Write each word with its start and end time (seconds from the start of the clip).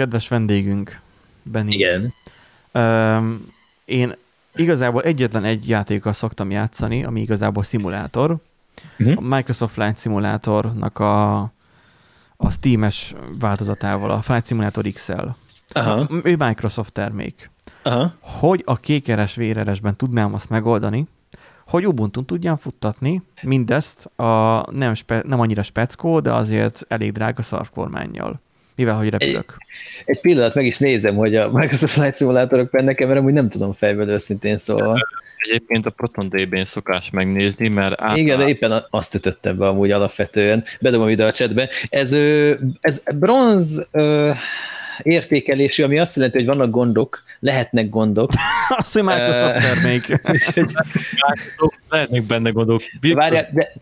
Kedves 0.00 0.28
vendégünk, 0.28 1.00
Benny. 1.42 1.68
Igen. 1.68 2.14
Ö, 2.72 3.18
én 3.84 4.14
igazából 4.54 5.02
egyetlen 5.02 5.44
egy 5.44 5.68
játékkal 5.68 6.12
szoktam 6.12 6.50
játszani, 6.50 7.04
ami 7.04 7.20
igazából 7.20 7.62
szimulátor. 7.62 8.36
Uh-huh. 8.98 9.16
A 9.16 9.36
Microsoft 9.36 9.72
Flight 9.72 9.98
Simulatornak 9.98 10.98
a, 10.98 11.38
a 12.36 12.50
Steam-es 12.50 13.14
változatával, 13.38 14.10
a 14.10 14.22
Flight 14.22 14.46
Simulator 14.46 14.84
XL. 14.92 15.26
Aha. 15.72 16.08
Ő 16.22 16.36
Microsoft 16.36 16.92
termék. 16.92 17.50
Aha. 17.82 18.12
Hogy 18.20 18.62
a 18.64 18.76
kékeres 18.76 19.34
véreresben 19.34 19.96
tudnám 19.96 20.34
azt 20.34 20.48
megoldani, 20.48 21.06
hogy 21.66 21.86
ubuntu 21.86 22.24
tudjam 22.24 22.56
futtatni 22.56 23.22
mindezt 23.42 24.04
a 24.18 24.64
nem, 24.72 24.94
spe, 24.94 25.22
nem 25.26 25.40
annyira 25.40 25.62
speckó, 25.62 26.20
de 26.20 26.32
azért 26.32 26.84
elég 26.88 27.12
drága 27.12 27.42
szarkormányjal. 27.42 28.40
Mivel, 28.80 28.94
hogy 28.94 29.08
repülök. 29.08 29.56
Egy, 29.58 30.02
egy 30.04 30.20
pillanat 30.20 30.54
meg 30.54 30.66
is 30.66 30.78
nézem, 30.78 31.16
hogy 31.16 31.36
a 31.36 31.50
Microsoft 31.52 31.92
Flight 31.92 32.16
Simulatorok 32.16 32.70
benne 32.70 33.06
mert 33.06 33.20
úgy 33.20 33.32
nem 33.32 33.48
tudom 33.48 33.72
fejből 33.72 34.08
őszintén 34.08 34.56
szóval. 34.56 35.08
Egyébként 35.36 35.86
a 35.86 35.90
Proton 35.90 36.28
DB-n 36.28 36.64
szokás 36.64 37.10
megnézni, 37.10 37.68
mert 37.68 38.00
át, 38.00 38.16
Igen, 38.16 38.38
de 38.38 38.48
éppen 38.48 38.86
azt 38.90 39.14
ütöttem 39.14 39.56
be 39.56 39.66
amúgy 39.66 39.90
alapvetően. 39.90 40.64
Bedobom 40.80 41.08
ide 41.08 41.24
a 41.24 41.32
chatbe. 41.32 41.68
Ez, 41.88 42.12
ez 42.80 43.02
bronz 43.14 43.88
értékelésű, 45.02 45.82
ami 45.82 45.98
azt 45.98 46.16
jelenti, 46.16 46.36
hogy 46.36 46.46
vannak 46.46 46.70
gondok, 46.70 47.22
lehetnek 47.40 47.88
gondok. 47.88 48.30
azt, 48.78 48.92
hogy 48.92 49.02
Microsoft 49.02 49.56
termék. 49.56 50.02
lehetnek 51.90 52.22
benne 52.22 52.50
gondok. 52.50 52.82
Várjál, 53.14 53.48
de 53.52 53.72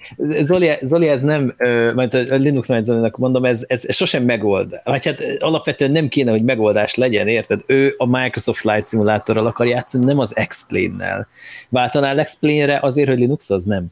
Zoli, 0.40 0.70
Zoli, 0.80 1.08
ez 1.08 1.22
nem, 1.22 1.54
mert 1.94 2.14
a 2.14 2.34
Linux 2.34 2.68
Zolinak 2.80 3.16
mondom, 3.16 3.44
ez, 3.44 3.64
ez, 3.68 3.94
sosem 3.94 4.24
megold. 4.24 4.80
Vagy 4.84 5.04
hát 5.04 5.24
alapvetően 5.38 5.90
nem 5.90 6.08
kéne, 6.08 6.30
hogy 6.30 6.42
megoldás 6.42 6.94
legyen, 6.94 7.28
érted? 7.28 7.60
Ő 7.66 7.94
a 7.96 8.06
Microsoft 8.06 8.60
Flight 8.60 8.88
Simulatorral 8.88 9.46
akar 9.46 9.66
játszani, 9.66 10.04
nem 10.04 10.18
az 10.18 10.36
Explain-nel. 10.36 11.28
Váltanál 11.68 12.18
Explain-re 12.18 12.78
azért, 12.82 13.08
hogy 13.08 13.18
Linux 13.18 13.50
az 13.50 13.64
nem? 13.64 13.86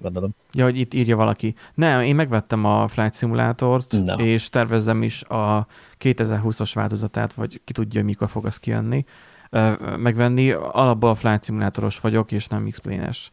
Gondolom. 0.00 0.34
Ja, 0.52 0.64
hogy 0.64 0.78
itt 0.78 0.94
írja 0.94 1.16
valaki. 1.16 1.54
Nem, 1.74 2.00
én 2.00 2.14
megvettem 2.14 2.64
a 2.64 2.88
Flight 2.88 3.14
Simulátort, 3.14 3.92
no. 4.04 4.14
és 4.14 4.48
tervezem 4.48 5.02
is 5.02 5.22
a 5.22 5.66
2020-as 6.00 6.70
változatát, 6.74 7.32
vagy 7.32 7.60
ki 7.64 7.72
tudja, 7.72 8.04
mikor 8.04 8.28
fog 8.28 8.46
az 8.46 8.58
kijönni, 8.58 9.04
megvenni. 9.96 10.50
Alapból 10.52 11.10
a 11.10 11.14
Flight 11.14 11.44
Simulátoros 11.44 12.00
vagyok, 12.00 12.32
és 12.32 12.46
nem 12.46 12.68
x 12.70 12.80
es 12.84 13.30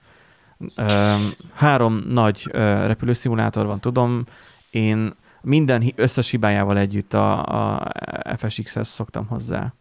Három 1.53 2.03
nagy 2.09 2.47
repülőszimulátor 2.85 3.65
van, 3.65 3.79
tudom. 3.79 4.23
Én 4.69 5.13
minden 5.41 5.83
összes 5.95 6.29
hibájával 6.29 6.77
együtt 6.77 7.13
a, 7.13 7.45
a 7.75 7.91
FSX-hez 8.37 8.87
szoktam 8.87 9.27
hozzá. 9.27 9.73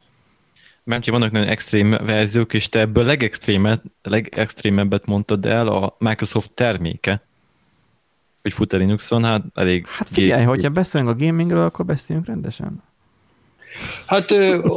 Mert 0.86 1.06
vannak 1.06 1.30
nagyon 1.30 1.48
extrém 1.48 1.90
verziók, 1.90 2.54
és 2.54 2.68
te 2.68 2.78
ebből 2.80 3.04
legextrémet, 3.04 3.82
legextrémebbet 4.02 5.06
mondtad 5.06 5.46
el 5.46 5.68
a 5.68 5.96
Microsoft 5.98 6.50
terméke, 6.50 7.22
hogy 8.42 8.52
fut 8.52 8.72
a 8.72 8.76
Linuxon, 8.76 9.24
hát 9.24 9.42
elég... 9.54 9.86
Hát 9.86 10.08
figyelj, 10.08 10.40
gé- 10.40 10.48
hogyha 10.48 10.70
beszélünk 10.70 11.10
a 11.10 11.14
gamingről, 11.14 11.64
akkor 11.64 11.84
beszéljünk 11.84 12.28
rendesen. 12.28 12.82
Hát 14.06 14.30
ö, 14.30 14.68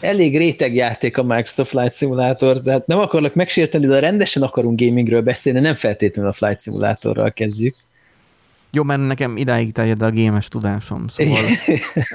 elég 0.00 0.36
réteg 0.36 0.74
játék 0.74 1.18
a 1.18 1.22
Microsoft 1.22 1.70
Flight 1.70 1.94
Simulator, 1.94 2.62
de 2.62 2.72
hát 2.72 2.86
nem 2.86 2.98
akarok 2.98 3.34
megsérteni, 3.34 3.86
de 3.86 3.98
rendesen 3.98 4.42
akarunk 4.42 4.80
gamingről 4.80 5.22
beszélni, 5.22 5.60
nem 5.60 5.74
feltétlenül 5.74 6.30
a 6.30 6.34
Flight 6.34 6.60
Simulatorral 6.60 7.32
kezdjük. 7.32 7.76
Jó, 8.74 8.82
mert 8.82 9.06
nekem 9.06 9.36
idáig 9.36 9.72
terjed 9.72 10.02
a 10.02 10.10
gémes 10.10 10.48
tudásom, 10.48 11.08
szóval... 11.08 11.42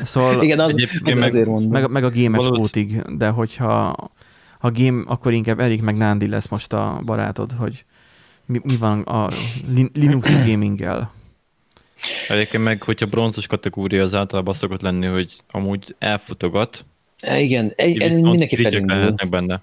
szóval 0.04 0.44
Igen, 0.44 0.60
az, 0.60 0.74
az 1.04 1.14
meg, 1.16 1.28
azért 1.28 1.46
mondom. 1.46 1.72
Meg, 1.72 1.90
meg 1.90 2.04
a 2.04 2.10
gémes 2.10 2.46
kótig, 2.46 3.02
de 3.02 3.30
hogyha 3.30 3.88
a 4.60 4.72
game, 4.72 5.04
akkor 5.06 5.34
inkább 5.34 5.60
Erik 5.60 5.82
meg 5.82 5.98
Nándi 5.98 6.28
lesz 6.28 6.48
most 6.48 6.74
a 6.74 7.02
barátod, 7.06 7.52
hogy 7.52 7.86
mi, 8.46 8.60
mi 8.64 8.76
van 8.76 9.02
a 9.02 9.28
Linux 9.94 10.46
gaminggel. 10.46 11.12
Egyébként 12.30 12.64
meg, 12.64 12.84
hogyha 12.84 13.06
bronzos 13.06 13.48
kategória 13.48 14.04
az 14.04 14.14
általában 14.14 14.54
szokott 14.54 14.82
lenni, 14.82 15.06
hogy 15.06 15.34
amúgy 15.52 15.96
elfutogat. 16.00 16.86
Igen, 17.38 17.74
mindenképpen 17.76 18.86
lehetnek 18.86 19.30
benne. 19.30 19.62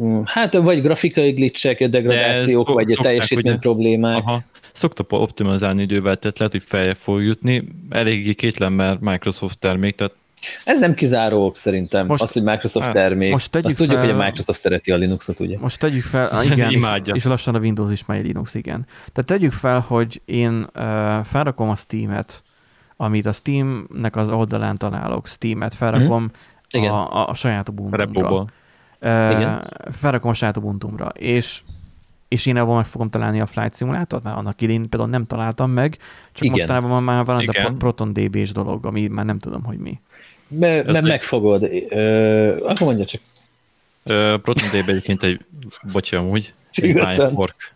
Mm, 0.00 0.20
hát 0.24 0.54
vagy 0.54 0.80
grafikai 0.80 1.30
glitchek, 1.30 1.88
degradációk, 1.88 2.68
vagy 2.68 2.98
teljesítmény 3.00 3.52
ugye? 3.52 3.60
problémák. 3.60 4.22
Aha 4.24 4.42
szokta 4.74 5.04
optimalizálni 5.08 5.82
idővel, 5.82 6.16
tehát 6.16 6.38
lehet, 6.38 6.52
hogy 6.52 6.62
feljebb 6.62 6.96
fog 6.96 7.22
jutni. 7.22 7.68
Eléggé 7.90 8.34
kétlen, 8.34 8.72
mert 8.72 9.00
Microsoft 9.00 9.58
termék, 9.58 9.94
tehát 9.94 10.14
ez 10.64 10.80
nem 10.80 10.94
kizárók 10.94 11.56
szerintem, 11.56 12.06
most, 12.06 12.22
az, 12.22 12.32
hogy 12.32 12.42
Microsoft 12.42 12.84
hát, 12.84 12.94
termék. 12.94 13.30
Most 13.30 13.50
tegyük 13.50 13.68
Azt 13.68 13.76
tudjuk, 13.76 13.98
fel, 13.98 14.06
hogy 14.06 14.20
a 14.20 14.24
Microsoft 14.24 14.58
szereti 14.58 14.90
a 14.90 14.96
Linuxot, 14.96 15.40
ugye? 15.40 15.58
Most 15.58 15.78
tegyük 15.78 16.02
fel, 16.02 16.28
ah, 16.36 16.44
igen, 16.44 16.70
Imádja. 16.70 17.14
és, 17.14 17.20
és 17.20 17.28
lassan 17.28 17.54
a 17.54 17.58
Windows 17.58 17.92
is 17.92 18.04
megy 18.04 18.26
Linux, 18.26 18.54
igen. 18.54 18.86
Tehát 19.12 19.24
tegyük 19.24 19.52
fel, 19.52 19.80
hogy 19.80 20.22
én 20.24 20.66
uh, 20.74 21.24
felrakom 21.24 21.68
a 21.68 21.74
Steam-et, 21.74 22.42
amit 22.96 23.26
a 23.26 23.32
Steam-nek 23.32 24.16
az 24.16 24.28
oldalán 24.28 24.76
találok, 24.76 25.26
Steam-et, 25.26 25.74
felrakom 25.74 26.30
mm-hmm. 26.76 26.88
a, 26.88 27.12
a, 27.12 27.28
a 27.28 27.34
saját 27.34 27.68
Ubuntu-ra. 27.68 28.46
Uh, 29.00 29.30
igen. 29.30 29.72
Felrakom 29.92 30.30
a 30.30 30.34
saját 30.34 30.56
Ubuntu-ra, 30.56 31.08
és 31.08 31.62
és 32.28 32.46
én 32.46 32.56
abban 32.56 32.76
meg 32.76 32.86
fogom 32.86 33.10
találni 33.10 33.40
a 33.40 33.46
Flight 33.46 33.76
Simulátort, 33.76 34.22
mert 34.22 34.36
annak 34.36 34.62
idén 34.62 34.88
például 34.88 35.10
nem 35.10 35.24
találtam 35.24 35.70
meg, 35.70 35.98
csak 36.32 36.44
Igen. 36.44 36.50
mostanában 36.58 37.02
már 37.02 37.24
van 37.24 37.40
Igen. 37.40 37.64
a 37.64 37.76
Proton 37.76 38.12
DB-s 38.12 38.52
dolog, 38.52 38.86
ami 38.86 39.06
már 39.06 39.24
nem 39.24 39.38
tudom, 39.38 39.62
hogy 39.62 39.78
mi. 39.78 40.00
Mert 40.48 40.86
me 40.86 41.00
megfogod. 41.00 41.62
Ö, 41.88 42.56
akkor 42.56 42.86
mondja 42.86 43.04
csak. 43.04 43.20
Ö, 44.02 44.36
Proton 44.42 44.68
DB 44.68 44.88
egyébként 44.88 45.22
egy, 45.22 45.40
bocsi 45.92 46.16
amúgy, 46.16 46.54
egy 46.70 46.94
Wine 46.94 47.28
fork. 47.28 47.74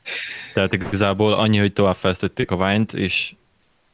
Tehát 0.54 0.72
igazából 0.72 1.32
annyi, 1.32 1.58
hogy 1.58 1.72
továbbfejlesztették 1.72 2.50
a 2.50 2.56
Wine-t, 2.56 2.94
és 2.94 3.34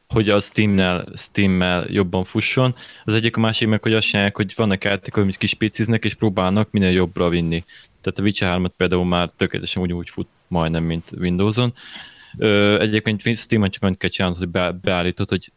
hogy 0.07 0.29
a 0.29 0.39
Steam-nel, 0.39 1.05
Steam-mel 1.15 1.85
jobban 1.89 2.23
fusson. 2.23 2.75
Az 3.03 3.13
egyik 3.13 3.37
a 3.37 3.39
másik 3.39 3.67
meg, 3.67 3.81
hogy 3.81 3.93
azt 3.93 4.07
csinálják, 4.07 4.35
hogy 4.35 4.53
vannak 4.55 4.83
játékok, 4.83 5.23
amit 5.23 5.37
kispéciznek, 5.37 6.03
és 6.03 6.13
próbálnak 6.13 6.71
minél 6.71 6.91
jobbra 6.91 7.29
vinni. 7.29 7.63
Tehát 8.01 8.19
a 8.19 8.21
Witcher 8.21 8.49
3 8.49 8.73
például 8.77 9.05
már 9.05 9.29
tökéletesen 9.37 9.81
úgy, 9.81 9.93
úgy 9.93 10.09
fut 10.09 10.27
majdnem, 10.47 10.83
mint 10.83 11.11
Windows-on. 11.17 11.73
Ö, 12.37 12.79
egyébként 12.79 13.37
Steam-en 13.37 13.69
csak 13.69 13.83
annyit 13.83 13.97
kell 13.97 14.09
csinálni, 14.09 14.37
hogy 14.37 14.49
be, 14.49 14.71
beállítod, 14.71 15.29
hogy 15.29 15.51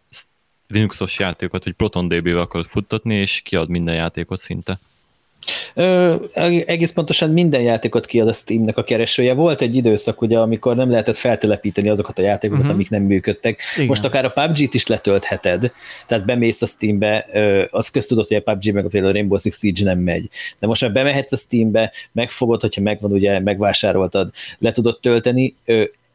Linuxos 0.68 1.18
játékokat, 1.18 1.64
hogy 1.64 1.72
ProtonDB-vel 1.72 2.38
akarod 2.38 2.66
futtatni, 2.66 3.14
és 3.14 3.40
kiad 3.40 3.68
minden 3.68 3.94
játékot 3.94 4.38
szinte. 4.38 4.78
Ö, 5.74 6.14
egész 6.66 6.92
pontosan 6.92 7.30
minden 7.30 7.60
játékot 7.60 8.06
kiad 8.06 8.28
a 8.28 8.32
Steamnek 8.32 8.76
a 8.76 8.84
keresője. 8.84 9.34
Volt 9.34 9.60
egy 9.60 9.76
időszak, 9.76 10.20
ugye, 10.20 10.38
amikor 10.38 10.76
nem 10.76 10.90
lehetett 10.90 11.16
feltelepíteni 11.16 11.88
azokat 11.88 12.18
a 12.18 12.22
játékokat, 12.22 12.62
uh-huh. 12.62 12.74
amik 12.74 12.90
nem 12.90 13.02
működtek. 13.02 13.60
Igen. 13.74 13.86
Most 13.86 14.04
akár 14.04 14.24
a 14.24 14.30
PUBG-t 14.30 14.74
is 14.74 14.86
letöltheted, 14.86 15.72
tehát 16.06 16.24
bemész 16.24 16.62
a 16.62 16.66
Steambe, 16.66 17.26
az 17.70 17.88
köztudott, 17.88 18.28
hogy 18.28 18.42
a 18.44 18.52
PUBG 18.52 18.72
meg 18.72 18.84
a 18.84 18.88
például 18.88 19.12
Rainbow 19.12 19.38
Six 19.38 19.58
Siege 19.58 19.84
nem 19.84 19.98
megy. 19.98 20.28
De 20.58 20.66
most 20.66 20.82
már 20.82 20.92
bemehetsz 20.92 21.32
a 21.32 21.36
Steambe, 21.36 21.92
megfogod, 22.12 22.60
hogyha 22.60 22.80
megvan, 22.80 23.12
ugye 23.12 23.40
megvásároltad, 23.40 24.30
le 24.58 24.70
tudod 24.70 24.98
tölteni, 25.00 25.54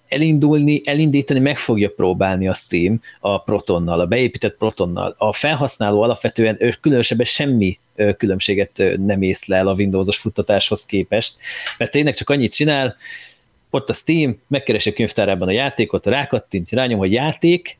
elindulni, 0.07 0.81
elindítani 0.85 1.39
meg 1.39 1.57
fogja 1.57 1.89
próbálni 1.89 2.47
a 2.47 2.53
Steam 2.53 3.01
a 3.19 3.41
Protonnal, 3.41 3.99
a 3.99 4.05
beépített 4.05 4.57
Protonnal. 4.57 5.15
A 5.17 5.33
felhasználó 5.33 6.01
alapvetően 6.01 6.77
különösebben 6.81 7.25
semmi 7.25 7.79
különbséget 8.17 8.83
nem 8.97 9.21
észlel 9.21 9.67
a 9.67 9.73
Windowsos 9.73 10.17
futtatáshoz 10.17 10.85
képest, 10.85 11.35
mert 11.77 11.91
tényleg 11.91 12.15
csak 12.15 12.29
annyit 12.29 12.53
csinál, 12.53 12.95
ott 13.69 13.89
a 13.89 13.93
Steam, 13.93 14.41
megkeresi 14.47 14.89
a 14.89 14.93
könyvtárában 14.93 15.47
a 15.47 15.51
játékot, 15.51 16.05
rákattint, 16.05 16.69
rányom, 16.69 16.99
hogy 16.99 17.11
játék, 17.11 17.77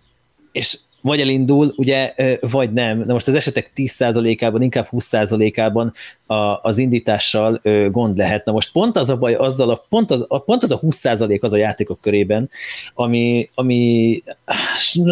és 0.51 0.77
vagy 1.03 1.19
elindul, 1.19 1.73
ugye, 1.75 2.13
vagy 2.39 2.73
nem. 2.73 2.97
Na 2.97 3.13
most 3.13 3.27
az 3.27 3.33
esetek 3.35 3.71
10%-ában, 3.75 4.61
inkább 4.61 4.87
20%-ában 4.91 5.91
a, 6.25 6.59
az 6.61 6.77
indítással 6.77 7.61
gond 7.91 8.17
lehet. 8.17 8.45
Na 8.45 8.51
most 8.51 8.71
pont 8.71 8.95
az 8.95 9.09
a 9.09 9.17
baj 9.17 9.33
azzal, 9.33 9.69
a, 9.69 9.85
pont, 9.89 10.11
az, 10.11 10.25
a, 10.27 10.39
pont 10.39 10.63
az 10.63 10.71
a 10.71 10.79
20% 10.79 11.41
az 11.41 11.53
a 11.53 11.57
játékok 11.57 12.01
körében, 12.01 12.49
ami, 12.93 13.49
ami 13.55 14.23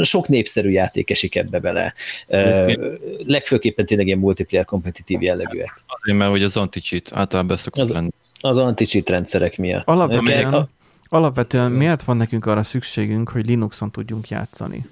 sok 0.04 0.28
népszerű 0.28 0.70
játék 0.70 1.10
esik 1.10 1.36
ebbe 1.36 1.60
bele. 1.60 1.94
Okay. 2.28 2.78
Legfőképpen 3.26 3.86
tényleg 3.86 4.08
ilyen 4.08 4.20
multiplayer 4.20 4.66
kompetitív 4.66 5.22
jellegűek. 5.22 5.84
Azért, 5.88 6.18
mert 6.18 6.32
hogy 6.32 6.44
az 6.44 6.58
anti-cheat 6.58 7.10
általában 7.14 7.58
szokott 7.58 7.82
az, 7.82 7.92
lenni. 7.92 8.10
Az 8.40 8.58
anti-cheat 8.58 9.10
rendszerek 9.10 9.58
miatt. 9.58 9.86
Alapvetően, 9.86 10.54
a, 10.54 10.70
alapvetően 11.10 11.72
miért 11.72 12.04
van 12.04 12.18
nekünk 12.18 12.46
arra 12.46 12.64
szükségünk, 12.64 13.30
hogy 13.30 13.46
Linuxon 13.46 13.92
tudjunk 13.92 14.30
játszani? 14.30 14.86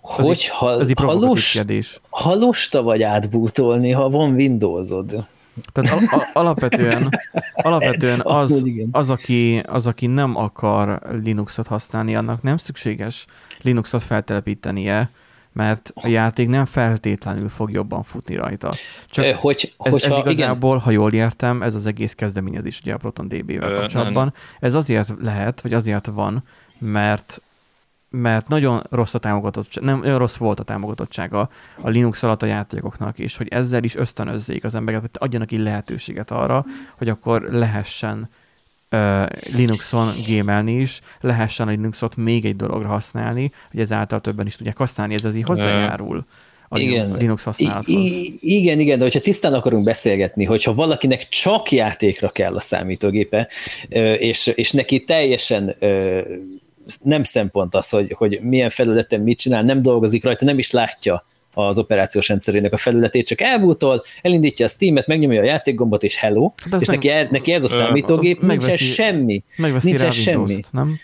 Hogy 0.00 0.46
ha, 0.46 0.80
ez 0.80 0.90
ha, 0.94 1.12
lust, 1.12 1.64
ha 2.10 2.34
lusta 2.34 2.82
vagy 2.82 3.02
átbútolni, 3.02 3.90
ha 3.90 4.08
van 4.08 4.34
Windowsod. 4.34 5.26
Tehát 5.72 5.92
al- 5.92 6.12
al- 6.12 6.30
alapvetően, 6.32 7.08
alapvetően 7.54 8.20
az, 8.20 8.64
az, 8.90 9.10
aki, 9.10 9.62
az, 9.66 9.86
aki 9.86 10.06
nem 10.06 10.36
akar 10.36 11.00
Linuxot 11.22 11.66
használni, 11.66 12.16
annak 12.16 12.42
nem 12.42 12.56
szükséges 12.56 13.26
Linuxot 13.62 14.02
feltelepítenie, 14.02 15.10
mert 15.52 15.92
a 15.94 16.08
játék 16.08 16.48
nem 16.48 16.64
feltétlenül 16.64 17.48
fog 17.48 17.70
jobban 17.70 18.02
futni 18.02 18.34
rajta. 18.34 18.74
Csak 19.10 19.24
Ö, 19.24 19.30
hogy, 19.30 19.74
ez, 19.78 19.92
hogyha, 19.92 20.14
ez 20.14 20.20
igazából, 20.20 20.70
igen. 20.70 20.82
ha 20.84 20.90
jól 20.90 21.12
értem, 21.12 21.62
ez 21.62 21.74
az 21.74 21.86
egész 21.86 22.14
kezdeményezés 22.14 22.80
ugye 22.80 22.94
a 22.94 22.96
Proton 22.96 23.28
DB-vel 23.28 23.74
kapcsolatban. 23.74 24.34
Ez 24.60 24.74
azért 24.74 25.14
lehet, 25.22 25.60
vagy 25.60 25.72
azért 25.72 26.06
van, 26.06 26.44
mert 26.78 27.42
mert 28.12 28.48
nagyon 28.48 28.82
rossz 28.90 29.14
a 29.14 29.18
támogatottság, 29.18 29.84
nem, 29.84 29.98
nagyon 29.98 30.18
rossz 30.18 30.36
volt 30.36 30.60
a 30.60 30.62
támogatottsága 30.62 31.48
a 31.80 31.88
Linux 31.88 32.22
alatt 32.22 32.42
a 32.42 32.46
játékoknak, 32.46 33.18
és 33.18 33.36
hogy 33.36 33.48
ezzel 33.48 33.84
is 33.84 33.96
ösztönözzék 33.96 34.64
az 34.64 34.74
embereket, 34.74 35.08
hogy 35.10 35.28
adjanak 35.28 35.48
ki 35.48 35.62
lehetőséget 35.62 36.30
arra, 36.30 36.64
hogy 36.98 37.08
akkor 37.08 37.42
lehessen 37.42 38.30
uh, 38.90 39.26
Linuxon 39.56 40.08
gémelni 40.26 40.72
is, 40.72 41.00
lehessen 41.20 41.68
a 41.68 41.70
Linuxot 41.70 42.16
még 42.16 42.44
egy 42.44 42.56
dologra 42.56 42.88
használni, 42.88 43.52
hogy 43.70 43.80
ezáltal 43.80 44.20
többen 44.20 44.46
is 44.46 44.56
tudják 44.56 44.76
használni, 44.76 45.14
ez 45.14 45.24
az 45.24 45.34
így 45.34 45.44
hozzájárul 45.44 46.26
a 46.72 46.78
igen. 46.78 47.16
Linux 47.16 47.44
használathoz. 47.44 47.94
I- 47.94 48.38
igen, 48.40 48.80
igen, 48.80 48.98
de 48.98 49.04
hogyha 49.04 49.20
tisztán 49.20 49.54
akarunk 49.54 49.84
beszélgetni, 49.84 50.44
hogyha 50.44 50.74
valakinek 50.74 51.28
csak 51.28 51.70
játékra 51.70 52.28
kell 52.28 52.56
a 52.56 52.60
számítógépe, 52.60 53.48
és, 54.18 54.46
és 54.46 54.70
neki 54.70 55.04
teljesen 55.04 55.76
nem 57.02 57.24
szempont 57.24 57.74
az, 57.74 57.88
hogy, 57.88 58.14
hogy 58.18 58.40
milyen 58.42 58.70
felületen 58.70 59.20
mit 59.20 59.38
csinál, 59.38 59.62
nem 59.62 59.82
dolgozik 59.82 60.24
rajta, 60.24 60.44
nem 60.44 60.58
is 60.58 60.70
látja 60.70 61.24
az 61.54 61.78
operációs 61.78 62.28
rendszerének 62.28 62.72
a 62.72 62.76
felületét, 62.76 63.26
csak 63.26 63.40
elbútol, 63.40 64.02
elindítja 64.22 64.66
a 64.66 64.68
Steam-et, 64.68 65.06
megnyomja 65.06 65.40
a 65.40 65.44
játékgombot, 65.44 66.02
és 66.02 66.16
hello, 66.16 66.52
és 66.78 66.86
neki, 66.86 67.08
el, 67.08 67.28
neki 67.30 67.52
ez 67.52 67.64
a 67.64 67.68
számítógép, 67.68 68.42
nincsen 68.42 68.76
semmi. 68.76 69.42
Nincsen 69.82 70.10
semmi. 70.10 70.60
Nem? 70.70 70.98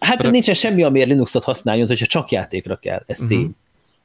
Hát 0.00 0.30
nincsen 0.30 0.54
semmi, 0.54 0.82
amiért 0.82 1.08
Linuxot 1.08 1.44
használjon, 1.44 1.86
hogyha 1.86 2.06
csak 2.06 2.30
játékra 2.30 2.76
kell, 2.76 3.02
ez 3.06 3.22
uh-huh. 3.22 3.38
tény. 3.38 3.50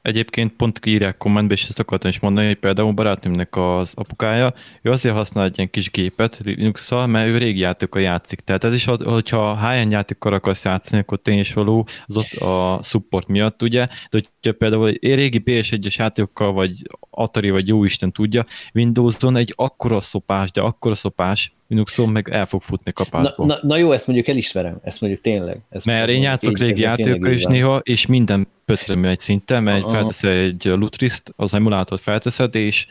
Egyébként 0.02 0.52
pont 0.52 0.86
írják 0.86 1.16
kommentbe, 1.16 1.54
és 1.54 1.68
ezt 1.68 1.78
akartam 1.78 2.10
is 2.10 2.20
mondani, 2.20 2.46
hogy 2.46 2.58
például 2.58 2.92
barátnőmnek 2.92 3.56
az 3.56 3.92
apukája, 3.94 4.52
ő 4.82 4.90
azért 4.90 5.14
használ 5.14 5.44
egy 5.44 5.56
ilyen 5.56 5.70
kis 5.70 5.90
gépet 5.90 6.40
linux 6.44 6.90
mert 6.90 7.28
ő 7.28 7.38
régi 7.38 7.60
játékokkal 7.60 8.02
játszik. 8.02 8.40
Tehát 8.40 8.64
ez 8.64 8.74
is, 8.74 8.84
hogyha 8.84 9.68
high-end 9.68 9.90
játékkal 9.90 10.32
akarsz 10.32 10.64
játszani, 10.64 11.02
akkor 11.02 11.18
tény 11.18 11.38
is 11.38 11.52
való 11.52 11.86
az 12.04 12.16
ott 12.16 12.32
a 12.32 12.80
support 12.82 13.28
miatt, 13.28 13.62
ugye, 13.62 13.86
de 13.86 14.20
hogyha 14.40 14.58
például 14.58 14.92
régi 15.00 15.42
PS1-es 15.44 15.96
játékokkal, 15.96 16.52
vagy 16.52 16.82
Atari, 17.10 17.50
vagy 17.50 17.68
jó 17.68 17.84
Isten 17.84 18.12
tudja, 18.12 18.44
Windows-on 18.74 19.36
egy 19.36 19.52
akkora 19.56 20.00
szopás, 20.00 20.50
de 20.50 20.60
akkora 20.60 20.94
szopás, 20.94 21.52
Linuxon 21.68 22.08
meg 22.08 22.28
el 22.30 22.46
fog 22.46 22.62
futni 22.62 22.92
kapásba. 22.92 23.34
Na, 23.36 23.44
na, 23.44 23.58
na, 23.62 23.76
jó, 23.76 23.92
ezt 23.92 24.06
mondjuk 24.06 24.28
elismerem, 24.28 24.78
ezt 24.82 25.00
mondjuk 25.00 25.22
tényleg. 25.22 25.60
Ezt 25.70 25.86
mert 25.86 26.08
én 26.08 26.22
játszok 26.22 26.58
régi 26.58 26.82
játékokkal 26.82 27.32
is 27.32 27.44
néha, 27.44 27.80
és 27.82 28.06
minden 28.06 28.48
pötremű 28.64 29.08
egy 29.08 29.20
szinten, 29.20 29.62
mert 29.62 29.78
uh-huh. 29.78 29.92
felteszel 29.92 30.30
egy 30.30 30.64
lutriszt, 30.64 31.32
az 31.36 31.54
emulátort 31.54 32.00
felteszed, 32.00 32.54
és 32.54 32.86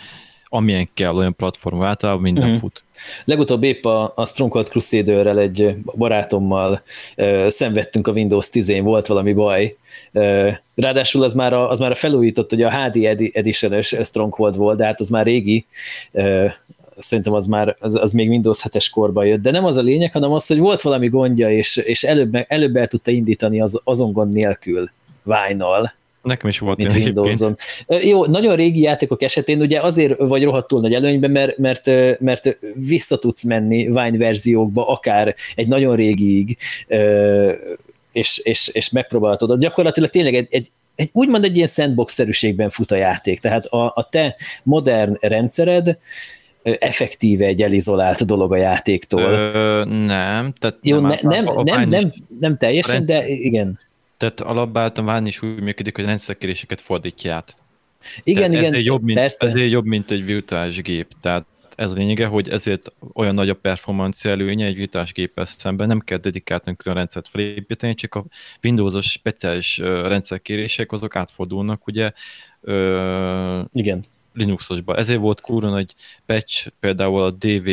amilyen 0.49 0.89
kell, 0.93 1.15
olyan 1.15 1.35
platform 1.35 1.81
általában 1.81 2.21
minden 2.21 2.43
uh-huh. 2.43 2.59
fut. 2.59 2.83
Legutóbb 3.25 3.63
épp 3.63 3.85
a, 3.85 4.11
a 4.15 4.25
Stronghold 4.25 4.67
Crusader-rel 4.67 5.39
egy 5.39 5.75
barátommal 5.95 6.81
uh, 7.17 7.47
szenvedtünk 7.47 8.07
a 8.07 8.11
Windows 8.11 8.49
10-én, 8.51 8.83
volt 8.83 9.07
valami 9.07 9.33
baj. 9.33 9.75
Uh, 10.13 10.49
ráadásul 10.75 11.23
az 11.23 11.33
már 11.33 11.53
a, 11.53 11.69
az 11.69 11.79
már 11.79 11.91
a 11.91 11.95
felújított, 11.95 12.49
hogy 12.49 12.61
a 12.61 12.83
HD 12.83 12.95
Edition-es 13.33 13.95
Stronghold 14.03 14.55
volt, 14.55 14.77
de 14.77 14.85
hát 14.85 14.99
az 14.99 15.09
már 15.09 15.25
régi, 15.25 15.65
uh, 16.11 16.51
szerintem 16.97 17.33
az 17.33 17.45
már, 17.45 17.75
az, 17.79 17.95
az 17.95 18.11
még 18.11 18.29
Windows 18.29 18.61
7-es 18.69 18.87
korba 18.91 19.23
jött, 19.23 19.41
de 19.41 19.51
nem 19.51 19.65
az 19.65 19.75
a 19.75 19.81
lényeg, 19.81 20.11
hanem 20.11 20.31
az, 20.31 20.47
hogy 20.47 20.59
volt 20.59 20.81
valami 20.81 21.07
gondja, 21.07 21.51
és, 21.51 21.77
és 21.77 22.03
előbb, 22.03 22.45
előbb 22.47 22.75
el 22.75 22.87
tudta 22.87 23.11
indítani 23.11 23.61
az, 23.61 23.81
azon 23.83 24.11
gond 24.11 24.33
nélkül 24.33 24.89
Vine-nal, 25.23 25.95
Nekem 26.27 26.49
is 26.49 26.59
volt 26.59 26.77
mint 26.77 26.91
Windows-on. 26.91 27.57
Jó, 27.87 28.25
nagyon 28.25 28.55
régi 28.55 28.81
játékok 28.81 29.21
esetén 29.21 29.61
ugye 29.61 29.81
azért 29.81 30.17
vagy 30.17 30.43
rohadtul 30.43 30.81
nagy 30.81 30.93
előnyben, 30.93 31.31
mert, 31.31 31.57
mert, 31.57 31.89
mert 32.19 32.57
vissza 32.73 33.17
tudsz 33.17 33.43
menni 33.43 33.85
Vine 33.85 34.17
verziókba, 34.17 34.87
akár 34.87 35.35
egy 35.55 35.67
nagyon 35.67 35.95
régiig, 35.95 36.57
és, 38.11 38.37
és, 38.37 38.67
és 38.67 38.89
megpróbálhatod. 38.89 39.59
Gyakorlatilag 39.59 40.09
tényleg 40.09 40.35
egy, 40.35 40.47
egy, 40.49 40.71
egy, 40.95 41.09
úgymond 41.13 41.43
egy 41.43 41.55
ilyen 41.55 41.67
sandbox-szerűségben 41.67 42.69
fut 42.69 42.91
a 42.91 42.95
játék. 42.95 43.39
Tehát 43.39 43.65
a, 43.65 43.91
a 43.95 44.07
te 44.09 44.35
modern 44.63 45.17
rendszered 45.19 45.97
effektíve 46.79 47.45
egy 47.45 47.61
elizolált 47.61 48.25
dolog 48.25 48.53
a 48.53 48.57
játéktól. 48.57 49.21
Ö, 49.21 49.85
nem. 49.85 50.53
Tehát 50.59 50.77
Jó, 50.81 50.99
nem, 50.99 51.17
ne, 51.21 51.41
nem, 51.41 51.63
nem, 51.63 51.89
nem, 51.89 52.13
nem 52.39 52.57
teljesen, 52.57 52.95
rend... 52.95 53.07
de 53.07 53.27
igen. 53.27 53.79
Tehát 54.17 54.41
alapban 54.41 54.91
Ván 54.93 55.25
is 55.25 55.41
úgy 55.41 55.61
működik, 55.61 55.95
hogy 55.95 56.05
rendszerkéréseket 56.05 56.81
fordítja 56.81 57.33
át. 57.35 57.55
Igen, 58.23 58.41
Tehát 58.41 58.55
igen, 58.55 58.71
ezért 58.71 58.85
jobb, 58.85 59.03
mint, 59.03 59.17
persze. 59.17 59.45
ezért 59.45 59.69
jobb, 59.69 59.85
mint 59.85 60.11
egy 60.11 60.25
virtuális 60.25 60.81
gép. 60.81 61.07
Tehát 61.21 61.45
ez 61.75 61.91
a 61.91 61.93
lényege, 61.93 62.25
hogy 62.25 62.49
ezért 62.49 62.91
olyan 63.13 63.33
nagy 63.33 63.49
a 63.49 63.53
performancia 63.53 64.31
előnye 64.31 64.65
egy 64.65 64.75
virtuális 64.75 65.13
géppel 65.13 65.45
szemben, 65.45 65.87
nem 65.87 65.99
kell 65.99 66.17
dedikáltan 66.17 66.75
külön 66.75 66.97
rendszert 66.97 67.27
felépíteni, 67.27 67.93
csak 67.93 68.15
a 68.15 68.25
Windows-os 68.63 69.11
speciális 69.11 69.77
rendszerkérések 69.77 70.91
azok 70.91 71.15
átfordulnak, 71.15 71.87
ugye. 71.87 72.11
Ö, 72.61 73.61
Igen. 73.73 74.03
Linuxosba. 74.37 74.95
Ezért 74.95 75.19
volt 75.19 75.41
kurva 75.41 75.69
nagy 75.69 75.93
patch, 76.25 76.71
például 76.79 77.21
a 77.21 77.31
DV 77.31 77.69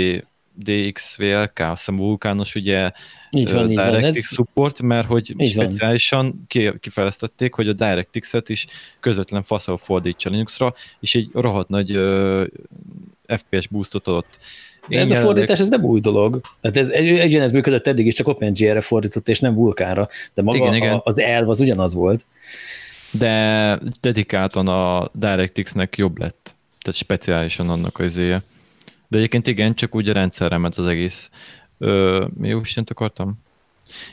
DXVLK, 0.57 1.59
azt 1.59 1.79
hiszem 1.79 1.97
vulkános 1.97 2.55
ugye 2.55 2.91
így 3.31 3.53
van, 3.53 3.71
így 3.71 3.77
DirectX 3.77 4.01
van. 4.01 4.05
Ez... 4.05 4.27
support, 4.27 4.83
mert 4.83 5.07
hogy 5.07 5.35
így 5.37 5.51
speciálisan 5.51 6.47
van. 6.53 6.79
kifejlesztették, 6.81 7.55
hogy 7.55 7.69
a 7.69 7.73
DirectX-et 7.73 8.49
is 8.49 8.67
közvetlen 9.01 9.43
faszal 9.43 9.77
fordítsa 9.77 10.31
Linuxra, 10.31 10.75
és 11.01 11.15
egy 11.15 11.29
rohadt 11.33 11.69
nagy 11.69 11.97
uh, 11.97 12.47
FPS 13.27 13.67
boostot 13.67 14.09
adott. 14.09 14.39
De 14.89 14.99
ez 14.99 15.09
jelenleg... 15.09 15.19
a 15.19 15.21
fordítás, 15.21 15.61
ez 15.61 15.69
nem 15.69 15.85
új 15.85 16.01
dolog. 16.01 16.41
Hát 16.63 16.77
ez 16.77 16.89
egy, 16.89 17.35
ez 17.35 17.53
működött 17.53 17.87
eddig 17.87 18.07
is, 18.07 18.15
csak 18.15 18.29
OpenGL-re 18.29 18.81
fordított, 18.81 19.29
és 19.29 19.41
nem 19.41 19.55
vulkánra. 19.55 20.09
De 20.35 20.43
maga 20.43 20.57
igen, 20.57 20.75
igen. 20.75 20.95
A, 20.95 21.01
az 21.05 21.19
elv 21.19 21.49
az 21.49 21.61
ugyanaz 21.61 21.95
volt. 21.95 22.27
De 23.11 23.79
dedikáltan 24.01 24.69
a 24.69 25.11
DirectX-nek 25.13 25.97
jobb 25.97 26.19
lett. 26.19 26.54
Tehát 26.85 27.01
speciálisan 27.01 27.69
annak 27.69 27.99
az 27.99 28.05
izéje. 28.05 28.43
De 29.09 29.17
egyébként 29.17 29.47
igen, 29.47 29.75
csak 29.75 29.95
úgy 29.95 30.09
a 30.09 30.13
rendszerre 30.13 30.57
ment 30.57 30.75
az 30.75 30.87
egész. 30.87 31.31
Ö, 31.79 32.25
mi 32.39 32.49
jó 32.49 32.61
Istent 32.61 32.91
akartam? 32.91 33.35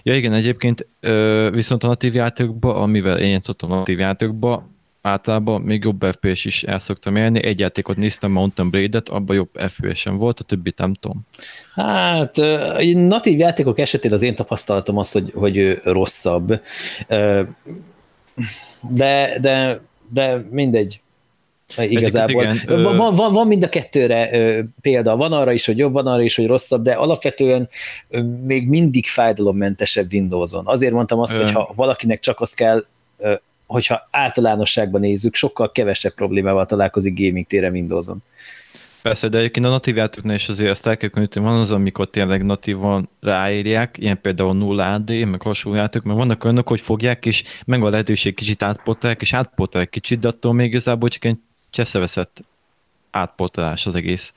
Ja 0.04 0.16
igen, 0.16 0.34
egyébként 0.34 0.88
ö, 1.00 1.50
viszont 1.54 1.84
a 1.84 1.88
natív 1.88 2.14
játékokban, 2.14 2.76
amivel 2.76 3.20
én 3.20 3.30
játszottam 3.30 3.72
a 3.72 3.76
natív 3.76 4.00
játékokban, 4.00 4.76
általában 5.02 5.62
még 5.62 5.84
jobb 5.84 6.06
FPS 6.06 6.46
is 6.46 6.64
el 6.64 6.80
szoktam 6.80 7.16
élni. 7.16 7.44
Egy 7.44 7.60
játékot 7.60 7.98
néztem, 7.98 8.32
Mountain 8.32 8.70
Blade-et, 8.70 9.10
abban 9.10 9.36
jobb 9.36 9.50
FPS-en 9.68 10.16
volt, 10.16 10.40
a 10.40 10.44
többit 10.44 10.78
nem 10.78 10.94
tudom. 10.94 11.22
Hát 11.74 12.36
natív 12.94 13.38
játékok 13.38 13.80
esetén 13.80 14.14
az 14.14 14.22
én 14.22 14.36
tapasztalatom 14.36 14.98
az, 14.98 15.12
hogy, 15.12 15.32
hogy 15.36 15.80
rosszabb. 15.84 16.62
De, 18.90 19.38
de, 19.42 19.82
de 20.10 20.46
mindegy. 20.50 21.02
Igazából. 21.78 22.44
Igen, 22.44 22.84
van, 22.84 23.16
van, 23.16 23.34
van 23.34 23.48
mind 23.48 23.64
a 23.64 23.70
kettőre 23.70 24.30
példa. 24.82 25.16
Van 25.16 25.32
arra 25.32 25.52
is, 25.52 25.66
hogy 25.66 25.78
jobb, 25.78 25.94
van 25.94 26.08
arra 26.08 26.22
is, 26.22 26.36
hogy 26.36 26.48
rosszabb, 26.48 26.84
de 26.84 26.92
alapvetően 26.92 27.70
még 28.46 28.68
mindig 28.68 29.06
fájdalommentesebb 29.06 30.14
Windows-on. 30.14 30.68
Azért 30.68 30.94
mondtam 30.94 31.20
azt, 31.20 31.38
hogy 31.38 31.52
ha 31.52 31.72
valakinek 31.76 32.20
csak 32.20 32.40
az 32.40 32.54
kell, 32.54 32.86
hogyha 33.66 34.08
általánosságban 34.12 35.02
nézzük, 35.02 35.36
sokkal 35.36 35.72
kevesebb 35.72 36.14
problémával 36.14 36.66
találkozik 36.66 37.20
gaming 37.20 37.46
téren 37.46 37.72
Windows-on. 37.72 38.24
Persze, 39.02 39.28
de 39.28 39.38
egyébként 39.38 39.66
a 39.66 39.70
natív 39.70 39.96
játékoknál 39.96 40.36
is 40.36 40.50
azért 40.50 40.70
azt 40.70 40.88
el 40.88 40.98
kell 40.98 41.10
hogy 41.14 41.28
van 41.34 41.60
az, 41.60 41.72
amikor 41.72 42.10
tényleg 42.10 42.46
natívan 42.46 43.10
ráírják, 43.20 43.98
ilyen 43.98 44.22
például 44.22 44.54
0 44.54 44.94
AD, 44.94 45.10
meg 45.10 45.42
hasonló 45.42 45.78
játék, 45.78 46.02
mert 46.02 46.18
vannak 46.18 46.44
olyanok, 46.44 46.68
hogy 46.68 46.82
fogják, 46.82 47.26
és 47.26 47.44
meg 47.66 47.84
a 47.84 47.90
lehetőség 47.90 48.36
kicsit 48.36 48.64
átpotolják, 48.64 49.22
és 49.22 49.34
átpotolják 49.34 49.90
kicsit, 49.90 50.20
de 50.20 50.28
attól 50.28 50.54
még 50.54 50.68
igazából 50.68 51.10
csak 51.10 51.26
egy 51.26 51.38
cseszeveszett 51.72 52.44
átportolás 53.12 53.86
az 53.86 53.96
egész. 53.96 54.34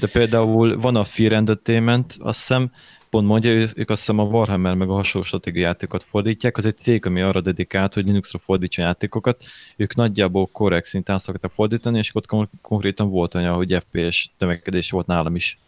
De 0.00 0.06
például 0.12 0.78
van 0.78 0.96
a 0.96 1.04
Fear 1.04 1.32
Entertainment, 1.32 2.14
azt 2.18 2.38
hiszem, 2.38 2.72
pont 3.10 3.26
mondja, 3.26 3.50
ők 3.50 3.90
azt 3.90 4.00
hiszem 4.00 4.18
a 4.18 4.22
Warhammer 4.22 4.74
meg 4.74 4.88
a 4.88 4.94
hasonló 4.94 5.26
stratégiai 5.26 5.62
játékokat 5.62 6.02
fordítják, 6.02 6.56
az 6.56 6.66
egy 6.66 6.76
cég, 6.76 7.06
ami 7.06 7.20
arra 7.20 7.40
dedikált, 7.40 7.94
hogy 7.94 8.04
Linuxra 8.04 8.38
fordítsa 8.38 8.82
játékokat, 8.82 9.44
ők 9.76 9.94
nagyjából 9.94 10.46
korrekt 10.46 10.86
szinten 10.86 11.18
szoktak 11.18 11.50
fordítani, 11.50 11.98
és 11.98 12.14
ott 12.14 12.26
konkrétan 12.62 13.08
volt 13.08 13.34
olyan, 13.34 13.54
hogy 13.54 13.76
FPS 13.88 14.30
tömegedés 14.36 14.90
volt 14.90 15.06
nálam 15.06 15.34
is. 15.34 15.58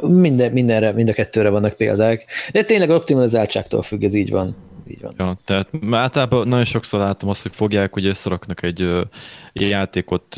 Minden, 0.00 0.52
mindenre, 0.52 0.92
mind 0.92 1.08
a 1.08 1.12
kettőre 1.12 1.48
vannak 1.48 1.76
példák. 1.76 2.24
De 2.52 2.62
tényleg 2.62 2.90
optimalizáltságtól 2.90 3.82
függ, 3.82 4.02
ez 4.02 4.14
így 4.14 4.30
van 4.30 4.56
így 4.86 5.00
van. 5.00 5.12
Ja, 5.16 5.38
tehát 5.44 5.68
általában 5.90 6.48
nagyon 6.48 6.64
sokszor 6.64 7.00
látom 7.00 7.28
azt, 7.28 7.42
hogy 7.42 7.54
fogják, 7.54 7.92
hogy 7.92 8.06
összeraknak 8.06 8.62
egy 8.62 8.82
uh, 8.82 9.00
játékot, 9.52 10.36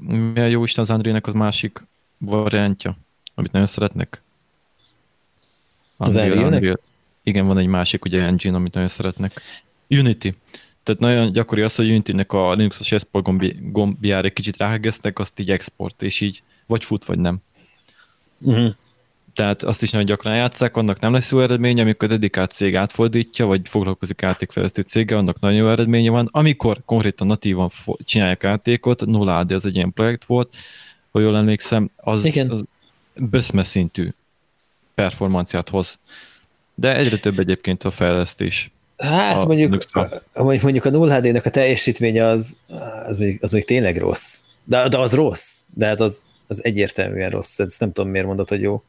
mi 0.00 0.40
a 0.40 0.46
jó 0.46 0.64
Isten 0.64 0.84
az 0.84 0.90
Andrének 0.90 1.26
az 1.26 1.34
másik 1.34 1.86
variantja, 2.18 2.96
amit 3.34 3.52
nagyon 3.52 3.68
szeretnek? 3.68 4.22
Az 5.96 6.16
Unreal, 6.16 6.52
Unreal. 6.52 6.80
Igen, 7.22 7.46
van 7.46 7.58
egy 7.58 7.66
másik 7.66 8.04
ugye 8.04 8.22
engine, 8.22 8.56
amit 8.56 8.74
nagyon 8.74 8.88
szeretnek. 8.88 9.40
Unity. 9.88 10.28
Tehát 10.82 11.00
nagyon 11.00 11.32
gyakori 11.32 11.62
az, 11.62 11.74
hogy 11.74 11.88
Unity-nek 11.88 12.32
a 12.32 12.52
Linux-os 12.54 12.92
export 12.92 13.24
gombi, 13.24 13.56
gombjára 13.62 14.26
egy 14.26 14.32
kicsit 14.32 14.56
ráhegeztek, 14.56 15.18
azt 15.18 15.40
így 15.40 15.50
export, 15.50 16.02
és 16.02 16.20
így 16.20 16.42
vagy 16.66 16.84
fut, 16.84 17.04
vagy 17.04 17.18
nem. 17.18 17.38
Uh-huh. 18.38 18.74
Tehát 19.36 19.62
azt 19.62 19.82
is 19.82 19.90
nagyon 19.90 20.06
gyakran 20.06 20.36
játszák, 20.36 20.76
annak 20.76 21.00
nem 21.00 21.12
lesz 21.12 21.30
jó 21.30 21.40
eredménye, 21.40 21.82
amikor 21.82 22.08
dedikált 22.08 22.50
cég 22.50 22.76
átfordítja, 22.76 23.46
vagy 23.46 23.68
foglalkozik 23.68 24.20
játékfejlesztő 24.20 24.82
cége, 24.82 25.16
annak 25.16 25.40
nagyon 25.40 25.58
jó 25.58 25.68
eredménye 25.68 26.10
van. 26.10 26.28
Amikor 26.30 26.82
konkrétan 26.84 27.26
natívan 27.26 27.70
csinálják 28.04 28.42
játékot, 28.42 29.06
nulla 29.06 29.38
AD 29.38 29.52
az 29.52 29.66
egy 29.66 29.74
ilyen 29.74 29.92
projekt 29.92 30.24
volt, 30.24 30.56
ha 31.10 31.20
jól 31.20 31.36
emlékszem, 31.36 31.90
az, 31.96 32.24
Igen. 32.24 32.50
az 32.50 32.64
böszme 33.14 33.62
szintű 33.62 34.08
performanciát 34.94 35.68
hoz. 35.68 35.98
De 36.74 36.96
egyre 36.96 37.18
több 37.18 37.38
egyébként 37.38 37.84
a 37.84 37.90
fejlesztés. 37.90 38.70
Hát 38.96 39.42
a 39.42 39.46
mondjuk, 39.46 39.84
a, 39.92 40.42
mondjuk 40.42 40.84
a 40.84 40.90
0 40.90 41.14
HD-nek 41.14 41.46
a 41.46 41.50
teljesítménye 41.50 42.24
az, 42.24 42.56
az, 43.06 43.16
mondjuk, 43.16 43.42
az 43.42 43.50
mondjuk 43.52 43.64
tényleg 43.64 43.96
rossz. 43.96 44.40
De, 44.64 44.88
de 44.88 44.98
az 44.98 45.14
rossz. 45.14 45.60
De 45.74 45.86
hát 45.86 46.00
az, 46.00 46.24
az 46.46 46.64
egyértelműen 46.64 47.30
rossz. 47.30 47.58
Ezt 47.58 47.80
nem 47.80 47.92
tudom, 47.92 48.10
miért 48.10 48.26
mondod, 48.26 48.48
hogy 48.48 48.60
jó. 48.60 48.82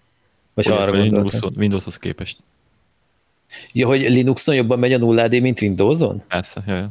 Vagy 0.58 0.68
arra 0.68 0.92
Windows, 0.92 1.40
Windowshoz 1.56 1.98
képest. 1.98 2.38
Ja, 3.72 3.88
hogy 3.88 4.02
Linuxon 4.02 4.56
jobban 4.56 4.80
megy 4.80 4.94
a 4.94 4.98
0 4.98 5.28
D, 5.28 5.42
mint 5.42 5.62
Windowson? 5.62 6.24
Persze, 6.28 6.64
jaj. 6.68 6.86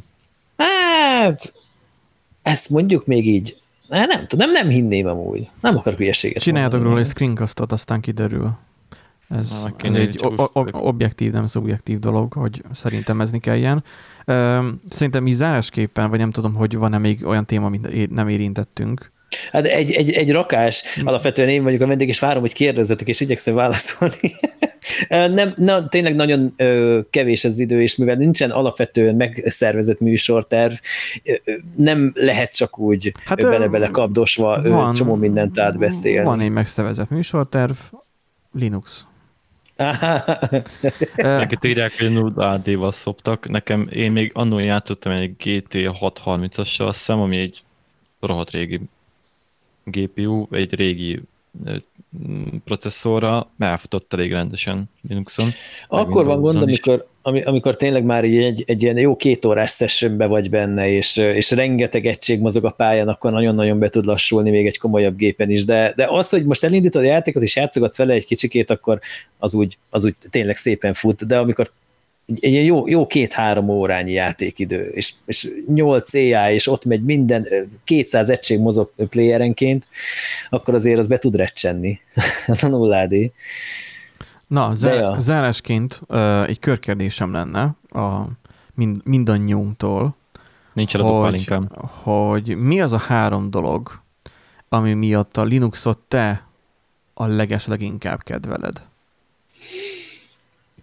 Hát, 0.57 1.53
ezt 2.41 2.69
mondjuk 2.69 3.05
még 3.05 3.27
így. 3.27 3.57
Hát 3.89 4.07
nem 4.07 4.27
tudom, 4.27 4.51
nem, 4.51 4.63
nem 4.63 4.73
hinném 4.73 5.07
amúgy. 5.07 5.49
Nem 5.61 5.77
akarok 5.77 5.99
hülyeséget 5.99 6.41
Csináljatok 6.41 6.81
róla 6.81 6.99
egy 6.99 7.05
screencastot, 7.05 7.71
aztán 7.71 8.01
kiderül. 8.01 8.57
Ez, 9.29 9.51
ez 9.77 9.95
egy 9.95 10.19
objektív, 10.71 11.31
nem 11.31 11.45
szubjektív 11.45 11.99
dolog, 11.99 12.33
hogy 12.33 12.63
szerintem 12.71 13.21
ezni 13.21 13.39
kelljen. 13.39 13.83
Szerintem 14.89 15.27
így 15.27 15.33
zárásképpen, 15.33 16.09
vagy 16.09 16.19
nem 16.19 16.31
tudom, 16.31 16.53
hogy 16.53 16.75
van-e 16.75 16.97
még 16.97 17.25
olyan 17.25 17.45
téma, 17.45 17.65
amit 17.65 18.09
nem 18.13 18.27
érintettünk. 18.27 19.11
Hát 19.51 19.65
egy, 19.65 19.91
egy, 19.91 20.11
egy 20.11 20.31
rakás, 20.31 20.83
alapvetően 21.03 21.49
én 21.49 21.63
vagyok 21.63 21.81
a 21.81 21.87
vendég, 21.87 22.07
és 22.07 22.19
várom, 22.19 22.41
hogy 22.41 22.53
kérdezzetek, 22.53 23.07
és 23.07 23.19
igyekszem 23.19 23.55
válaszolni. 23.55 24.35
nem, 25.09 25.53
na, 25.55 25.87
tényleg 25.87 26.15
nagyon 26.15 26.53
ö, 26.57 26.99
kevés 27.09 27.43
az 27.43 27.59
idő, 27.59 27.81
és 27.81 27.95
mivel 27.95 28.15
nincsen 28.15 28.49
alapvetően 28.51 29.15
megszervezett 29.15 29.99
műsorterv, 29.99 30.73
ö, 31.23 31.33
nem 31.75 32.11
lehet 32.15 32.55
csak 32.55 32.79
úgy 32.79 33.11
hát, 33.25 33.41
bele-bele 33.41 33.87
kapdosva 33.87 34.61
van, 34.61 34.93
csomó 34.93 35.15
mindent 35.15 35.59
átbeszélni. 35.59 36.25
Van 36.25 36.39
egy 36.39 36.49
megszervezett 36.49 37.09
műsorterv, 37.09 37.75
Linux. 38.53 39.05
Neked 41.15 41.63
írják, 41.63 41.91
hogy 41.99 42.11
0 42.11 42.49
AD-val 42.51 42.91
szoptak. 42.91 43.49
Nekem, 43.49 43.87
én 43.91 44.11
még 44.11 44.31
annól 44.33 44.61
játszottam 44.61 45.11
egy 45.11 45.35
GT 45.35 45.73
630-assal, 45.73 46.87
azt 46.87 46.97
hiszem, 46.97 47.19
ami 47.19 47.37
egy 47.37 47.63
rohadt 48.19 48.51
régi 48.51 48.81
GPU, 49.91 50.47
egy 50.51 50.75
régi 50.75 51.21
processzorra 52.63 53.47
elfutott 53.59 54.13
elég 54.13 54.31
rendesen 54.31 54.89
Linuxon. 55.09 55.49
Akkor 55.87 56.25
van 56.25 56.41
gond, 56.41 56.55
amikor, 56.61 57.07
amikor 57.21 57.75
tényleg 57.75 58.03
már 58.03 58.23
egy, 58.23 58.63
egy 58.67 58.83
ilyen 58.83 58.97
jó 58.97 59.15
két 59.15 59.45
órás 59.45 59.71
sessionbe 59.71 60.25
vagy 60.25 60.49
benne, 60.49 60.89
és, 60.89 61.17
és 61.17 61.51
rengeteg 61.51 62.05
egység 62.05 62.39
mozog 62.39 62.65
a 62.65 62.69
pályán, 62.69 63.07
akkor 63.07 63.31
nagyon-nagyon 63.31 63.79
be 63.79 63.89
tud 63.89 64.05
lassulni 64.05 64.49
még 64.49 64.65
egy 64.65 64.77
komolyabb 64.77 65.15
gépen 65.17 65.49
is, 65.49 65.65
de, 65.65 65.93
de 65.95 66.07
az, 66.09 66.29
hogy 66.29 66.45
most 66.45 66.63
elindítod 66.63 67.01
a 67.01 67.05
játékot, 67.05 67.43
és 67.43 67.55
játszogatsz 67.55 67.97
vele 67.97 68.13
egy 68.13 68.25
kicsikét, 68.25 68.69
akkor 68.69 68.99
az 69.37 69.53
úgy, 69.53 69.77
az 69.89 70.05
úgy 70.05 70.15
tényleg 70.29 70.55
szépen 70.55 70.93
fut, 70.93 71.27
de 71.27 71.37
amikor 71.37 71.71
egy 72.39 72.65
jó, 72.65 72.87
jó 72.87 73.07
két-három 73.07 73.69
órányi 73.69 74.11
játékidő, 74.11 74.81
és, 74.81 75.13
és 75.25 75.49
8 75.67 76.13
AI, 76.13 76.53
és 76.53 76.67
ott 76.67 76.85
megy 76.85 77.03
minden, 77.03 77.47
200 77.83 78.29
egység 78.29 78.59
mozog 78.59 78.91
playerenként, 79.09 79.87
akkor 80.49 80.73
azért 80.73 80.97
az 80.97 81.07
be 81.07 81.17
tud 81.17 81.35
recsenni, 81.35 81.99
az 82.47 82.63
a 82.63 82.67
nulládi. 82.67 83.31
Na, 84.47 84.73
zá- 84.73 84.95
ja. 84.95 85.19
zárásként 85.19 86.01
uh, 86.07 86.47
egy 86.47 86.59
körkérdésem 86.59 87.31
lenne 87.31 87.75
a 87.89 88.25
mind, 88.73 89.01
mindannyiunktól, 89.03 90.15
Nincs 90.73 90.95
hogy, 90.95 91.45
hogy 92.03 92.55
mi 92.57 92.81
az 92.81 92.91
a 92.91 92.97
három 92.97 93.49
dolog, 93.49 94.01
ami 94.69 94.93
miatt 94.93 95.37
a 95.37 95.43
Linuxot 95.43 95.97
te 95.97 96.43
a 97.13 97.25
leges 97.25 97.67
leginkább 97.67 98.23
kedveled? 98.23 98.81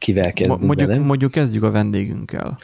Kivel 0.05 0.33
kezdünk 0.33 0.63
mondjuk, 0.63 0.89
bele. 0.89 1.01
mondjuk 1.01 1.31
kezdjük 1.31 1.63
a 1.63 1.71
vendégünkkel. 1.71 2.59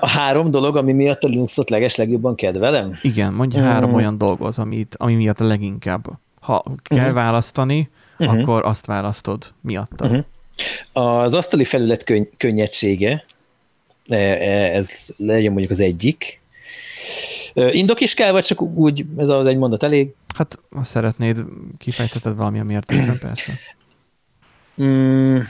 A 0.00 0.08
három 0.08 0.50
dolog, 0.50 0.76
ami 0.76 0.92
miatt 0.92 1.22
a 1.22 1.28
Linuxot 1.28 1.70
leges 1.70 1.96
legjobban 1.96 2.34
kedvelem? 2.34 2.98
Igen, 3.02 3.32
mondj 3.32 3.56
uh-huh. 3.56 3.70
három 3.70 3.94
olyan 3.94 4.18
dolgot, 4.18 4.58
amit, 4.58 4.94
ami 4.98 5.14
miatt 5.14 5.40
a 5.40 5.44
leginkább. 5.44 6.06
Ha 6.40 6.64
kell 6.82 6.98
uh-huh. 6.98 7.14
választani, 7.14 7.90
uh-huh. 8.18 8.40
akkor 8.40 8.64
azt 8.64 8.86
választod 8.86 9.52
miatta. 9.60 10.04
Uh-huh. 10.04 10.24
Az 10.92 11.34
asztali 11.34 11.64
felület 11.64 12.04
könny- 12.04 12.36
könnyedsége, 12.36 13.24
e, 14.08 14.16
e, 14.16 14.74
ez 14.74 15.14
legyen 15.16 15.50
mondjuk 15.50 15.70
az 15.70 15.80
egyik. 15.80 16.40
Indok 17.54 18.00
is 18.00 18.14
kell, 18.14 18.32
vagy 18.32 18.44
csak 18.44 18.62
úgy, 18.62 19.06
ez 19.16 19.28
az 19.28 19.46
egy 19.46 19.56
mondat 19.56 19.82
elég? 19.82 20.14
Hát, 20.34 20.58
ha 20.74 20.84
szeretnéd, 20.84 21.44
kifejteted 21.78 22.36
valamilyen 22.36 22.66
mértékben, 22.66 23.18
persze. 23.18 23.52
Mm, 24.82 25.40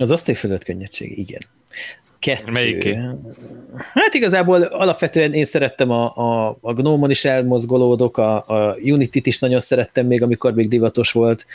az 0.00 0.10
asztal 0.10 0.34
fölött 0.34 0.64
könnyedség, 0.64 1.18
igen. 1.18 1.40
Kettő. 2.18 2.50
Melyiké? 2.50 2.98
Hát 3.94 4.14
igazából 4.14 4.62
alapvetően 4.62 5.32
én 5.32 5.44
szerettem 5.44 5.90
a, 5.90 6.16
a, 6.16 6.56
a 6.60 6.72
Gnome-on 6.72 7.10
is 7.10 7.24
elmozgolódok, 7.24 8.18
a, 8.18 8.36
a 8.46 8.76
Unity-t 8.82 9.26
is 9.26 9.38
nagyon 9.38 9.60
szerettem 9.60 10.06
még, 10.06 10.22
amikor 10.22 10.54
még 10.54 10.68
divatos 10.68 11.12
volt. 11.12 11.46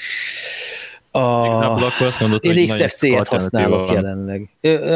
A, 1.12 1.20
akkor 1.20 2.08
azt 2.08 2.20
mondod, 2.20 2.46
én 2.46 2.68
XFC-et 2.68 3.28
használok 3.28 3.88
van. 3.88 3.96
jelenleg. 3.96 4.50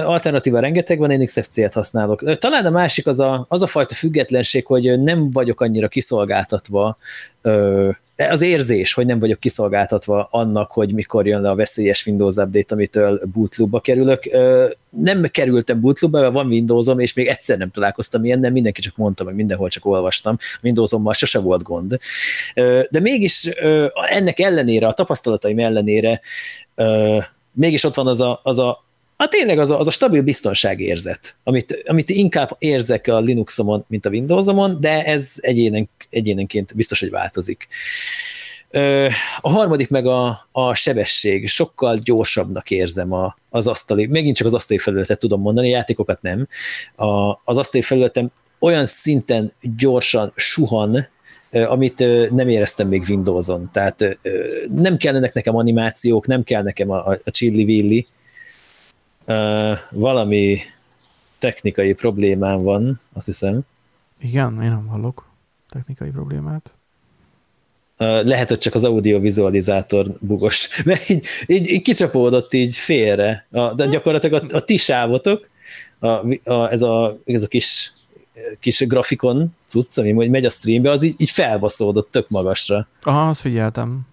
Alternatíva 0.06 0.60
rengeteg 0.60 0.98
van, 0.98 1.12
én 1.12 1.26
XFC-et 1.26 1.74
használok. 1.74 2.38
Talán 2.38 2.66
a 2.66 2.70
másik 2.70 3.08
az 3.08 3.20
a, 3.20 3.46
az 3.50 3.62
a 3.62 3.68
fajta 3.68 3.94
függetlenség, 3.94 4.66
hogy 4.66 5.00
nem 5.00 5.32
vagyok 5.32 5.62
annyira 5.62 5.88
kiszolgáltatva 5.88 6.98
az 8.30 8.42
érzés, 8.42 8.94
hogy 8.94 9.06
nem 9.06 9.20
vagyok 9.20 9.40
kiszolgáltatva 9.40 10.28
annak, 10.32 10.72
hogy 10.72 10.94
mikor 10.94 11.28
jön 11.28 11.42
le 11.42 11.50
a 11.50 11.56
veszélyes 11.56 12.06
Windows 12.06 12.36
Update, 12.36 12.74
amitől 12.74 13.22
bootloopba 13.34 13.80
kerülök. 13.80 14.24
Nem 14.90 15.22
kerültem 15.22 15.82
bootloopba, 15.82 16.20
mert 16.20 16.34
van 16.34 16.48
Windowsom, 16.48 17.00
és 17.00 17.14
még 17.14 17.28
egyszer 17.28 17.58
nem 17.58 17.72
találkoztam 17.72 18.26
ilyen, 18.26 18.40
nem 18.40 18.52
mindenki 18.52 18.82
csak 18.82 18.98
mondta, 18.98 19.24
meg 19.24 19.36
mindenhol 19.36 19.70
csak 19.70 19.86
olvastam. 19.86 20.38
Windowsommal 20.64 21.14
sose 21.14 21.40
volt 21.40 21.64
gond. 21.64 21.98
De 22.90 23.00
mégis 23.00 23.46
ennek 24.10 24.40
ellenére, 24.40 24.88
a 24.88 24.94
tapasztalataim 24.94 25.60
ellenére 25.60 26.22
mégis 27.52 27.84
ott 27.84 27.96
van 27.96 28.08
az 28.08 28.22
a, 28.22 28.40
az 28.44 28.60
a 28.60 28.88
Hát 29.20 29.30
tényleg 29.30 29.60
az 29.60 29.70
a, 29.70 29.80
az 29.80 29.88
a 29.88 29.92
stabil 29.92 30.22
biztonságérzet, 30.22 31.36
amit, 31.44 31.84
amit 31.86 32.10
inkább 32.10 32.56
érzek 32.58 33.08
a 33.08 33.20
Linuxomon, 33.20 33.86
mint 33.88 34.06
a 34.06 34.10
Windowsomon, 34.10 34.78
de 34.80 35.04
ez 35.04 35.36
egyénen, 35.38 35.90
egyénenként 36.10 36.76
biztos, 36.76 37.00
hogy 37.00 37.10
változik. 37.10 37.68
A 39.40 39.50
harmadik 39.50 39.90
meg 39.90 40.06
a, 40.06 40.48
a 40.52 40.74
sebesség. 40.74 41.48
Sokkal 41.48 41.98
gyorsabbnak 42.04 42.72
érzem 42.72 43.14
a, 43.14 43.38
az 43.50 43.68
asztali, 43.68 44.06
megint 44.06 44.36
csak 44.36 44.48
az 44.48 44.54
asztali 44.54 44.80
felületet 44.80 45.20
tudom 45.20 45.42
mondani, 45.42 45.70
játékokat 45.70 46.22
nem. 46.22 46.48
A, 46.96 47.30
az 47.44 47.58
asztali 47.58 47.84
felületem 47.84 48.32
olyan 48.60 48.86
szinten 48.86 49.54
gyorsan 49.78 50.32
suhan, 50.36 51.08
amit 51.52 52.00
nem 52.32 52.48
éreztem 52.48 52.88
még 52.88 53.04
Windowson. 53.10 53.70
Tehát 53.74 54.20
nem 54.74 54.98
kellenek 54.98 55.34
nekem 55.34 55.56
animációk, 55.56 56.28
nem 56.28 56.44
kell 56.44 56.64
nekem 56.64 56.90
a, 56.90 57.08
a 57.24 57.32
chilli-villi, 57.32 58.08
Uh, 59.30 59.78
valami 59.92 60.58
technikai 61.38 61.94
problémám 61.94 62.62
van, 62.62 63.00
azt 63.14 63.26
hiszem. 63.26 63.62
Igen, 64.22 64.62
én 64.62 64.70
nem 64.70 64.88
hallok 64.88 65.26
technikai 65.70 66.10
problémát. 66.10 66.74
Uh, 68.00 68.24
lehet, 68.24 68.50
hogy 68.50 68.58
csak 68.58 68.74
az 68.76 68.84
audiovizualizátor 68.84 70.18
bugos, 70.20 70.70
mert 70.86 71.10
így, 71.10 71.26
így, 71.46 71.68
így 71.68 71.82
kicsapódott 71.82 72.54
így 72.54 72.76
félre. 72.76 73.48
A, 73.52 73.74
de 73.74 73.86
gyakorlatilag 73.86 74.44
a, 74.44 74.56
a 74.56 74.62
ti 74.62 74.78
sávotok, 74.78 75.50
a, 76.00 76.08
a, 76.52 76.72
ez, 76.72 76.82
a, 76.82 77.18
ez 77.26 77.44
a 77.44 77.48
kis, 77.48 77.94
kis 78.60 78.80
grafikon 78.88 79.56
cucc, 79.66 79.98
ami 79.98 80.12
megy 80.28 80.46
a 80.46 80.50
streambe, 80.50 80.92
az 80.92 81.04
így, 81.04 81.16
így 81.18 81.30
felbaszódott 81.30 82.12
tök 82.12 82.30
magasra. 82.30 82.88
Aha, 83.02 83.28
azt 83.28 83.40
figyeltem. 83.40 84.08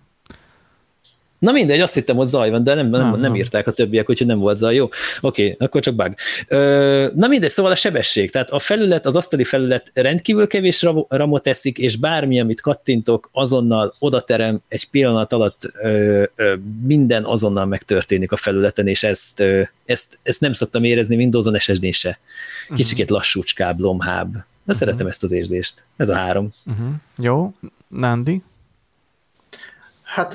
Na 1.38 1.52
mindegy, 1.52 1.80
azt 1.80 1.94
hittem, 1.94 2.16
hogy 2.16 2.26
zaj 2.26 2.50
van, 2.50 2.62
de 2.62 2.74
nem, 2.74 2.88
nem, 2.88 3.20
nem 3.20 3.34
írták 3.34 3.66
a 3.66 3.72
többiek, 3.72 4.10
úgyhogy 4.10 4.26
nem 4.26 4.38
volt 4.38 4.56
zaj. 4.56 4.74
Jó, 4.74 4.84
oké, 4.84 5.02
okay, 5.20 5.66
akkor 5.66 5.80
csak 5.80 5.94
bug. 5.94 6.14
Ö, 6.48 7.08
na 7.14 7.26
mindegy, 7.26 7.50
szóval 7.50 7.72
a 7.72 7.74
sebesség. 7.74 8.30
Tehát 8.30 8.50
a 8.50 8.58
felület, 8.58 9.06
az 9.06 9.16
asztali 9.16 9.44
felület 9.44 9.90
rendkívül 9.94 10.46
kevés 10.46 10.86
ramot 11.08 11.42
teszik, 11.42 11.78
és 11.78 11.96
bármi, 11.96 12.40
amit 12.40 12.60
kattintok, 12.60 13.28
azonnal 13.32 13.94
odaterem, 13.98 14.60
egy 14.68 14.90
pillanat 14.90 15.32
alatt 15.32 15.70
ö, 15.82 16.22
ö, 16.36 16.54
minden 16.82 17.24
azonnal 17.24 17.66
megtörténik 17.66 18.32
a 18.32 18.36
felületen, 18.36 18.86
és 18.86 19.02
ezt, 19.02 19.40
ö, 19.40 19.62
ezt, 19.84 20.18
ezt 20.22 20.40
nem 20.40 20.52
szoktam 20.52 20.84
érezni 20.84 21.16
Windows-on 21.16 21.58
SSD-n 21.58 21.90
se. 21.90 22.18
Kicsikét 22.74 23.04
uh-huh. 23.04 23.18
lassúcskább, 23.18 23.80
lomhább. 23.80 24.32
De 24.32 24.38
uh-huh. 24.38 24.76
szeretem 24.76 25.06
ezt 25.06 25.22
az 25.22 25.32
érzést. 25.32 25.84
Ez 25.96 26.08
a 26.08 26.14
három. 26.14 26.52
Uh-huh. 26.66 26.88
Jó, 27.18 27.52
Nandi? 27.88 28.42
Hát 30.06 30.34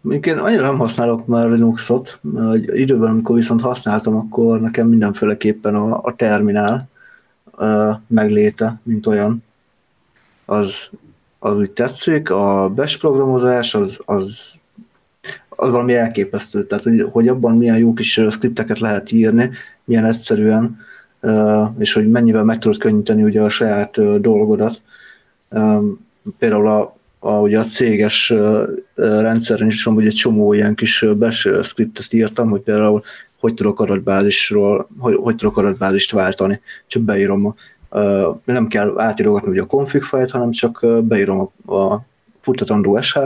mondjuk 0.00 0.26
én 0.26 0.38
annyira 0.38 0.62
nem 0.62 0.78
használok 0.78 1.26
már 1.26 1.48
Linuxot, 1.48 2.18
hogy 2.34 2.78
időben, 2.78 3.10
amikor 3.10 3.36
viszont 3.36 3.60
használtam, 3.60 4.16
akkor 4.16 4.60
nekem 4.60 4.88
mindenféleképpen 4.88 5.74
a, 5.74 6.00
a 6.02 6.14
terminál 6.16 6.88
megléte, 8.06 8.80
mint 8.82 9.06
olyan, 9.06 9.44
az, 10.44 10.88
az 11.38 11.56
úgy 11.56 11.70
tetszik, 11.70 12.30
a 12.30 12.68
bash 12.74 12.98
programozás 12.98 13.74
az, 13.74 14.00
az, 14.04 14.52
az 15.48 15.70
valami 15.70 15.94
elképesztő, 15.94 16.66
tehát 16.66 16.84
hogy, 16.84 17.08
hogy 17.12 17.28
abban 17.28 17.56
milyen 17.56 17.78
jó 17.78 17.92
kis 17.92 18.20
skripteket 18.30 18.78
lehet 18.78 19.12
írni, 19.12 19.50
milyen 19.84 20.04
egyszerűen, 20.04 20.78
és 21.78 21.92
hogy 21.92 22.10
mennyivel 22.10 22.44
meg 22.44 22.58
tudod 22.58 22.78
könnyíteni 22.78 23.22
ugye 23.22 23.42
a 23.42 23.48
saját 23.48 24.20
dolgodat. 24.20 24.82
Például 26.38 26.68
a 26.68 26.96
a, 27.24 27.40
ugye 27.40 27.58
a 27.58 27.64
céges 27.64 28.32
rendszeren 28.94 29.66
is 29.66 29.86
amúgy 29.86 30.06
egy 30.06 30.14
csomó 30.14 30.52
ilyen 30.52 30.74
kis 30.74 31.04
bash 31.18 31.62
scriptet 31.62 32.12
írtam, 32.12 32.50
hogy 32.50 32.60
például 32.60 33.02
hogy 33.40 33.54
tudok 33.54 33.80
adatbázisról, 33.80 34.88
hogy, 34.98 35.14
hogy 35.14 35.36
tudok 35.36 35.56
adatbázist 35.56 36.12
váltani. 36.12 36.60
Csak 36.86 37.02
beírom, 37.02 37.46
a, 37.46 38.00
nem 38.44 38.68
kell 38.68 39.00
átírogatni 39.00 39.50
ugye 39.50 39.60
a 39.60 39.66
config 39.66 40.02
fájlt, 40.02 40.30
hanem 40.30 40.50
csak 40.50 40.86
beírom 41.02 41.50
a, 41.66 41.74
a 41.74 42.04
futatandó 42.40 43.00
SH 43.00 43.18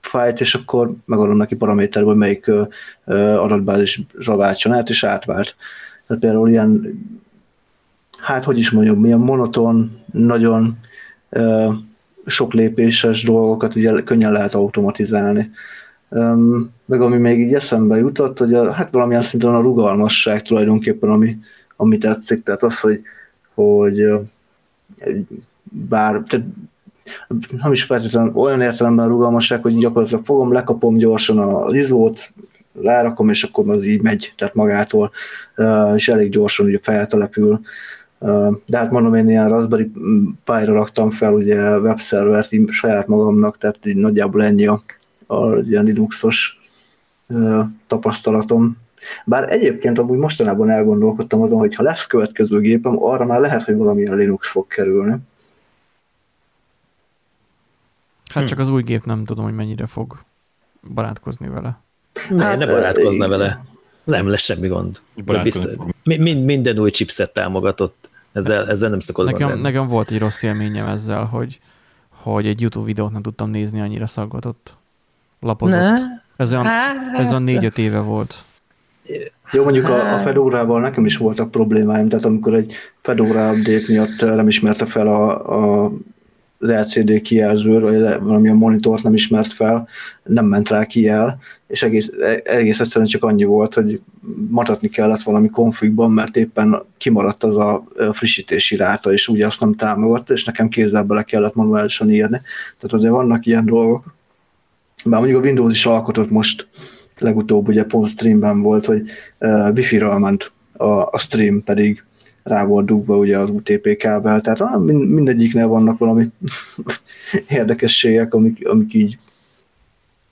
fájlt, 0.00 0.40
és 0.40 0.54
akkor 0.54 0.92
megadom 1.04 1.36
neki 1.36 1.56
paraméter, 1.56 2.02
hogy 2.02 2.16
melyik 2.16 2.50
adatbázisra 3.36 4.36
váltson 4.36 4.72
át, 4.72 4.88
és 4.88 5.04
átvált. 5.04 5.56
Tehát 6.06 6.22
például 6.22 6.48
ilyen, 6.48 7.00
hát 8.18 8.44
hogy 8.44 8.58
is 8.58 8.70
mondjam, 8.70 9.00
milyen 9.00 9.18
monoton, 9.18 10.00
nagyon 10.12 10.78
sok 12.26 12.52
lépéses 12.52 13.24
dolgokat 13.24 13.74
ugye 13.76 14.02
könnyen 14.02 14.32
lehet 14.32 14.54
automatizálni. 14.54 15.50
Meg 16.84 17.00
ami 17.00 17.16
még 17.16 17.40
így 17.40 17.54
eszembe 17.54 17.96
jutott, 17.96 18.38
hogy 18.38 18.54
a, 18.54 18.72
hát 18.72 18.92
valamilyen 18.92 19.22
szinten 19.22 19.54
a 19.54 19.60
rugalmasság 19.60 20.42
tulajdonképpen, 20.42 21.10
ami, 21.10 21.38
ami 21.76 21.98
tetszik, 21.98 22.42
tehát 22.42 22.62
az, 22.62 22.80
hogy, 22.80 23.00
hogy 23.54 24.04
bár, 25.62 26.22
tehát 26.26 26.46
nem 27.62 27.72
is 27.72 27.84
feltétlenül 27.84 28.32
olyan 28.34 28.60
értelemben 28.60 29.08
rugalmasság, 29.08 29.62
hogy 29.62 29.78
gyakorlatilag 29.78 30.24
fogom, 30.24 30.52
lekapom 30.52 30.96
gyorsan 30.96 31.38
az 31.38 31.74
izót, 31.74 32.32
lárakom, 32.82 33.28
és 33.28 33.42
akkor 33.42 33.70
az 33.70 33.84
így 33.84 34.02
megy, 34.02 34.32
tehát 34.36 34.54
magától, 34.54 35.10
és 35.94 36.08
elég 36.08 36.30
gyorsan 36.30 36.66
ugye 36.66 36.78
feltelepül. 36.82 37.60
De 38.66 38.78
hát 38.78 38.90
mondom, 38.90 39.14
én 39.14 39.28
ilyen 39.28 39.48
Raspberry 39.48 39.90
Pi-ra 40.44 40.72
raktam 40.72 41.10
fel 41.10 41.32
ugye 41.32 41.78
webszervert 41.78 42.50
saját 42.68 43.06
magamnak, 43.06 43.58
tehát 43.58 43.86
így 43.86 43.96
nagyjából 43.96 44.42
ennyi 44.42 44.66
a, 44.66 44.82
a 45.26 45.56
ilyen 45.56 45.84
Linuxos 45.84 46.60
tapasztalatom. 47.86 48.76
Bár 49.24 49.52
egyébként 49.52 49.98
amúgy 49.98 50.18
mostanában 50.18 50.70
elgondolkodtam 50.70 51.42
azon, 51.42 51.58
hogy 51.58 51.74
ha 51.74 51.82
lesz 51.82 52.06
következő 52.06 52.60
gépem, 52.60 53.02
arra 53.02 53.24
már 53.24 53.40
lehet, 53.40 53.62
hogy 53.62 53.76
valamilyen 53.76 54.16
Linux 54.16 54.50
fog 54.50 54.66
kerülni. 54.66 55.16
Hát 58.32 58.42
hm. 58.42 58.48
csak 58.48 58.58
az 58.58 58.68
új 58.68 58.82
gép 58.82 59.04
nem 59.04 59.24
tudom, 59.24 59.44
hogy 59.44 59.54
mennyire 59.54 59.86
fog 59.86 60.18
barátkozni 60.94 61.48
vele. 61.48 61.80
Hát, 62.38 62.58
ne 62.58 62.66
barátkozna 62.66 63.28
vele. 63.28 63.64
Nem 64.06 64.28
lesz 64.28 64.42
semmi 64.42 64.68
gond. 64.68 65.00
Biztos, 65.42 65.72
mind, 66.02 66.44
minden 66.44 66.78
új 66.78 66.90
chipset 66.90 67.32
támogatott. 67.32 68.10
Ezzel, 68.32 68.68
ezzel 68.68 68.90
nem 68.90 69.00
szokott 69.00 69.26
nekem, 69.26 69.48
lenni. 69.48 69.60
nekem 69.60 69.86
volt 69.86 70.10
egy 70.10 70.18
rossz 70.18 70.42
élményem 70.42 70.86
ezzel, 70.86 71.24
hogy, 71.24 71.60
hogy 72.10 72.46
egy 72.46 72.60
YouTube 72.60 72.86
videót 72.86 73.12
nem 73.12 73.22
tudtam 73.22 73.50
nézni, 73.50 73.80
annyira 73.80 74.06
szaggatott. 74.06 74.74
Lapozott. 75.40 75.78
Ne? 75.78 75.94
Ez 76.36 76.52
olyan, 76.52 76.64
hát, 76.64 76.96
ez 77.18 77.28
olyan 77.28 77.42
négy-öt 77.42 77.78
éve 77.78 77.98
volt. 77.98 78.34
Jó, 79.52 79.62
mondjuk 79.62 79.88
a, 79.88 80.14
a 80.14 80.18
Fedorával 80.18 80.80
nekem 80.80 81.06
is 81.06 81.16
voltak 81.16 81.50
problémáim, 81.50 82.08
tehát 82.08 82.24
amikor 82.24 82.54
egy 82.54 82.72
Fedora 83.02 83.52
update 83.52 83.84
miatt 83.88 84.20
nem 84.20 84.48
ismerte 84.48 84.86
fel 84.86 85.06
a, 85.06 85.84
a 85.84 85.92
az 86.58 86.68
LCD 86.68 87.22
kijelző, 87.22 87.80
vagy 87.80 88.00
valamilyen 88.00 88.56
monitort 88.56 89.02
nem 89.02 89.14
ismert 89.14 89.52
fel, 89.52 89.88
nem 90.22 90.46
ment 90.46 90.68
rá 90.68 90.84
kijel, 90.84 91.38
és 91.66 91.82
egész, 91.82 92.12
egész 92.44 92.80
egyszerűen 92.80 93.06
csak 93.06 93.24
annyi 93.24 93.44
volt, 93.44 93.74
hogy 93.74 94.00
matatni 94.48 94.88
kellett 94.88 95.22
valami 95.22 95.50
konfigban, 95.50 96.10
mert 96.10 96.36
éppen 96.36 96.82
kimaradt 96.98 97.44
az 97.44 97.56
a 97.56 97.84
frissítési 98.12 98.76
ráta, 98.76 99.12
és 99.12 99.28
ugye 99.28 99.46
azt 99.46 99.60
nem 99.60 99.74
támogatta, 99.74 100.32
és 100.32 100.44
nekem 100.44 100.68
kézzel 100.68 101.04
bele 101.04 101.22
kellett 101.22 101.54
manuálisan 101.54 102.10
írni. 102.10 102.40
Tehát 102.78 102.92
azért 102.92 103.12
vannak 103.12 103.46
ilyen 103.46 103.64
dolgok. 103.64 104.14
Bár 105.04 105.20
mondjuk 105.20 105.42
a 105.42 105.46
Windows 105.46 105.72
is 105.72 105.86
alkotott 105.86 106.30
most, 106.30 106.68
legutóbb 107.18 107.68
ugye 107.68 107.84
pont 107.84 108.08
streamben 108.08 108.60
volt, 108.60 108.86
hogy 108.86 109.02
uh, 109.38 109.70
wifi-ről 109.74 110.18
ment 110.18 110.52
a, 110.72 110.84
a 110.86 111.18
stream, 111.18 111.62
pedig 111.64 112.04
rá 112.46 112.64
volt 112.64 112.86
dugva 112.86 113.16
ugye 113.16 113.38
az 113.38 113.50
UTP 113.50 113.96
kábel, 113.96 114.40
tehát 114.40 114.60
ah, 114.60 114.82
mindegyiknél 114.84 115.66
vannak 115.66 115.98
valami 115.98 116.30
érdekességek, 117.48 118.34
amik, 118.34 118.68
amik 118.68 118.94
így 118.94 119.18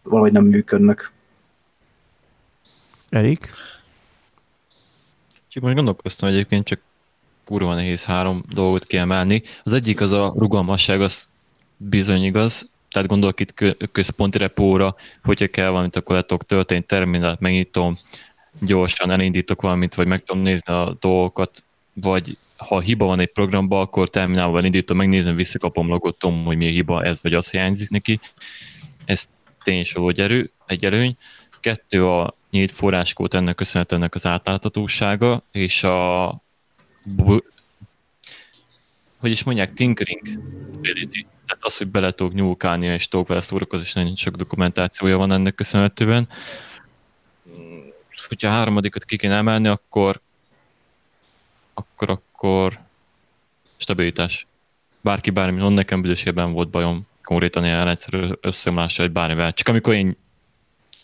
valahogy 0.02 0.32
nem 0.32 0.44
működnek. 0.44 1.12
Erik? 3.08 3.50
Csak 5.48 5.62
most 5.62 5.74
gondolkoztam 5.74 6.28
egyébként, 6.28 6.66
csak 6.66 6.80
kurva 7.44 7.74
nehéz 7.74 8.04
három 8.04 8.42
dolgot 8.54 8.84
kiemelni. 8.84 9.42
Az 9.62 9.72
egyik 9.72 10.00
az 10.00 10.12
a 10.12 10.34
rugalmasság, 10.36 11.00
az 11.00 11.28
bizony 11.76 12.22
igaz, 12.22 12.68
tehát 12.90 13.08
gondolok 13.08 13.40
itt 13.40 13.54
központi 13.92 14.38
repóra, 14.38 14.94
hogyha 15.24 15.46
kell 15.46 15.68
valamit, 15.68 15.96
akkor 15.96 16.14
le 16.14 16.22
tudok 16.22 16.44
tölteni, 16.44 16.82
terminált 16.82 17.40
megnyitom, 17.40 17.94
gyorsan 18.60 19.10
elindítok 19.10 19.62
valamit, 19.62 19.94
vagy 19.94 20.06
meg 20.06 20.22
tudom 20.22 20.42
nézni 20.42 20.72
a 20.72 20.96
dolgokat, 21.00 21.64
vagy 21.94 22.38
ha 22.56 22.80
hiba 22.80 23.04
van 23.04 23.20
egy 23.20 23.32
programban, 23.32 23.80
akkor 23.80 24.08
terminálban 24.08 24.64
indítom, 24.64 24.96
megnézem, 24.96 25.34
visszakapom, 25.34 25.88
logot, 25.88 26.18
tudom, 26.18 26.44
hogy 26.44 26.56
mi 26.56 26.66
a 26.66 26.70
hiba, 26.70 27.04
ez 27.04 27.22
vagy 27.22 27.34
az 27.34 27.50
hiányzik 27.50 27.90
neki. 27.90 28.20
Ez 29.04 29.26
tényleg 29.62 29.86
hogy 29.92 30.20
erő, 30.20 30.50
egy 30.66 30.84
előny. 30.84 31.16
Kettő 31.60 32.06
a 32.06 32.34
nyílt 32.50 32.70
forráskód, 32.70 33.34
ennek 33.34 33.54
köszönhetően 33.54 34.00
ennek 34.00 34.14
az 34.14 34.26
átláthatósága, 34.26 35.42
és 35.52 35.84
a 35.84 36.42
hogy 39.18 39.30
is 39.30 39.42
mondják, 39.42 39.72
tinkering 39.72 40.20
ability. 40.76 41.26
Tehát 41.46 41.64
az, 41.64 41.76
hogy 41.76 41.88
bele 41.88 42.10
tudok 42.10 42.34
nyúlkálni, 42.34 42.86
és 42.86 43.08
tudok 43.08 43.28
vele 43.28 43.40
szórakozni, 43.40 43.86
és 43.86 43.92
nagyon 43.92 44.14
sok 44.14 44.34
dokumentációja 44.36 45.16
van 45.16 45.32
ennek 45.32 45.54
köszönhetően. 45.54 46.28
Hogyha 48.28 48.48
a 48.48 48.52
harmadikat 48.52 49.04
ki 49.04 49.16
kéne 49.16 49.36
emelni, 49.36 49.68
akkor 49.68 50.20
akkor, 51.74 52.10
akkor 52.10 52.78
stabilitás. 53.76 54.46
Bárki 55.00 55.30
bármi, 55.30 55.60
on 55.60 55.72
nekem 55.72 56.00
büdösében 56.00 56.52
volt 56.52 56.68
bajom, 56.68 57.06
konkrétan 57.22 57.64
ilyen 57.64 57.88
egyszerű 57.88 58.28
összeomlással, 58.40 59.04
hogy 59.04 59.14
bármivel. 59.14 59.52
Csak 59.52 59.68
amikor 59.68 59.94
én 59.94 60.16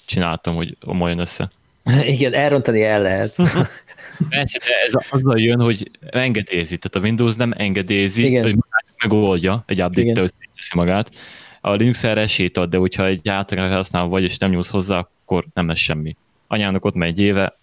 csináltam, 0.06 0.54
hogy 0.54 0.76
omoljon 0.80 1.18
össze. 1.18 1.48
Igen, 2.14 2.35
elrontani 2.35 2.83
el 2.83 3.00
lehet. 3.02 3.37
Persze, 4.28 4.59
de 4.59 4.72
ez 4.87 4.92
azzal 5.11 5.40
jön, 5.40 5.61
hogy 5.61 5.90
engedélyezi. 6.00 6.78
Tehát 6.78 6.96
a 6.96 7.09
Windows 7.09 7.35
nem 7.35 7.52
engedélyezi, 7.56 8.24
Igen. 8.24 8.42
hogy 8.42 8.56
megoldja, 9.02 9.62
egy 9.66 9.83
update-tel 9.83 10.22
összeteszi 10.22 10.74
magát. 10.74 11.11
A 11.61 11.72
Linux 11.72 12.04
erre 12.04 12.20
esélyt 12.20 12.56
ad, 12.56 12.70
de 12.70 12.76
hogyha 12.76 13.06
egy 13.06 13.28
általán 13.28 13.72
használva 13.72 14.09
vagy, 14.09 14.22
és 14.22 14.38
nem 14.38 14.50
nyúlsz 14.50 14.70
hozzá, 14.70 14.98
akkor 14.98 15.46
nem 15.54 15.68
lesz 15.68 15.78
semmi. 15.78 16.16
Anyának 16.46 16.85
ott 16.85 16.94
megy 16.94 17.09
egy 17.09 17.20
éve, 17.20 17.59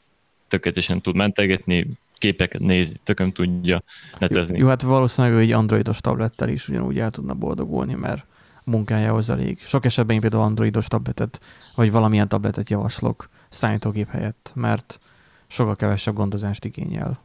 tökéletesen 0.47 1.01
tud 1.01 1.15
mentegetni, 1.15 1.87
képeket 2.17 2.61
nézi, 2.61 2.95
tököm 3.03 3.31
tudja 3.31 3.83
netezni. 4.19 4.57
Jó, 4.57 4.67
hát 4.67 4.81
valószínűleg 4.81 5.39
egy 5.39 5.51
androidos 5.51 6.01
tablettel 6.01 6.49
is 6.49 6.69
ugyanúgy 6.69 6.99
el 6.99 7.09
tudna 7.09 7.33
boldogulni, 7.33 7.93
mert 7.93 8.25
munkájához 8.63 9.29
elég. 9.29 9.59
Sok 9.61 9.85
esetben 9.85 10.15
én 10.15 10.21
például 10.21 10.43
androidos 10.43 10.87
tabletet, 10.87 11.41
vagy 11.75 11.91
valamilyen 11.91 12.27
tabletet 12.27 12.69
javaslok 12.69 13.29
számítógép 13.49 14.09
helyett, 14.09 14.51
mert 14.55 14.99
sokkal 15.47 15.75
kevesebb 15.75 16.15
gondozást 16.15 16.65
igényel. 16.65 17.19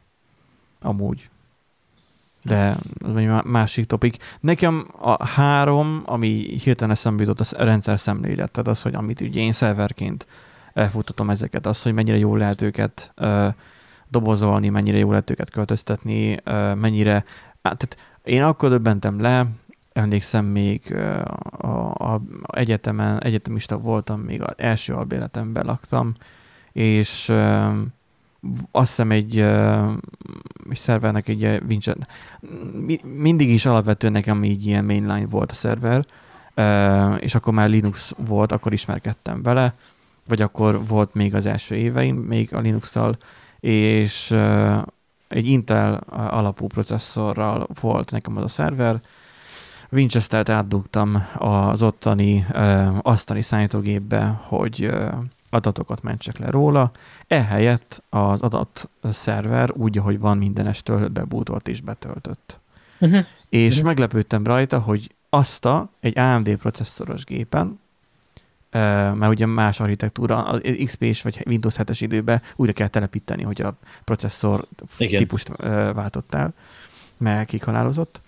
Amúgy. 0.81 1.29
de 2.43 2.75
az 2.99 3.15
egy 3.15 3.27
másik 3.43 3.85
topik. 3.85 4.17
Nekem 4.39 4.87
a 4.99 5.25
három, 5.25 6.03
ami 6.05 6.27
hirtelen 6.63 6.93
eszembe 6.93 7.23
jutott, 7.23 7.51
a 7.51 7.63
rendszer 7.63 7.99
szemlélet, 7.99 8.51
tehát 8.51 8.69
az, 8.69 8.81
hogy 8.81 8.93
amit 8.93 9.21
ugye 9.21 9.39
én 9.39 9.51
szerverként 9.51 10.27
elfutatom 10.73 11.29
ezeket, 11.29 11.65
az, 11.65 11.81
hogy 11.81 11.93
mennyire 11.93 12.17
jól 12.17 12.37
lehet 12.37 12.61
őket 12.61 13.13
uh, 13.17 13.53
dobozolni, 14.13 14.69
mennyire 14.69 14.97
jól 14.97 15.09
lehet 15.09 15.29
őket 15.29 15.51
költöztetni, 15.51 16.37
mennyire, 16.75 17.13
hát, 17.61 17.77
tehát 17.77 17.97
én 18.23 18.43
akkor 18.43 18.69
döbbentem 18.69 19.21
le, 19.21 19.47
emlékszem 19.93 20.45
még 20.45 20.95
a, 20.95 21.67
a, 21.67 22.13
a 22.13 22.21
egyetemen, 22.47 23.23
egyetemista 23.23 23.77
voltam, 23.77 24.19
még 24.19 24.41
az 24.41 24.53
első 24.57 24.93
albéletemben 24.93 25.65
laktam, 25.65 26.13
és 26.71 27.29
azt 28.71 28.87
hiszem 28.87 29.11
egy, 29.11 29.39
egy 30.69 30.77
szervernek 30.77 31.27
egy 31.27 31.61
Vincent, 31.67 32.07
mindig 33.03 33.49
is 33.49 33.65
alapvetően 33.65 34.13
nekem 34.13 34.43
így 34.43 34.65
ilyen 34.65 34.85
mainline 34.85 35.27
volt 35.27 35.51
a 35.51 35.55
szerver, 35.55 36.05
és 37.19 37.35
akkor 37.35 37.53
már 37.53 37.69
Linux 37.69 38.13
volt, 38.17 38.51
akkor 38.51 38.73
ismerkedtem 38.73 39.41
vele, 39.41 39.73
vagy 40.27 40.41
akkor 40.41 40.85
volt 40.87 41.13
még 41.13 41.35
az 41.35 41.45
első 41.45 41.75
éveim 41.75 42.15
még 42.15 42.53
a 42.53 42.59
Linux-szal, 42.59 43.17
és 43.63 44.31
egy 45.27 45.47
Intel 45.47 45.93
alapú 46.09 46.67
processzorral 46.67 47.67
volt 47.81 48.11
nekem 48.11 48.37
az 48.37 48.43
a 48.43 48.47
szerver, 48.47 49.01
Winchester-t 49.91 50.49
átdugtam 50.49 51.27
az 51.37 51.81
ottani 51.81 52.45
asztali 53.01 53.41
számítógépbe, 53.41 54.41
hogy 54.43 54.89
adatokat 55.49 56.01
mentsek 56.01 56.37
le 56.37 56.49
róla, 56.49 56.91
ehelyett 57.27 58.03
az 58.09 58.41
adatszerver 58.41 59.71
úgy, 59.71 59.97
ahogy 59.97 60.19
van 60.19 60.37
mindenestől 60.37 61.07
bebútolt 61.07 61.67
és 61.67 61.81
betöltött. 61.81 62.59
Uh-huh. 62.99 63.25
És 63.49 63.71
uh-huh. 63.71 63.85
meglepődtem 63.85 64.43
rajta, 64.43 64.79
hogy 64.79 65.15
azt 65.29 65.65
a, 65.65 65.89
egy 65.99 66.19
AMD 66.19 66.55
processzoros 66.55 67.23
gépen, 67.23 67.79
mert 69.13 69.27
ugye 69.27 69.45
más 69.45 69.79
architektúra, 69.79 70.43
az 70.43 70.61
XP-s 70.85 71.21
vagy 71.21 71.43
Windows 71.45 71.75
7-es 71.77 71.97
időben 71.99 72.41
újra 72.55 72.73
kell 72.73 72.87
telepíteni, 72.87 73.43
hogy 73.43 73.61
a 73.61 73.77
processzor 74.03 74.67
Igen. 74.97 75.19
típust 75.19 75.47
váltottál, 75.93 76.53
mert 77.17 77.47
kikhalálozott 77.47 78.21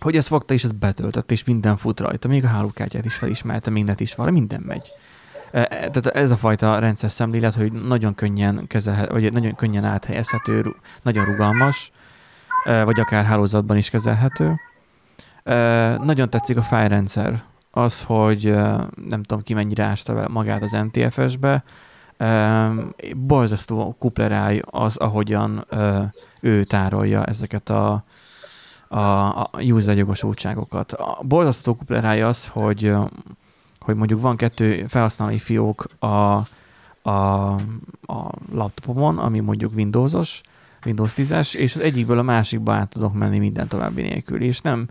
hogy 0.00 0.16
ezt 0.16 0.28
fogta 0.28 0.54
és 0.54 0.64
ezt 0.64 0.76
betöltött, 0.76 1.30
és 1.30 1.44
minden 1.44 1.76
fut 1.76 2.00
rajta, 2.00 2.28
még 2.28 2.44
a 2.44 2.48
hálókártyát 2.48 3.04
is 3.04 3.14
felismerte, 3.14 3.70
még 3.70 3.84
net 3.84 4.00
is 4.00 4.14
van, 4.14 4.32
minden 4.32 4.60
megy. 4.60 4.92
E, 5.50 5.66
tehát 5.66 6.06
ez 6.06 6.30
a 6.30 6.36
fajta 6.36 6.78
rendszer 6.78 7.10
szemlélet, 7.10 7.54
hogy 7.54 7.72
nagyon 7.72 8.14
könnyen 8.14 8.66
kezelhető, 8.66 9.12
vagy 9.12 9.32
nagyon 9.32 9.54
könnyen 9.54 9.84
áthelyezhető, 9.84 10.74
nagyon 11.02 11.24
rugalmas, 11.24 11.90
vagy 12.64 13.00
akár 13.00 13.24
hálózatban 13.24 13.76
is 13.76 13.90
kezelhető. 13.90 14.54
Nagyon 16.02 16.30
tetszik 16.30 16.56
a 16.56 16.62
fájrendszer. 16.62 17.42
Az, 17.70 18.02
hogy 18.02 18.44
nem 19.08 19.22
tudom 19.22 19.42
ki 19.42 19.54
mennyire 19.54 19.84
ásta 19.84 20.28
magát 20.28 20.62
az 20.62 20.76
NTFS-be, 20.92 21.64
borzasztó 23.16 23.96
kupleráj 23.98 24.60
az, 24.64 24.96
ahogyan 24.96 25.66
ő 26.40 26.64
tárolja 26.64 27.24
ezeket 27.24 27.70
a, 27.70 28.04
a, 28.88 28.98
a 28.98 29.50
user 29.60 29.96
jogosultságokat. 29.96 30.92
A 30.92 31.18
borzasztó 31.22 31.74
kuplerája 31.74 32.28
az, 32.28 32.46
hogy 32.46 32.92
hogy 33.88 33.96
mondjuk 33.96 34.20
van 34.20 34.36
kettő 34.36 34.84
felhasználói 34.88 35.38
fiók 35.38 35.86
a, 35.98 36.06
a, 36.06 37.52
a 38.02 38.30
laptopomon, 38.52 39.18
ami 39.18 39.40
mondjuk 39.40 39.74
Windowsos, 39.74 40.40
Windows 40.84 41.12
10-es, 41.16 41.54
és 41.54 41.74
az 41.74 41.80
egyikből 41.80 42.18
a 42.18 42.22
másikba 42.22 42.72
át 42.72 42.88
tudok 42.88 43.14
menni 43.14 43.38
minden 43.38 43.68
további 43.68 44.02
nélkül, 44.02 44.40
és 44.40 44.60
nem 44.60 44.88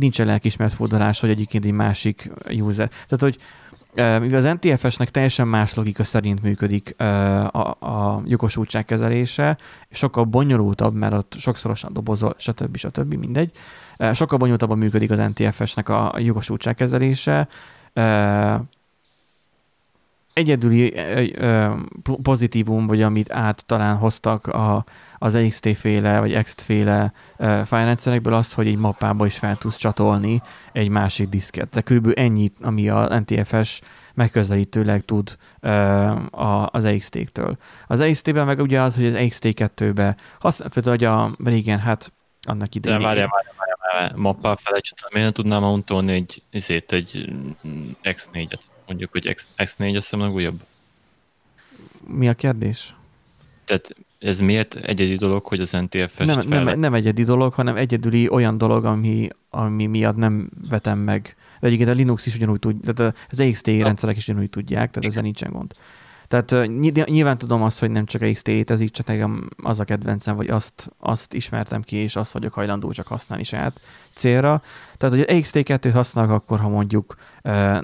nincs 0.00 0.18
a 0.18 0.24
lelkismert 0.24 0.72
fordulás, 0.72 1.20
hogy 1.20 1.30
egyébként 1.30 1.64
egy 1.64 1.72
másik 1.72 2.30
user. 2.60 2.88
Tehát, 2.88 3.20
hogy 3.20 3.38
mivel 3.94 4.46
az 4.46 4.58
NTFS-nek 4.60 5.10
teljesen 5.10 5.48
más 5.48 5.74
logika 5.74 6.04
szerint 6.04 6.42
működik 6.42 6.94
a, 7.00 7.58
a 7.80 8.22
jogosultság 8.24 8.84
kezelése, 8.84 9.58
és 9.88 9.98
sokkal 9.98 10.24
bonyolultabb, 10.24 10.94
mert 10.94 11.14
ott 11.14 11.34
sokszorosan 11.38 11.92
dobozol, 11.92 12.34
stb. 12.38 12.76
stb. 12.76 13.14
mindegy, 13.14 13.50
sokkal 14.12 14.38
bonyolultabban 14.38 14.78
működik 14.78 15.10
az 15.10 15.18
NTFS-nek 15.18 15.88
a 15.88 16.14
jogosultság 16.18 16.74
kezelése, 16.74 17.48
egyedüli 20.32 20.94
pozitívum, 22.22 22.86
vagy 22.86 23.02
amit 23.02 23.32
át 23.32 23.66
talán 23.66 23.96
hoztak 23.96 24.46
a, 24.46 24.84
az 25.18 25.38
XT 25.48 25.76
féle, 25.76 26.20
vagy 26.20 26.42
XT 26.42 26.60
féle 26.60 27.12
fájrendszerekből 27.64 28.34
az, 28.34 28.52
hogy 28.52 28.66
egy 28.66 28.76
mappába 28.76 29.26
is 29.26 29.38
fel 29.38 29.56
tudsz 29.56 29.76
csatolni 29.76 30.42
egy 30.72 30.88
másik 30.88 31.28
diszket. 31.28 31.68
De 31.68 31.80
körülbelül 31.80 32.18
ennyit, 32.18 32.56
ami 32.62 32.88
a 32.88 33.18
NTFS 33.18 33.80
megközelítőleg 34.14 35.00
tud 35.00 35.36
az 36.66 36.84
EXT-től. 36.84 37.56
Az 37.86 38.00
EXT-ben 38.00 38.46
meg 38.46 38.60
ugye 38.60 38.80
az, 38.80 38.96
hogy 38.96 39.06
az 39.06 39.14
EXT2-be 39.16 40.16
használt, 40.38 40.72
például, 40.72 40.96
hogy 40.96 41.04
a 41.04 41.50
régen, 41.50 41.78
hát 41.78 42.12
annak 42.42 42.74
idején... 42.74 42.98
De 42.98 43.04
várjál, 43.04 43.28
várjál, 43.28 43.76
várjál, 43.92 44.16
mappá 44.16 44.54
felejtsetem, 44.54 45.08
miért 45.12 45.24
nem 45.24 45.44
tudnám 45.44 45.72
untolni 45.72 46.12
egy, 46.12 46.42
ezért 46.50 46.92
egy 46.92 47.32
X4-et? 48.02 48.60
Mondjuk, 48.92 49.12
hogy 49.12 49.34
X, 49.34 49.48
X4 49.56 49.96
azt 49.96 50.10
hiszem 50.10 50.20
legújabb. 50.20 50.60
Mi 52.06 52.28
a 52.28 52.34
kérdés? 52.34 52.94
Tehát 53.64 53.96
ez 54.18 54.40
miért 54.40 54.74
egyedi 54.74 55.14
dolog, 55.14 55.46
hogy 55.46 55.60
az 55.60 55.70
NTFS-t 55.70 56.24
nem, 56.24 56.64
nem, 56.64 56.78
nem 56.78 56.94
egyedi 56.94 57.24
dolog, 57.24 57.52
hanem 57.52 57.76
egyedüli 57.76 58.28
olyan 58.28 58.58
dolog, 58.58 58.84
ami, 58.84 59.28
ami 59.50 59.86
miatt 59.86 60.16
nem 60.16 60.50
vetem 60.68 60.98
meg. 60.98 61.36
De 61.60 61.66
egyébként 61.66 61.90
a 61.90 61.92
Linux 61.92 62.26
is 62.26 62.34
ugyanúgy 62.34 62.58
tud, 62.58 62.94
tehát 62.94 63.16
az 63.30 63.40
EXT 63.40 63.66
rendszerek 63.66 64.16
is 64.16 64.28
ugyanúgy 64.28 64.50
tudják, 64.50 64.78
tehát 64.78 64.96
Igen. 64.96 65.10
ezzel 65.10 65.22
nincsen 65.22 65.50
gond. 65.52 65.72
Tehát 66.32 66.68
nyilván 67.06 67.38
tudom 67.38 67.62
azt, 67.62 67.78
hogy 67.78 67.90
nem 67.90 68.04
csak 68.04 68.30
XT 68.32 68.46
létezik, 68.46 68.90
csak 68.90 69.06
nekem 69.06 69.48
az 69.62 69.80
a 69.80 69.84
kedvencem, 69.84 70.36
vagy 70.36 70.50
azt, 70.50 70.90
azt 70.98 71.34
ismertem 71.34 71.82
ki, 71.82 71.96
és 71.96 72.16
azt 72.16 72.32
vagyok 72.32 72.52
hajlandó 72.52 72.90
csak 72.90 73.06
használni 73.06 73.44
saját 73.44 73.80
célra. 74.14 74.62
Tehát, 74.96 75.16
hogy 75.16 75.24
EXT2-t 75.28 75.90
használok 75.92 76.30
akkor, 76.30 76.60
ha 76.60 76.68
mondjuk 76.68 77.14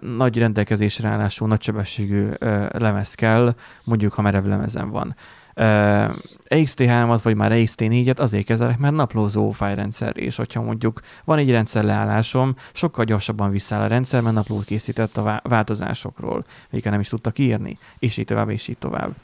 nagy 0.00 0.38
rendelkezésre 0.38 1.08
állású, 1.08 1.46
nagysebességű 1.46 2.28
eh, 2.30 2.66
lemez 2.70 3.14
kell, 3.14 3.54
mondjuk, 3.84 4.12
ha 4.12 4.22
merev 4.22 4.44
lemezen 4.44 4.90
van. 4.90 5.16
EXT3-at, 5.58 7.20
vagy 7.22 7.36
már 7.36 7.52
EXT4-et 7.54 8.18
azért 8.18 8.44
kezelek, 8.44 8.78
mert 8.78 8.94
naplózó 8.94 9.50
fájrendszer, 9.50 10.16
és 10.16 10.36
hogyha 10.36 10.62
mondjuk 10.62 11.00
van 11.24 11.38
egy 11.38 11.50
rendszer 11.50 11.84
leállásom, 11.84 12.54
sokkal 12.72 13.04
gyorsabban 13.04 13.50
visszáll 13.50 13.80
a 13.80 13.86
rendszer, 13.86 14.22
mert 14.22 14.34
naplót 14.34 14.64
készített 14.64 15.16
a 15.16 15.40
változásokról, 15.42 16.44
amiket 16.72 16.90
nem 16.92 17.00
is 17.00 17.08
tudtak 17.08 17.38
írni, 17.38 17.78
és 17.98 18.16
így 18.16 18.24
tovább, 18.24 18.50
és 18.50 18.68
így 18.68 18.78
tovább. 18.78 19.14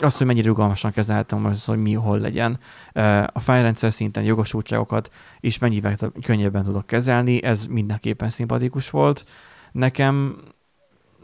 Az, 0.00 0.16
hogy 0.16 0.26
mennyire 0.26 0.48
rugalmasan 0.48 0.92
kezeltem, 0.92 1.44
az, 1.44 1.64
hogy 1.64 1.82
mi 1.82 1.92
hol 1.92 2.18
legyen. 2.18 2.58
A 3.26 3.40
fájrendszer 3.40 3.92
szinten 3.92 4.22
jogosultságokat 4.22 5.10
is 5.40 5.58
mennyivel 5.58 5.96
könnyebben 6.22 6.62
tudok 6.62 6.86
kezelni, 6.86 7.42
ez 7.42 7.66
mindenképpen 7.66 8.30
szimpatikus 8.30 8.90
volt. 8.90 9.24
Nekem 9.72 10.36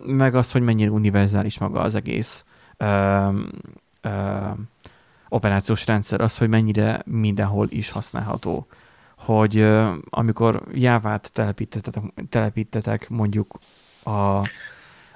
meg 0.07 0.35
az, 0.35 0.53
hogy 0.53 0.62
mennyire 0.62 0.90
univerzális 0.90 1.59
maga 1.59 1.81
az 1.81 1.94
egész 1.94 2.44
operációs 5.29 5.87
rendszer, 5.87 6.21
az, 6.21 6.38
hogy 6.38 6.49
mennyire 6.49 7.03
mindenhol 7.07 7.67
is 7.71 7.90
használható. 7.90 8.67
Hogy 9.19 9.67
amikor 10.11 10.62
Jávát 10.73 11.33
telepítetek, 11.33 12.03
telepítetek 12.29 13.09
mondjuk 13.09 13.59
a, 14.03 14.11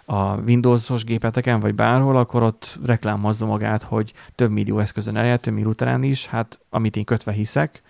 a 0.04 0.36
Windows-os 0.46 1.04
gépeteken, 1.04 1.60
vagy 1.60 1.74
bárhol, 1.74 2.16
akkor 2.16 2.42
ott 2.42 2.78
reklámozza 2.84 3.46
magát, 3.46 3.82
hogy 3.82 4.12
több 4.34 4.50
millió 4.50 4.78
eszközön 4.78 5.16
eljött, 5.16 5.42
több 5.42 5.54
millió 5.54 5.74
is, 6.00 6.26
hát 6.26 6.60
amit 6.70 6.96
én 6.96 7.04
kötve 7.04 7.32
hiszek, 7.32 7.82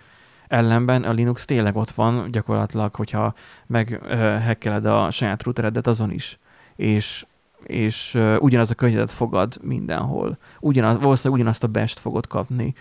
ellenben 0.49 1.03
a 1.03 1.11
Linux 1.11 1.45
tényleg 1.45 1.75
ott 1.75 1.91
van, 1.91 2.31
gyakorlatilag, 2.31 2.95
hogyha 2.95 3.33
meghekkeled 3.67 4.85
a 4.85 5.11
saját 5.11 5.43
routeredet 5.43 5.87
azon 5.87 6.11
is. 6.11 6.39
És 6.75 7.25
és 7.63 8.13
uh, 8.15 8.35
ugyanaz 8.39 8.71
a 8.71 8.75
könyvet 8.75 9.11
fogad 9.11 9.57
mindenhol. 9.61 10.37
Ugyanaz, 10.59 10.99
valószínűleg 10.99 11.39
ugyanazt 11.39 11.63
a 11.63 11.67
best 11.67 11.99
fogod 11.99 12.27
kapni, 12.27 12.73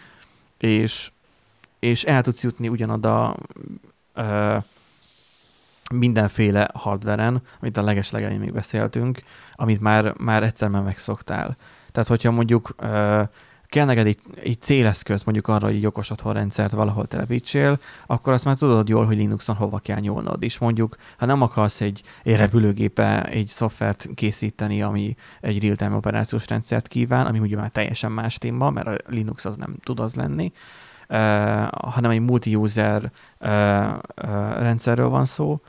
és, 0.59 1.11
és 1.79 2.05
el 2.05 2.23
tudsz 2.23 2.43
jutni 2.43 2.69
ugyanoda 2.69 3.37
uh, 4.17 4.62
mindenféle 5.93 6.69
hardveren, 6.75 7.43
amit 7.61 7.77
a 7.77 7.83
legeslegelején 7.83 8.41
még 8.41 8.53
beszéltünk, 8.53 9.23
amit 9.53 9.81
már, 9.81 10.14
már 10.19 10.43
egyszer 10.43 10.69
már 10.69 10.83
megszoktál. 10.83 11.57
Tehát, 11.93 12.09
hogyha 12.09 12.31
mondjuk 12.31 12.75
uh, 12.83 13.29
kell 13.69 13.85
neked 13.85 14.07
egy, 14.07 14.19
egy 14.35 14.61
céleszköz 14.61 15.23
mondjuk 15.23 15.49
arra, 15.49 15.67
hogy 15.67 15.75
egy 15.75 15.87
okos 15.87 16.11
otthonrendszert 16.11 16.73
valahol 16.73 17.07
telepítsél, 17.07 17.79
akkor 18.07 18.33
azt 18.33 18.45
már 18.45 18.57
tudod 18.57 18.89
jól, 18.89 19.07
hogy 19.07 19.17
Linuxon 19.17 19.57
hova 19.57 19.79
kell 19.79 19.99
nyúlnod. 19.99 20.43
És 20.43 20.59
mondjuk, 20.59 20.97
ha 21.19 21.27
nem 21.27 21.43
akarsz 21.43 21.81
egy, 21.81 22.03
egy 22.23 22.37
repülőgépe, 22.37 23.25
egy 23.25 23.47
szoftvert 23.47 24.09
készíteni, 24.15 24.83
ami 24.83 25.15
egy 25.41 25.63
real-time 25.63 25.97
operációs 25.97 26.47
rendszert 26.47 26.89
kíván, 26.89 27.27
ami 27.27 27.39
ugye 27.39 27.57
már 27.57 27.69
teljesen 27.69 28.13
más 28.13 28.39
téma, 28.39 28.71
mert 28.71 28.87
a 28.87 28.97
Linux 29.07 29.45
az 29.45 29.57
nem 29.57 29.77
tud 29.83 30.01
az 30.01 30.15
lenni, 30.15 30.53
hanem 31.71 32.11
egy 32.11 32.21
multi-user 32.21 33.11
rendszerről 34.59 35.09
van 35.09 35.25
szó, 35.25 35.61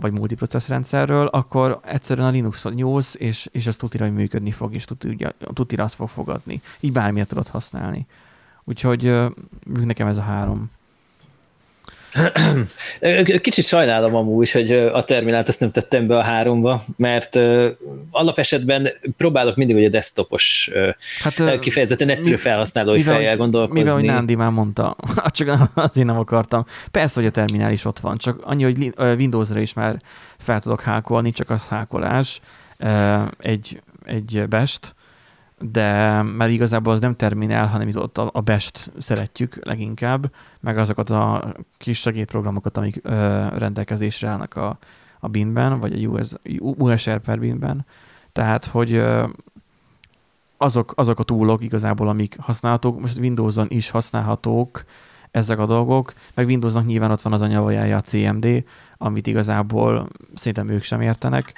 vagy 0.00 0.12
multiprocess 0.12 0.68
rendszerről, 0.68 1.26
akkor 1.26 1.80
egyszerűen 1.84 2.26
a 2.26 2.30
Linux 2.30 2.64
nyúlsz, 2.64 3.14
és, 3.18 3.48
és 3.52 3.66
az 3.66 3.76
tutira, 3.76 4.04
hogy 4.04 4.14
működni 4.14 4.50
fog, 4.50 4.74
és 4.74 4.84
tutira, 4.84 5.32
tutira 5.52 5.84
azt 5.84 5.94
fog 5.94 6.08
fogadni. 6.08 6.60
Így 6.80 6.92
bármilyet 6.92 7.28
tudod 7.28 7.48
használni. 7.48 8.06
Úgyhogy 8.64 9.14
nekem 9.64 10.06
ez 10.06 10.16
a 10.16 10.20
három 10.20 10.70
Kicsit 13.40 13.64
sajnálom 13.64 14.14
amúgy, 14.14 14.50
hogy 14.50 14.72
a 14.72 15.04
terminált 15.04 15.48
ezt 15.48 15.60
nem 15.60 15.70
tettem 15.70 16.06
be 16.06 16.16
a 16.16 16.22
háromba, 16.22 16.84
mert 16.96 17.38
alapesetben 18.10 18.88
próbálok 19.16 19.56
mindig 19.56 19.86
a 19.86 19.88
desktopos, 19.88 20.70
hát, 21.22 21.58
kifejezetten 21.58 22.08
egyszerű 22.08 22.30
mi, 22.30 22.36
felhasználói 22.36 22.96
mivel, 22.96 23.14
fejjel 23.14 23.36
gondolkozni. 23.36 23.78
Mivel, 23.78 23.94
hogy 23.94 24.04
Nándi 24.04 24.34
már 24.34 24.50
mondta, 24.50 24.96
csak 25.30 25.70
azért 25.74 26.06
nem 26.06 26.18
akartam. 26.18 26.64
Persze, 26.90 27.20
hogy 27.20 27.28
a 27.28 27.32
terminál 27.32 27.72
is 27.72 27.84
ott 27.84 27.98
van, 27.98 28.16
csak 28.16 28.40
annyi, 28.42 28.62
hogy 28.62 28.92
Windowsra 28.96 29.60
is 29.60 29.72
már 29.72 29.96
fel 30.38 30.60
tudok 30.60 30.80
hákolni, 30.80 31.32
csak 31.32 31.50
az 31.50 31.68
hákolás, 31.68 32.40
egy, 33.38 33.82
egy 34.04 34.44
best, 34.48 34.94
de 35.60 36.22
már 36.22 36.50
igazából 36.50 36.92
az 36.92 37.00
nem 37.00 37.16
terminál, 37.16 37.66
hanem 37.66 37.88
itt 37.88 37.98
ott 37.98 38.18
a, 38.18 38.30
a 38.32 38.40
best 38.40 38.90
szeretjük 38.98 39.58
leginkább, 39.64 40.32
meg 40.60 40.78
azokat 40.78 41.10
a 41.10 41.54
kis 41.76 42.00
segédprogramokat, 42.00 42.76
amik 42.76 43.00
ö, 43.02 43.46
rendelkezésre 43.58 44.28
állnak 44.28 44.56
a, 44.56 44.78
a 45.20 45.28
binben, 45.28 45.80
vagy 45.80 46.04
a 46.04 46.08
US, 46.08 46.32
USR 46.58 47.18
per 47.18 47.38
binben. 47.38 47.86
Tehát, 48.32 48.64
hogy 48.64 48.92
ö, 48.92 49.26
azok, 50.56 50.92
azok 50.96 51.18
a 51.18 51.22
túlok 51.22 51.62
igazából, 51.62 52.08
amik 52.08 52.36
használhatók, 52.40 53.00
most 53.00 53.18
Windowson 53.18 53.66
is 53.68 53.90
használhatók 53.90 54.84
ezek 55.30 55.58
a 55.58 55.66
dolgok, 55.66 56.12
meg 56.34 56.46
Windowsnak 56.46 56.86
nyilván 56.86 57.10
ott 57.10 57.22
van 57.22 57.32
az 57.32 57.40
anyavajája 57.40 57.96
a 57.96 58.00
CMD, 58.00 58.64
amit 58.96 59.26
igazából 59.26 60.08
szerintem 60.34 60.68
ők 60.68 60.82
sem 60.82 61.00
értenek, 61.00 61.52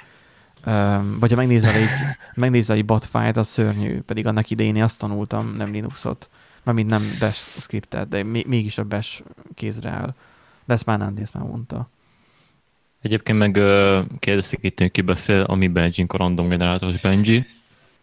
vagy 1.19 1.29
ha 1.29 1.35
megnézel 1.35 1.73
egy, 1.73 1.87
megnézel 2.35 2.75
egy 2.75 2.85
botfájt, 2.85 3.37
az 3.37 3.47
szörnyű, 3.47 3.99
pedig 3.99 4.27
annak 4.27 4.49
idején 4.49 4.75
én 4.75 4.83
azt 4.83 4.99
tanultam, 4.99 5.55
nem 5.55 5.71
Linuxot, 5.71 6.29
mint 6.63 6.89
nem 6.89 7.03
bash 7.19 7.59
scriptet, 7.59 8.07
de 8.07 8.23
mégis 8.23 8.77
a 8.77 8.83
bash 8.83 9.23
kézre 9.55 9.89
áll. 9.89 10.13
De 10.65 10.73
ezt 10.73 10.85
már 10.85 10.97
nem 10.97 11.13
ezt 11.21 11.33
már 11.33 11.43
mondta. 11.43 11.89
Egyébként 13.01 13.37
meg 13.37 13.51
kérdezték 14.19 14.59
itt, 14.61 14.79
hogy 14.79 14.91
ki 14.91 15.01
beszél, 15.01 15.41
ami 15.41 15.67
Benji 15.67 16.05
a 16.07 16.17
random 16.17 16.49
generátoros 16.49 17.01
Benji. 17.01 17.45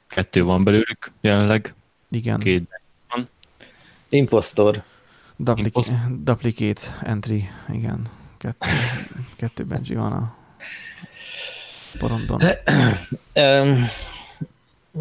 Kettő 0.07 0.43
van 0.43 0.65
belőlük 0.65 1.13
jelenleg. 1.21 1.75
Igen. 2.11 2.39
Két 2.39 2.69
van. 3.09 3.29
Impostor. 4.09 4.83
Duplicate, 5.37 6.09
duplicate 6.21 6.81
entry, 7.03 7.49
igen. 7.73 8.07
Kettő, 8.39 8.67
kettő 9.37 9.65
Benji 9.65 9.95
van 9.95 10.13
a 10.13 10.38
porondon. 11.99 12.41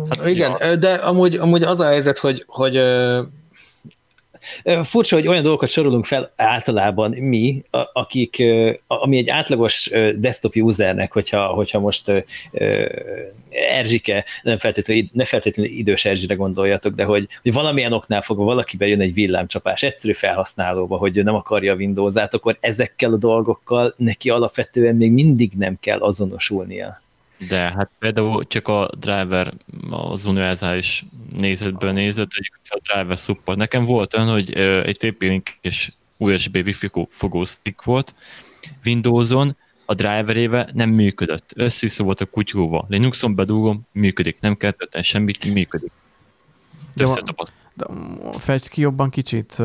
hát, 0.09 0.27
igen, 0.27 0.55
ja. 0.59 0.75
de 0.75 0.93
amúgy, 0.93 1.35
amúgy 1.35 1.63
az 1.63 1.79
a 1.79 1.85
helyzet, 1.85 2.17
hogy, 2.17 2.43
hogy 2.47 2.75
Furcsa, 4.81 5.15
hogy 5.15 5.27
olyan 5.27 5.43
dolgokat 5.43 5.69
sorolunk 5.69 6.05
fel 6.05 6.33
általában 6.35 7.11
mi, 7.11 7.63
akik, 7.93 8.43
ami 8.87 9.17
egy 9.17 9.29
átlagos 9.29 9.89
desktop 10.15 10.55
usernek, 10.55 11.13
hogyha, 11.13 11.45
hogyha 11.45 11.79
most 11.79 12.11
Erzsike, 13.49 14.25
nem 14.43 14.57
feltétlenül, 14.57 15.03
ne 15.13 15.25
feltétlenül 15.25 15.71
idős 15.71 16.05
Erzsire 16.05 16.35
gondoljatok, 16.35 16.95
de 16.95 17.03
hogy, 17.03 17.27
hogy 17.41 17.53
valamilyen 17.53 17.93
oknál 17.93 18.21
fogva 18.21 18.43
valakibe 18.43 18.87
jön 18.87 19.01
egy 19.01 19.13
villámcsapás 19.13 19.83
egyszerű 19.83 20.13
felhasználóba, 20.13 20.97
hogy 20.97 21.17
ő 21.17 21.23
nem 21.23 21.35
akarja 21.35 21.73
a 21.73 21.75
Windows-át, 21.75 22.33
akkor 22.33 22.57
ezekkel 22.59 23.13
a 23.13 23.17
dolgokkal 23.17 23.93
neki 23.97 24.29
alapvetően 24.29 24.95
még 24.95 25.11
mindig 25.11 25.51
nem 25.57 25.77
kell 25.79 25.99
azonosulnia. 25.99 27.01
De 27.49 27.57
hát 27.57 27.91
például 27.99 28.47
csak 28.47 28.67
a 28.67 28.89
driver 28.99 29.53
az 29.89 30.25
univerzális 30.25 31.05
nézetből 31.33 31.91
nézett, 31.91 32.29
egy 32.33 32.51
a 32.63 32.79
driver 32.93 33.17
support. 33.17 33.57
Nekem 33.57 33.83
volt 33.83 34.13
olyan, 34.13 34.29
hogy 34.29 34.53
egy 34.59 34.97
TP-Link 34.97 35.49
és 35.61 35.91
USB 36.17 36.55
Wi-Fi 36.55 36.89
fogó 37.09 37.43
stick 37.45 37.83
volt 37.83 38.13
Windows-on, 38.85 39.55
a 39.85 39.93
driverével 39.93 40.69
nem 40.73 40.89
működött. 40.89 41.51
Össze 41.55 42.03
volt 42.03 42.21
a 42.21 42.25
kutyóval. 42.25 42.85
Linuxon 42.89 43.35
bedugom, 43.35 43.87
működik. 43.91 44.39
Nem 44.39 44.57
kell 44.57 44.71
tenni 44.71 45.03
semmit, 45.03 45.45
működik. 45.53 45.91
Többször 46.93 47.23
tapasztalat. 47.23 47.66
Fejtsd 48.37 48.69
ki 48.69 48.81
jobban 48.81 49.09
kicsit, 49.09 49.55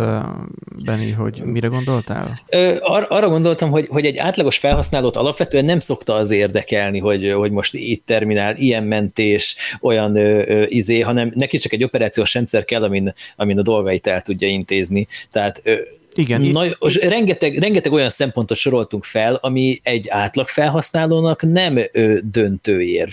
Benni, 0.85 1.11
hogy 1.11 1.43
mire 1.45 1.67
gondoltál? 1.67 2.41
Ar- 2.81 3.11
arra 3.11 3.29
gondoltam, 3.29 3.71
hogy, 3.71 3.87
hogy 3.89 4.07
egy 4.07 4.17
átlagos 4.17 4.59
felhasználót 4.59 5.17
alapvetően 5.17 5.65
nem 5.65 5.81
szokta 5.81 6.15
az 6.15 6.31
érdekelni, 6.31 6.99
hogy, 6.99 7.33
hogy 7.33 7.51
most 7.51 7.75
itt 7.75 8.07
terminál, 8.07 8.57
ilyen 8.57 8.85
mentés, 8.85 9.57
olyan 9.81 10.17
ö, 10.17 10.43
ö, 10.47 10.65
izé, 10.69 11.01
hanem 11.01 11.33
neki 11.35 11.59
csak 11.59 11.73
egy 11.73 11.85
operációs 11.85 12.35
rendszer 12.35 12.65
kell, 12.65 12.83
amin, 12.83 13.13
amin 13.37 13.59
a 13.59 13.63
dolgait 13.63 14.07
el 14.07 14.21
tudja 14.21 14.49
intézni. 14.49 15.07
Tehát 15.31 15.61
ö, 15.65 15.75
igen. 16.15 16.41
Nagy, 16.41 16.77
itt, 16.79 17.03
rengeteg, 17.03 17.59
rengeteg 17.59 17.93
olyan 17.93 18.11
szempontot 18.11 18.57
soroltunk 18.57 19.05
fel, 19.05 19.35
ami 19.35 19.81
egy 19.83 20.09
átlag 20.09 20.49
felhasználónak 20.49 21.43
nem 21.43 21.79
ö, 21.93 22.19
döntő 22.25 22.81
érv. 22.81 23.13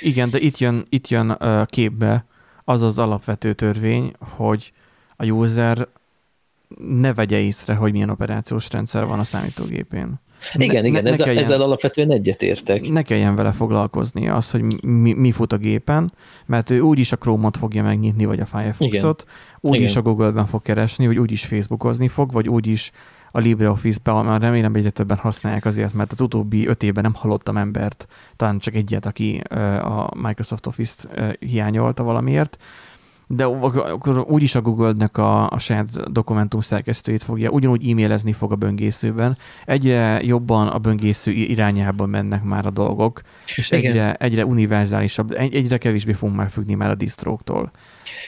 Igen, 0.00 0.30
de 0.30 0.38
itt 0.38 0.58
jön, 0.58 0.86
itt 0.88 1.08
jön 1.08 1.30
uh, 1.30 1.66
képbe 1.66 2.25
az 2.68 2.82
az 2.82 2.98
alapvető 2.98 3.52
törvény, 3.52 4.12
hogy 4.18 4.72
a 5.16 5.24
user 5.24 5.88
ne 6.78 7.14
vegye 7.14 7.38
észre, 7.38 7.74
hogy 7.74 7.92
milyen 7.92 8.10
operációs 8.10 8.70
rendszer 8.70 9.06
van 9.06 9.18
a 9.18 9.24
számítógépén. 9.24 10.20
Igen, 10.54 10.82
ne, 10.82 10.88
igen, 10.88 11.02
ne, 11.02 11.10
ezzel, 11.10 11.26
kelljen, 11.26 11.42
ezzel 11.42 11.60
alapvetően 11.60 12.10
egyetértek. 12.10 12.88
Ne 12.88 13.02
kelljen 13.02 13.36
vele 13.36 13.52
foglalkozni 13.52 14.28
az, 14.28 14.50
hogy 14.50 14.84
mi, 14.84 15.12
mi 15.12 15.30
fut 15.30 15.52
a 15.52 15.56
gépen, 15.56 16.12
mert 16.46 16.70
ő 16.70 16.80
úgyis 16.80 17.12
a 17.12 17.16
Chrome-ot 17.16 17.56
fogja 17.56 17.82
megnyitni, 17.82 18.24
vagy 18.24 18.40
a 18.40 18.46
Firefox-ot, 18.46 19.26
úgyis 19.60 19.96
a 19.96 20.02
Google-ben 20.02 20.46
fog 20.46 20.62
keresni, 20.62 21.06
vagy 21.06 21.18
úgyis 21.18 21.44
Facebookozni 21.44 22.08
fog, 22.08 22.32
vagy 22.32 22.48
úgyis 22.48 22.90
a 23.36 23.38
LibreOffice-be, 23.38 24.22
már 24.22 24.40
remélem 24.40 24.74
egyre 24.74 24.90
többen 24.90 25.16
használják 25.16 25.64
azért, 25.64 25.94
mert 25.94 26.12
az 26.12 26.20
utóbbi 26.20 26.66
öt 26.66 26.82
évben 26.82 27.02
nem 27.02 27.14
hallottam 27.14 27.56
embert, 27.56 28.08
talán 28.36 28.58
csak 28.58 28.74
egyet, 28.74 29.06
aki 29.06 29.36
a 29.80 30.10
Microsoft 30.14 30.66
Office-t 30.66 31.08
hiányolta 31.38 32.02
valamiért, 32.02 32.58
de 33.26 33.44
akkor 33.44 34.24
úgyis 34.28 34.54
a 34.54 34.60
Google-nek 34.60 35.18
a, 35.18 35.50
a 35.50 35.58
saját 35.58 36.12
dokumentum 36.12 36.60
szerkesztőjét 36.60 37.22
fogja, 37.22 37.50
ugyanúgy 37.50 37.90
e-mailezni 37.90 38.32
fog 38.32 38.52
a 38.52 38.56
böngészőben. 38.56 39.36
Egyre 39.64 40.22
jobban 40.22 40.68
a 40.68 40.78
böngésző 40.78 41.30
irányába 41.30 42.06
mennek 42.06 42.44
már 42.44 42.66
a 42.66 42.70
dolgok, 42.70 43.20
és 43.56 43.70
egyre, 43.70 44.14
egyre 44.14 44.44
univerzálisabb, 44.44 45.30
egyre 45.32 45.78
kevésbé 45.78 46.12
fogunk 46.12 46.38
már 46.38 46.50
függni 46.50 46.74
már 46.74 46.90
a 46.90 46.94
distróktól. 46.94 47.70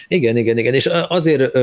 Igen, 0.09 0.37
igen, 0.37 0.59
igen, 0.59 0.75
és 0.75 0.87
azért 1.09 1.59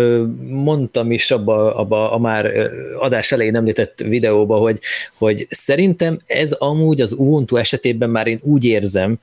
mondtam 0.50 1.12
is 1.12 1.32
abba, 1.32 1.76
abba 1.76 2.12
a 2.12 2.18
már 2.18 2.52
adás 3.00 3.32
elején 3.32 3.56
említett 3.56 4.00
videóba, 4.00 4.58
hogy, 4.58 4.80
hogy 5.18 5.48
szerintem 5.50 6.20
ez 6.26 6.52
amúgy 6.52 7.02
az 7.02 7.12
Ubuntu 7.12 7.56
esetében 7.56 8.10
már 8.10 8.28
én 8.28 8.40
úgy 8.42 8.66
érzem, 8.66 9.20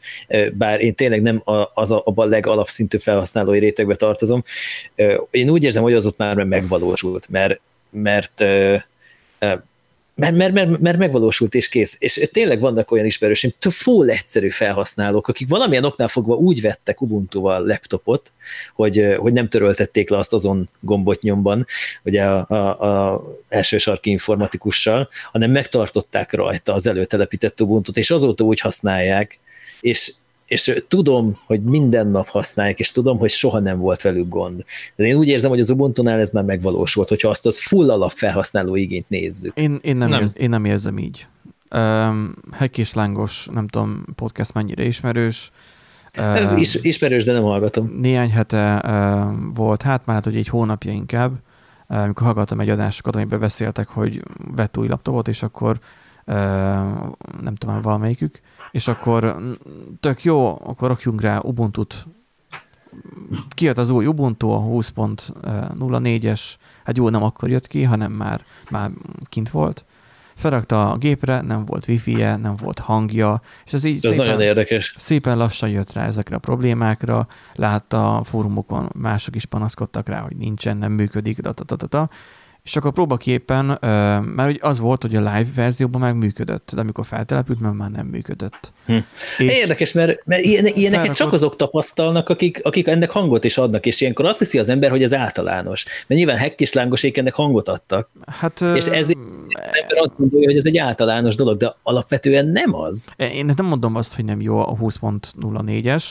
bár 0.52 0.80
én 0.80 0.94
tényleg 0.94 1.22
nem 1.22 1.42
az 1.74 1.90
a, 1.90 2.02
abban 2.04 2.26
a 2.26 2.30
legalapszintű 2.30 2.98
felhasználói 2.98 3.58
rétegbe 3.58 3.94
tartozom, 3.94 4.42
én 5.30 5.50
úgy 5.50 5.64
érzem, 5.64 5.82
hogy 5.82 5.94
az 5.94 6.06
ott 6.06 6.16
már 6.16 6.36
megvalósult, 6.36 7.28
mert, 7.30 7.60
mert 7.90 8.44
mert, 10.14 10.34
mert, 10.34 10.52
mert, 10.52 10.78
mert 10.78 10.98
megvalósult 10.98 11.54
és 11.54 11.68
kész. 11.68 11.96
És 11.98 12.28
tényleg 12.32 12.60
vannak 12.60 12.90
olyan 12.90 13.06
ismerőseim, 13.06 13.54
full 13.58 14.10
egyszerű 14.10 14.48
felhasználók, 14.48 15.28
akik 15.28 15.48
valamilyen 15.48 15.84
oknál 15.84 16.08
fogva 16.08 16.34
úgy 16.34 16.60
vettek 16.60 17.00
Ubuntu-val 17.00 17.66
laptopot, 17.66 18.32
hogy, 18.74 19.14
hogy 19.16 19.32
nem 19.32 19.48
töröltették 19.48 20.10
le 20.10 20.18
azt 20.18 20.32
azon 20.32 20.68
gombot 20.80 21.22
nyomban, 21.22 21.66
ugye 22.04 22.24
a, 22.24 22.46
a, 22.48 23.12
a 23.12 23.24
első 23.48 23.78
sarki 23.78 24.10
informatikussal, 24.10 25.08
hanem 25.32 25.50
megtartották 25.50 26.32
rajta 26.32 26.74
az 26.74 26.86
előtelepített 26.86 27.60
Ubuntu-t, 27.60 27.96
és 27.96 28.10
azóta 28.10 28.44
úgy 28.44 28.60
használják, 28.60 29.38
és, 29.80 30.12
és 30.52 30.82
tudom, 30.88 31.38
hogy 31.46 31.62
minden 31.62 32.06
nap 32.06 32.28
használják, 32.28 32.78
és 32.78 32.90
tudom, 32.90 33.18
hogy 33.18 33.30
soha 33.30 33.58
nem 33.58 33.78
volt 33.78 34.02
velük 34.02 34.28
gond. 34.28 34.64
De 34.96 35.04
én 35.04 35.16
úgy 35.16 35.28
érzem, 35.28 35.50
hogy 35.50 35.58
az 35.58 35.70
Ubuntu-nál 35.70 36.18
ez 36.18 36.30
már 36.30 36.44
megvalósult, 36.44 37.08
hogyha 37.08 37.28
azt 37.28 37.46
az 37.46 37.66
full 37.66 37.90
alap 37.90 38.10
felhasználó 38.10 38.76
igényt 38.76 39.08
nézzük. 39.08 39.56
Én, 39.56 39.78
én, 39.82 39.96
nem, 39.96 40.08
nem. 40.08 40.20
Érz, 40.20 40.32
én 40.36 40.48
nem 40.48 40.64
érzem 40.64 40.98
így. 40.98 41.26
Um, 41.74 42.34
Hek 42.52 42.78
és 42.78 42.94
Lángos, 42.94 43.48
nem 43.52 43.68
tudom, 43.68 44.04
podcast 44.14 44.54
mennyire 44.54 44.84
ismerős. 44.84 45.50
Um, 46.18 46.56
Is, 46.64 46.74
ismerős, 46.74 47.24
de 47.24 47.32
nem 47.32 47.42
hallgatom. 47.42 47.98
Néhány 48.00 48.30
hete 48.30 48.82
um, 48.86 49.52
volt, 49.54 49.82
hát 49.82 50.06
már 50.06 50.16
hát, 50.16 50.24
hogy 50.24 50.36
egy 50.36 50.48
hónapja 50.48 50.92
inkább, 50.92 51.32
amikor 51.86 52.26
hallgattam 52.26 52.60
egy 52.60 52.70
adásokat, 52.70 53.16
amiben 53.16 53.40
beszéltek, 53.40 53.88
hogy 53.88 54.22
vett 54.54 54.78
új 54.78 54.88
laptopot, 54.88 55.28
és 55.28 55.42
akkor 55.42 55.78
uh, 56.26 56.34
nem 57.42 57.54
tudom, 57.54 57.80
valamelyikük, 57.80 58.40
és 58.72 58.88
akkor 58.88 59.36
tök 60.00 60.24
jó, 60.24 60.46
akkor 60.48 60.88
rakjunk 60.88 61.20
rá 61.20 61.38
Ubuntu-t. 61.38 62.06
Kijött 63.48 63.78
az 63.78 63.90
új 63.90 64.06
Ubuntu, 64.06 64.50
a 64.50 64.60
20.04-es, 64.60 66.40
hát 66.84 66.96
jó, 66.96 67.08
nem 67.08 67.22
akkor 67.22 67.50
jött 67.50 67.66
ki, 67.66 67.82
hanem 67.82 68.12
már, 68.12 68.40
már 68.70 68.90
kint 69.28 69.50
volt, 69.50 69.84
felrakta 70.34 70.90
a 70.90 70.96
gépre, 70.96 71.40
nem 71.40 71.64
volt 71.64 71.88
wifi-je, 71.88 72.36
nem 72.36 72.56
volt 72.56 72.78
hangja, 72.78 73.42
és 73.64 73.72
ez 73.72 73.84
így 73.84 74.06
ez 74.06 74.12
szépen, 74.12 74.26
nagyon 74.26 74.40
érdekes. 74.40 74.94
szépen 74.96 75.36
lassan 75.36 75.68
jött 75.68 75.92
rá 75.92 76.06
ezekre 76.06 76.36
a 76.36 76.38
problémákra, 76.38 77.26
látta 77.54 78.16
a 78.16 78.22
fórumokon, 78.22 78.90
mások 78.94 79.36
is 79.36 79.44
panaszkodtak 79.44 80.08
rá, 80.08 80.20
hogy 80.20 80.36
nincsen, 80.36 80.76
nem 80.76 80.92
működik, 80.92 81.40
da, 81.40 81.52
da, 81.52 81.76
da, 81.76 81.86
da, 81.86 82.08
és 82.64 82.76
akkor 82.76 82.92
próbaképpen, 82.92 83.78
mert 84.34 84.62
az 84.62 84.78
volt, 84.78 85.02
hogy 85.02 85.14
a 85.14 85.18
live 85.18 85.48
verzióban 85.54 86.00
meg 86.00 86.16
működött, 86.16 86.70
de 86.74 86.80
amikor 86.80 87.06
feltelepült, 87.06 87.60
mert 87.60 87.74
már 87.74 87.90
nem 87.90 88.06
működött. 88.06 88.72
Hm. 88.86 88.96
És 89.38 89.52
Érdekes, 89.52 89.92
mert, 89.92 90.22
mert 90.24 90.42
ilyen, 90.42 90.64
ilyeneket 90.64 90.90
felrakott... 90.90 91.16
csak 91.16 91.32
azok 91.32 91.56
tapasztalnak, 91.56 92.28
akik, 92.28 92.60
akik 92.62 92.86
ennek 92.86 93.10
hangot 93.10 93.44
is 93.44 93.58
adnak, 93.58 93.86
és 93.86 94.00
ilyenkor 94.00 94.24
azt 94.24 94.38
hiszi 94.38 94.58
az 94.58 94.68
ember, 94.68 94.90
hogy 94.90 95.02
ez 95.02 95.14
általános. 95.14 95.84
Mert 95.84 96.20
nyilván 96.20 96.36
Heck 96.36 96.60
és 96.60 96.72
Lángosék 96.72 97.16
ennek 97.16 97.34
hangot 97.34 97.68
adtak. 97.68 98.10
Hát, 98.26 98.60
és 98.60 98.86
ezért 98.86 99.18
az 99.52 99.76
ember 99.80 99.98
azt 99.98 100.14
gondolja, 100.16 100.48
hogy 100.48 100.56
ez 100.56 100.66
egy 100.66 100.78
általános 100.78 101.34
dolog, 101.34 101.56
de 101.56 101.74
alapvetően 101.82 102.46
nem 102.46 102.74
az. 102.74 103.08
Én 103.16 103.50
nem 103.56 103.66
mondom 103.66 103.94
azt, 103.94 104.14
hogy 104.14 104.24
nem 104.24 104.40
jó 104.40 104.58
a 104.58 104.76
20.04-es, 104.76 106.04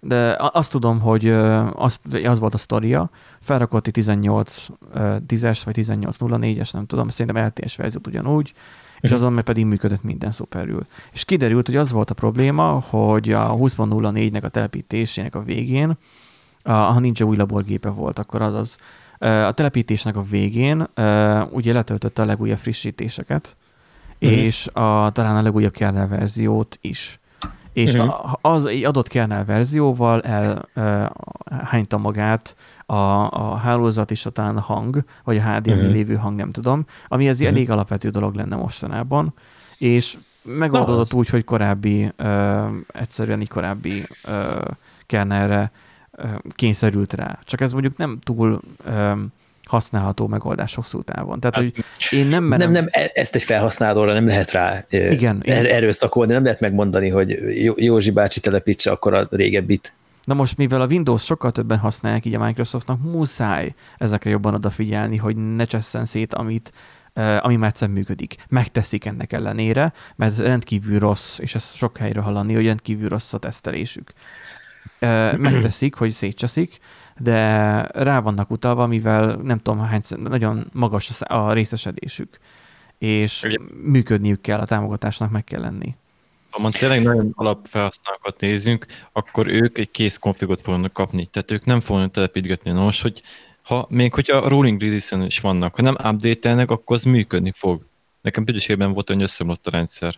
de 0.00 0.36
azt 0.38 0.70
tudom, 0.70 1.00
hogy 1.00 1.28
az, 1.74 1.98
az 2.24 2.38
volt 2.38 2.54
a 2.54 2.58
sztoria, 2.58 3.10
felrakott 3.40 3.86
egy 3.86 3.92
18 3.92 4.66
10-es, 4.94 5.60
vagy 5.64 5.76
18.04-es, 5.78 6.72
nem 6.72 6.86
tudom, 6.86 7.08
szerintem 7.08 7.46
LTS 7.46 7.76
verziót 7.76 8.06
ugyanúgy, 8.06 8.52
és 9.00 9.12
azon 9.12 9.32
meg 9.32 9.44
pedig 9.44 9.66
működött 9.66 10.02
minden 10.02 10.30
szuperül. 10.30 10.86
És 11.12 11.24
kiderült, 11.24 11.66
hogy 11.66 11.76
az 11.76 11.92
volt 11.92 12.10
a 12.10 12.14
probléma, 12.14 12.84
hogy 12.88 13.32
a 13.32 13.56
20.04-nek 13.56 14.42
a 14.42 14.48
telepítésének 14.48 15.34
a 15.34 15.42
végén, 15.42 15.98
ha 16.62 16.98
nincs 16.98 17.22
új 17.22 17.36
laborgépe 17.36 17.88
volt, 17.88 18.18
akkor 18.18 18.42
az 18.42 18.54
az 18.54 18.76
a 19.20 19.52
telepítésnek 19.52 20.16
a 20.16 20.22
végén 20.22 20.88
ugye 21.50 21.72
letöltötte 21.72 22.22
a 22.22 22.24
legújabb 22.24 22.58
frissítéseket, 22.58 23.56
uh-huh. 24.20 24.38
és 24.38 24.66
a, 24.66 25.10
talán 25.10 25.36
a 25.36 25.42
legújabb 25.42 25.72
kernel 25.72 26.08
verziót 26.08 26.78
is 26.80 27.19
és 27.72 27.94
uh-huh. 27.94 28.32
az 28.40 28.66
egy 28.66 28.84
adott 28.84 29.08
kernel 29.08 29.44
verzióval 29.44 30.22
elhányta 31.44 31.98
magát 31.98 32.56
a, 32.86 32.94
a 33.30 33.54
hálózat 33.54 34.10
és 34.10 34.26
a 34.26 34.30
talán 34.30 34.56
a 34.56 34.60
hang, 34.60 35.04
vagy 35.24 35.36
a 35.36 35.42
HDMI 35.42 35.72
uh-huh. 35.72 35.90
lévő 35.90 36.14
hang, 36.14 36.36
nem 36.36 36.52
tudom, 36.52 36.84
ami 37.08 37.28
ez 37.28 37.40
uh-huh. 37.40 37.54
elég 37.54 37.70
alapvető 37.70 38.08
dolog 38.08 38.34
lenne 38.34 38.56
mostanában, 38.56 39.34
és 39.78 40.16
megoldódott 40.42 41.12
úgy, 41.12 41.28
hogy 41.28 41.44
korábbi, 41.44 42.12
uh, 42.18 42.66
egyszerűen 42.92 43.40
egy 43.40 43.48
korábbi 43.48 44.02
uh, 44.28 44.64
kernelre 45.06 45.70
uh, 46.12 46.30
kényszerült 46.54 47.12
rá. 47.12 47.38
Csak 47.44 47.60
ez 47.60 47.72
mondjuk 47.72 47.96
nem 47.96 48.18
túl 48.22 48.60
um, 48.86 49.32
használható 49.70 50.26
megoldás 50.26 50.74
hosszú 50.74 51.02
távon. 51.02 51.40
Tehát, 51.40 51.56
hogy 51.56 51.84
én 52.10 52.26
nem 52.26 52.44
merem... 52.44 52.70
Nem, 52.70 52.84
nem, 52.84 53.02
e- 53.02 53.10
ezt 53.14 53.34
egy 53.34 53.42
felhasználóra 53.42 54.12
nem 54.12 54.26
lehet 54.26 54.50
rá 54.50 54.84
Igen, 54.88 55.42
er, 55.44 55.66
erőszakolni, 55.66 56.32
nem 56.32 56.44
lehet 56.44 56.60
megmondani, 56.60 57.08
hogy 57.08 57.38
Józsi 57.76 58.10
bácsi 58.10 58.40
telepítse 58.40 58.90
akkor 58.90 59.14
a 59.14 59.26
régebbit. 59.30 59.92
Na 60.24 60.34
most, 60.34 60.56
mivel 60.56 60.80
a 60.80 60.86
Windows 60.86 61.24
sokkal 61.24 61.52
többen 61.52 61.78
használják 61.78 62.24
így 62.24 62.34
a 62.34 62.44
Microsoftnak, 62.44 63.02
muszáj 63.02 63.74
ezekre 63.98 64.30
jobban 64.30 64.54
odafigyelni, 64.54 65.16
hogy 65.16 65.36
ne 65.36 65.64
csesszen 65.64 66.04
szét, 66.04 66.34
amit, 66.34 66.72
ami 67.40 67.56
már 67.56 67.68
egyszer 67.68 67.88
működik. 67.88 68.34
Megteszik 68.48 69.04
ennek 69.04 69.32
ellenére, 69.32 69.92
mert 70.16 70.32
ez 70.32 70.46
rendkívül 70.46 70.98
rossz, 70.98 71.38
és 71.38 71.54
ezt 71.54 71.74
sok 71.74 71.96
helyről 71.96 72.22
hallani, 72.22 72.54
hogy 72.54 72.66
rendkívül 72.66 73.08
rossz 73.08 73.32
a 73.32 73.38
tesztelésük. 73.38 74.12
Megteszik, 75.36 75.94
hogy 75.94 76.10
szétcseszik, 76.10 76.78
de 77.22 77.82
rá 77.82 78.20
vannak 78.20 78.50
utalva, 78.50 78.86
mivel 78.86 79.34
nem 79.34 79.58
tudom 79.58 79.80
hány, 79.80 80.00
nagyon 80.08 80.70
magas 80.72 81.20
a 81.20 81.52
részesedésük, 81.52 82.38
és 82.98 83.42
Ugye. 83.42 83.58
működniük 83.82 84.40
kell, 84.40 84.58
a 84.58 84.64
támogatásnak 84.64 85.30
meg 85.30 85.44
kell 85.44 85.60
lenni. 85.60 85.94
Ha 86.50 86.70
tényleg 86.70 87.02
nagyon 87.02 87.32
alapfelhasználókat 87.34 88.40
nézünk, 88.40 88.86
akkor 89.12 89.48
ők 89.48 89.78
egy 89.78 89.90
kész 89.90 90.18
konfigot 90.18 90.60
fognak 90.60 90.92
kapni, 90.92 91.26
tehát 91.26 91.50
ők 91.50 91.64
nem 91.64 91.80
fognak 91.80 92.10
telepítgetni. 92.10 92.70
Nos, 92.70 93.02
hogy 93.02 93.22
ha, 93.62 93.86
még 93.88 94.14
hogyha 94.14 94.36
a 94.36 94.48
rolling 94.48 94.80
release 94.80 95.24
is 95.24 95.40
vannak, 95.40 95.74
ha 95.74 95.82
nem 95.82 95.96
update 96.04 96.62
akkor 96.62 96.96
az 96.96 97.02
működni 97.02 97.52
fog. 97.56 97.82
Nekem 98.20 98.44
például 98.44 98.92
volt, 98.92 99.08
hogy 99.08 99.22
összeomlott 99.22 99.66
a 99.66 99.70
rendszer. 99.70 100.14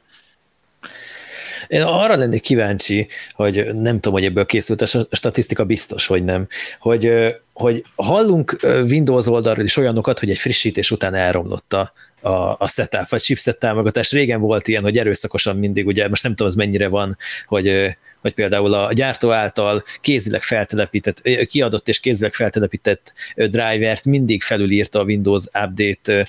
Én 1.68 1.82
arra 1.82 2.16
lennék 2.16 2.40
kíváncsi, 2.40 3.08
hogy 3.32 3.66
nem 3.74 3.94
tudom, 3.94 4.12
hogy 4.12 4.24
ebből 4.24 4.46
készült 4.46 4.80
a 4.80 5.06
statisztika, 5.10 5.64
biztos, 5.64 6.06
hogy 6.06 6.24
nem, 6.24 6.46
hogy, 6.80 7.12
hogy 7.52 7.84
hallunk 7.94 8.58
Windows 8.62 9.26
oldalról 9.26 9.64
is 9.64 9.76
olyanokat, 9.76 10.18
hogy 10.18 10.30
egy 10.30 10.38
frissítés 10.38 10.90
után 10.90 11.14
elromlott 11.14 11.72
a, 11.72 11.92
a, 12.22 12.56
a 12.58 12.68
setup, 12.68 13.08
vagy 13.08 13.20
chipset 13.20 13.58
támogatás. 13.58 14.12
Régen 14.12 14.40
volt 14.40 14.68
ilyen, 14.68 14.82
hogy 14.82 14.98
erőszakosan 14.98 15.56
mindig, 15.56 15.86
ugye 15.86 16.08
most 16.08 16.22
nem 16.22 16.32
tudom, 16.32 16.46
az 16.46 16.54
mennyire 16.54 16.88
van, 16.88 17.16
hogy, 17.46 17.96
hogy 18.20 18.34
például 18.34 18.74
a 18.74 18.92
gyártó 18.92 19.30
által 19.30 19.82
kézileg 20.00 20.40
feltelepített, 20.40 21.22
kiadott 21.46 21.88
és 21.88 22.00
kézileg 22.00 22.32
feltelepített 22.32 23.12
drivert 23.34 24.04
mindig 24.04 24.42
felülírta 24.42 25.00
a 25.00 25.04
Windows 25.04 25.44
Update 25.44 26.28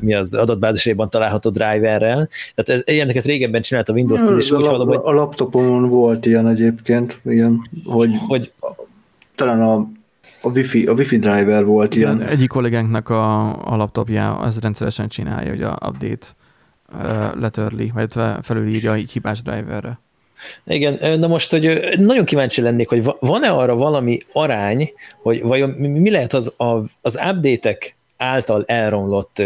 mi 0.00 0.14
az 0.14 0.34
adatbázisaiban 0.34 1.10
található 1.10 1.50
driverrel. 1.50 2.28
Tehát 2.54 2.88
ilyeneket 2.88 3.24
régebben 3.24 3.62
csinált 3.62 3.88
a 3.88 3.92
Windows 3.92 4.20
10, 4.20 4.36
és 4.36 4.50
úgy 4.50 4.66
hallom, 4.66 4.88
hogy... 4.88 5.00
A 5.02 5.12
laptopon 5.12 5.88
volt 5.88 6.26
ilyen 6.26 6.48
egyébként, 6.48 7.20
ilyen, 7.24 7.70
hogy, 7.84 8.10
hogy 8.26 8.52
talán 9.34 9.62
a 9.62 9.88
a 10.42 10.48
wifi, 10.48 10.86
a 10.86 10.92
wifi 10.92 11.18
driver 11.18 11.64
volt 11.64 11.94
Igen, 11.94 12.16
ilyen. 12.16 12.28
Egyik 12.28 12.48
kollégánknak 12.48 13.08
a, 13.08 13.48
a 13.72 13.76
laptopja 13.76 14.38
az 14.38 14.60
rendszeresen 14.60 15.08
csinálja, 15.08 15.50
hogy 15.50 15.62
a 15.62 15.78
update 15.86 16.26
letörli, 17.34 17.90
vagy 17.94 18.12
felülírja 18.42 18.96
így 18.96 19.12
hibás 19.12 19.42
driverre. 19.42 20.00
Igen, 20.66 21.18
na 21.18 21.26
most, 21.26 21.50
hogy 21.50 21.94
nagyon 21.96 22.24
kíváncsi 22.24 22.60
lennék, 22.60 22.88
hogy 22.88 23.04
van-e 23.20 23.50
arra 23.50 23.74
valami 23.74 24.18
arány, 24.32 24.92
hogy 25.22 25.42
vajon 25.42 25.70
mi 25.70 26.10
lehet 26.10 26.32
az, 26.32 26.52
az 27.00 27.18
update-ek 27.30 27.96
által 28.16 28.64
elromlott 28.66 29.42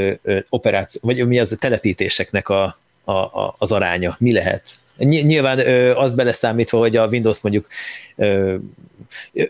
operáció, 0.49 1.01
vagy 1.05 1.27
mi 1.27 1.38
az 1.38 1.53
a 1.53 1.57
telepítéseknek 1.57 2.49
a, 2.49 2.77
a, 3.05 3.12
a, 3.12 3.55
az 3.59 3.73
aránya, 3.73 4.16
mi 4.19 4.33
lehet? 4.33 4.79
Nyilván 4.97 5.59
az 5.97 6.14
beleszámítva, 6.14 6.79
hogy 6.79 6.97
a 6.97 7.07
Windows 7.07 7.40
mondjuk 7.40 7.66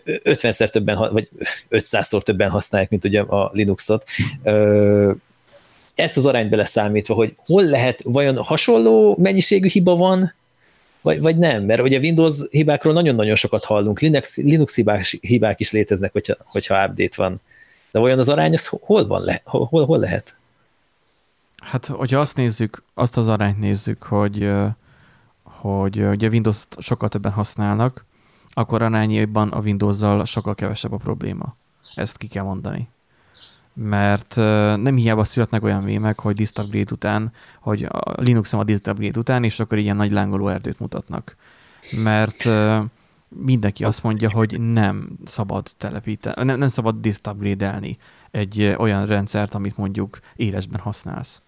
50-szer 0.05 0.69
többen, 0.69 0.97
vagy 1.11 1.29
500-szor 1.69 2.21
többen 2.21 2.49
használják, 2.49 2.89
mint 2.89 3.05
ugye 3.05 3.21
a 3.21 3.49
Linuxot. 3.53 4.05
Ezt 5.95 6.17
az 6.17 6.25
arányt 6.25 6.49
beleszámítva, 6.49 7.13
hogy 7.13 7.35
hol 7.45 7.63
lehet, 7.63 8.01
vajon 8.03 8.37
hasonló 8.37 9.15
mennyiségű 9.19 9.67
hiba 9.67 9.95
van, 9.95 10.33
vagy, 11.01 11.21
vagy 11.21 11.37
nem, 11.37 11.63
mert 11.63 11.81
ugye 11.81 11.97
Windows 11.97 12.41
hibákról 12.49 12.93
nagyon-nagyon 12.93 13.35
sokat 13.35 13.65
hallunk, 13.65 13.99
Linux, 13.99 14.37
Linux 14.37 14.75
hibák, 14.75 15.05
hibák 15.21 15.59
is 15.59 15.71
léteznek, 15.71 16.11
hogyha, 16.11 16.35
hogyha 16.45 16.85
update 16.85 17.15
van. 17.15 17.41
De 17.91 17.99
olyan 17.99 18.17
az 18.17 18.29
arány, 18.29 18.53
az 18.53 18.67
hol 18.67 19.07
van, 19.07 19.21
le, 19.21 19.41
hol, 19.45 19.85
hol 19.85 19.99
lehet? 19.99 20.35
Hát, 21.63 21.85
hogyha 21.85 22.19
azt 22.19 22.37
nézzük, 22.37 22.83
azt 22.93 23.17
az 23.17 23.27
arányt 23.27 23.59
nézzük, 23.59 24.03
hogy, 24.03 24.49
hogy 25.43 26.01
ugye 26.01 26.27
Windows 26.27 26.57
sokkal 26.77 27.09
többen 27.09 27.31
használnak, 27.31 28.05
akkor 28.53 28.81
arányaiban 28.81 29.49
a 29.49 29.59
Windows-zal 29.59 30.25
sokkal 30.25 30.55
kevesebb 30.55 30.91
a 30.91 30.97
probléma. 30.97 31.55
Ezt 31.95 32.17
ki 32.17 32.27
kell 32.27 32.43
mondani. 32.43 32.89
Mert 33.73 34.35
nem 34.81 34.95
hiába 34.95 35.23
születnek 35.23 35.63
olyan 35.63 35.83
mémek, 35.83 36.19
hogy 36.19 36.35
disk 36.35 36.59
upgrade 36.59 36.91
után, 36.91 37.31
hogy 37.59 37.83
a 37.83 38.21
Linuxon 38.21 38.59
a 38.59 38.63
disk 38.63 38.87
upgrade 38.87 39.19
után, 39.19 39.43
és 39.43 39.59
akkor 39.59 39.77
ilyen 39.77 39.95
nagy 39.95 40.11
lángoló 40.11 40.47
erdőt 40.47 40.79
mutatnak. 40.79 41.35
Mert 42.03 42.49
mindenki 43.27 43.83
azt 43.83 44.03
mondja, 44.03 44.31
hogy 44.31 44.61
nem 44.61 45.09
szabad 45.25 45.67
telepíteni, 45.77 46.43
nem, 46.43 46.57
nem 46.57 46.67
szabad 46.67 46.95
disk 46.95 47.27
upgrade 47.27 47.81
egy 48.31 48.75
olyan 48.77 49.05
rendszert, 49.05 49.53
amit 49.53 49.77
mondjuk 49.77 50.19
élesben 50.35 50.79
használsz 50.79 51.41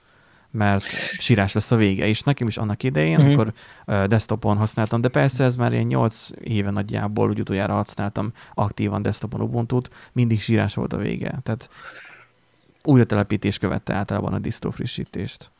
mert 0.53 0.83
sírás 1.17 1.53
lesz 1.53 1.71
a 1.71 1.75
vége. 1.75 2.07
És 2.07 2.21
nekem 2.21 2.47
is 2.47 2.57
annak 2.57 2.83
idején, 2.83 3.17
uh-huh. 3.17 3.25
amikor 3.25 3.53
uh, 3.87 4.03
desktopon 4.03 4.57
használtam, 4.57 5.01
de 5.01 5.07
persze 5.07 5.43
ez 5.43 5.55
már 5.55 5.73
ilyen 5.73 5.85
8 5.85 6.27
éve 6.43 6.69
nagyjából, 6.69 7.29
úgy 7.29 7.39
utoljára 7.39 7.73
használtam 7.73 8.31
aktívan 8.53 9.01
desktopon 9.01 9.41
ubuntu 9.41 9.79
mindig 10.11 10.41
sírás 10.41 10.73
volt 10.73 10.93
a 10.93 10.97
vége. 10.97 11.39
Tehát 11.43 11.69
újra 12.83 13.05
telepítés 13.05 13.57
követte 13.57 13.93
általában 13.93 14.33
a 14.33 14.39
distro 14.39 14.71
frissítést. 14.71 15.51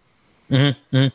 Uh-huh, 0.49 0.75
uh-huh. 0.91 1.11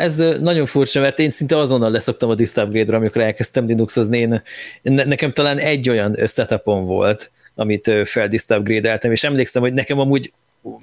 Ez 0.00 0.22
nagyon 0.40 0.66
furcsa, 0.66 1.00
mert 1.00 1.18
én 1.18 1.30
szinte 1.30 1.56
azonnal 1.56 1.90
leszoktam 1.90 2.30
a 2.30 2.34
disk 2.34 2.56
upgrade-ra, 2.56 2.96
amikor 2.96 3.22
elkezdtem 3.22 3.66
Linuxozni. 3.66 4.18
Én, 4.18 4.42
nekem 4.82 5.32
talán 5.32 5.58
egy 5.58 5.88
olyan 5.88 6.16
setupom 6.26 6.84
volt, 6.84 7.30
amit 7.54 7.92
feldisk 8.04 8.50
upgrade-eltem, 8.50 9.12
és 9.12 9.24
emlékszem, 9.24 9.62
hogy 9.62 9.72
nekem 9.72 9.98
amúgy 9.98 10.32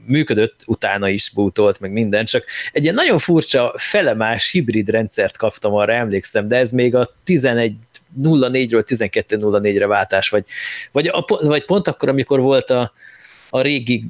működött, 0.05 0.59
utána 0.65 1.09
is 1.09 1.29
bútolt, 1.29 1.79
meg 1.79 1.91
minden, 1.91 2.25
csak 2.25 2.45
egy 2.71 2.83
ilyen 2.83 2.95
nagyon 2.95 3.19
furcsa 3.19 3.73
felemás 3.77 4.51
hibrid 4.51 4.89
rendszert 4.89 5.37
kaptam, 5.37 5.73
arra 5.73 5.93
emlékszem, 5.93 6.47
de 6.47 6.57
ez 6.57 6.71
még 6.71 6.95
a 6.95 7.09
11 7.23 7.75
0.4-ről 8.21 8.83
12.04-re 8.87 9.87
váltás, 9.87 10.29
vagy, 10.29 10.45
vagy, 10.91 11.07
a, 11.07 11.25
vagy 11.27 11.65
pont 11.65 11.87
akkor, 11.87 12.09
amikor 12.09 12.41
volt 12.41 12.69
a, 12.69 12.93
a 13.49 13.61
régi 13.61 14.03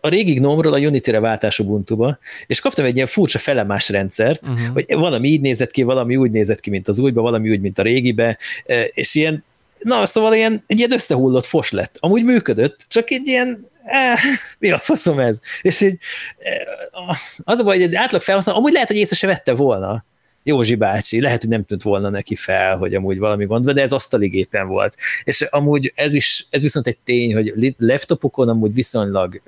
a 0.00 0.08
régi 0.08 0.32
gnome 0.32 0.68
a 0.68 0.78
Unity-re 0.78 1.20
váltás 1.20 1.58
Ubuntu-ba, 1.58 2.18
és 2.46 2.60
kaptam 2.60 2.84
egy 2.84 2.94
ilyen 2.94 3.06
furcsa 3.06 3.38
felemás 3.38 3.88
rendszert, 3.88 4.48
uh-huh. 4.48 4.72
hogy 4.72 4.84
valami 4.88 5.28
így 5.28 5.40
nézett 5.40 5.70
ki, 5.70 5.82
valami 5.82 6.16
úgy 6.16 6.30
nézett 6.30 6.60
ki, 6.60 6.70
mint 6.70 6.88
az 6.88 6.98
újba, 6.98 7.22
valami 7.22 7.50
úgy, 7.50 7.60
mint 7.60 7.78
a 7.78 7.82
régibe, 7.82 8.38
és 8.92 9.14
ilyen, 9.14 9.44
na, 9.80 10.06
szóval 10.06 10.34
ilyen, 10.34 10.62
egy 10.66 10.78
ilyen 10.78 10.92
összehullott 10.92 11.44
fos 11.44 11.70
lett. 11.70 11.96
Amúgy 12.00 12.24
működött, 12.24 12.84
csak 12.88 13.10
egy 13.10 13.28
ilyen 13.28 13.68
eh, 13.84 14.18
mi 14.58 14.70
a 14.70 14.78
faszom 14.78 15.18
ez? 15.18 15.40
És 15.62 15.80
így, 15.80 15.98
eh, 16.38 17.16
az 17.44 17.58
a 17.58 17.62
baj, 17.62 17.76
hogy 17.76 17.84
egy 17.84 17.94
átlag 17.94 18.22
felhasználó, 18.22 18.58
amúgy 18.58 18.72
lehet, 18.72 18.88
hogy 18.88 18.96
észre 18.96 19.16
se 19.16 19.26
vette 19.26 19.54
volna. 19.54 20.04
Józsi 20.46 20.74
bácsi, 20.74 21.20
lehet, 21.20 21.40
hogy 21.40 21.50
nem 21.50 21.64
tűnt 21.64 21.82
volna 21.82 22.08
neki 22.08 22.34
fel, 22.34 22.76
hogy 22.76 22.94
amúgy 22.94 23.18
valami 23.18 23.44
gond 23.44 23.70
de 23.70 23.82
ez 23.82 23.92
asztali 23.92 24.28
gépen 24.28 24.66
volt. 24.66 24.96
És 25.24 25.42
amúgy 25.42 25.92
ez 25.94 26.14
is, 26.14 26.46
ez 26.50 26.62
viszont 26.62 26.86
egy 26.86 26.98
tény, 27.04 27.34
hogy 27.34 27.74
laptopokon 27.78 28.48
amúgy 28.48 28.74
viszonylag 28.74 29.42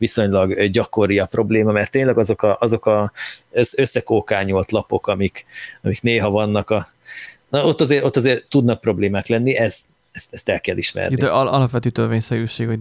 viszonylag 0.00 0.66
gyakori 0.66 1.18
a 1.18 1.26
probléma, 1.26 1.72
mert 1.72 1.90
tényleg 1.90 2.18
azok 2.18 2.42
a, 2.42 2.56
azok 2.60 2.86
a 2.86 3.12
összekókányolt 3.74 4.72
lapok, 4.72 5.06
amik, 5.06 5.44
amik 5.82 6.02
néha 6.02 6.30
vannak 6.30 6.70
a, 6.70 6.86
na 7.48 7.64
ott 7.64 7.80
azért, 7.80 8.04
ott 8.04 8.16
azért 8.16 8.48
tudnak 8.48 8.80
problémák 8.80 9.26
lenni, 9.26 9.56
ez, 9.56 9.80
ezt, 10.12 10.32
ezt 10.32 10.48
el 10.48 10.60
kell 10.60 10.76
ismerni. 10.76 11.14
De 11.14 11.28
al- 11.28 11.52
alapvető 11.52 11.90
törvényszerűség, 11.90 12.66
hogy 12.66 12.78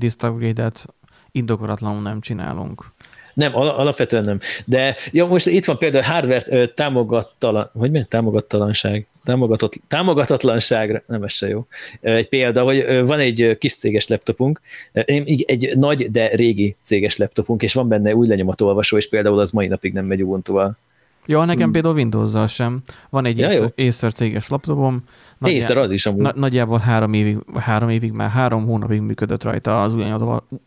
indokolatlanul 1.31 2.01
nem 2.01 2.21
csinálunk. 2.21 2.91
Nem, 3.33 3.55
alapvetően 3.55 4.23
nem. 4.23 4.39
De 4.65 4.95
ja, 5.11 5.25
most 5.25 5.47
itt 5.47 5.65
van 5.65 5.77
például 5.77 6.03
hardware 6.03 6.67
támogattalan, 6.67 7.69
hogy 7.73 7.91
milyen 7.91 8.07
támogattalanság? 8.07 9.07
Támogatott, 9.23 9.73
támogatatlanságra, 9.87 11.03
nem 11.07 11.23
ez 11.23 11.31
se 11.31 11.47
jó. 11.47 11.65
Egy 12.01 12.29
példa, 12.29 12.63
hogy 12.63 13.05
van 13.05 13.19
egy 13.19 13.57
kis 13.59 13.75
céges 13.75 14.07
laptopunk, 14.07 14.61
egy 14.91 15.71
nagy, 15.75 16.11
de 16.11 16.27
régi 16.27 16.75
céges 16.81 17.17
laptopunk, 17.17 17.61
és 17.61 17.73
van 17.73 17.87
benne 17.87 18.15
új 18.15 18.27
lenyomatolvasó, 18.27 18.97
és 18.97 19.09
például 19.09 19.39
az 19.39 19.51
mai 19.51 19.67
napig 19.67 19.93
nem 19.93 20.05
megy 20.05 20.23
Ubuntu-val. 20.23 20.77
Ja, 21.29 21.45
nekem 21.45 21.63
hmm. 21.63 21.71
például 21.71 21.95
windows 21.95 22.53
sem. 22.53 22.81
Van 23.09 23.25
egy 23.25 23.37
ja, 23.37 23.71
Acer 23.77 24.13
céges 24.13 24.47
laptopom. 24.47 25.03
Nagyjá, 25.37 25.57
Acer 25.57 25.77
az 25.77 25.91
is 25.91 26.05
amúgy. 26.05 26.21
Na, 26.21 26.31
nagyjából 26.35 26.77
három 26.77 27.13
évig, 27.13 27.37
három 27.55 27.89
évig, 27.89 28.11
már 28.11 28.29
három 28.29 28.65
hónapig 28.65 29.01
működött 29.01 29.43
rajta 29.43 29.81
az 29.81 29.95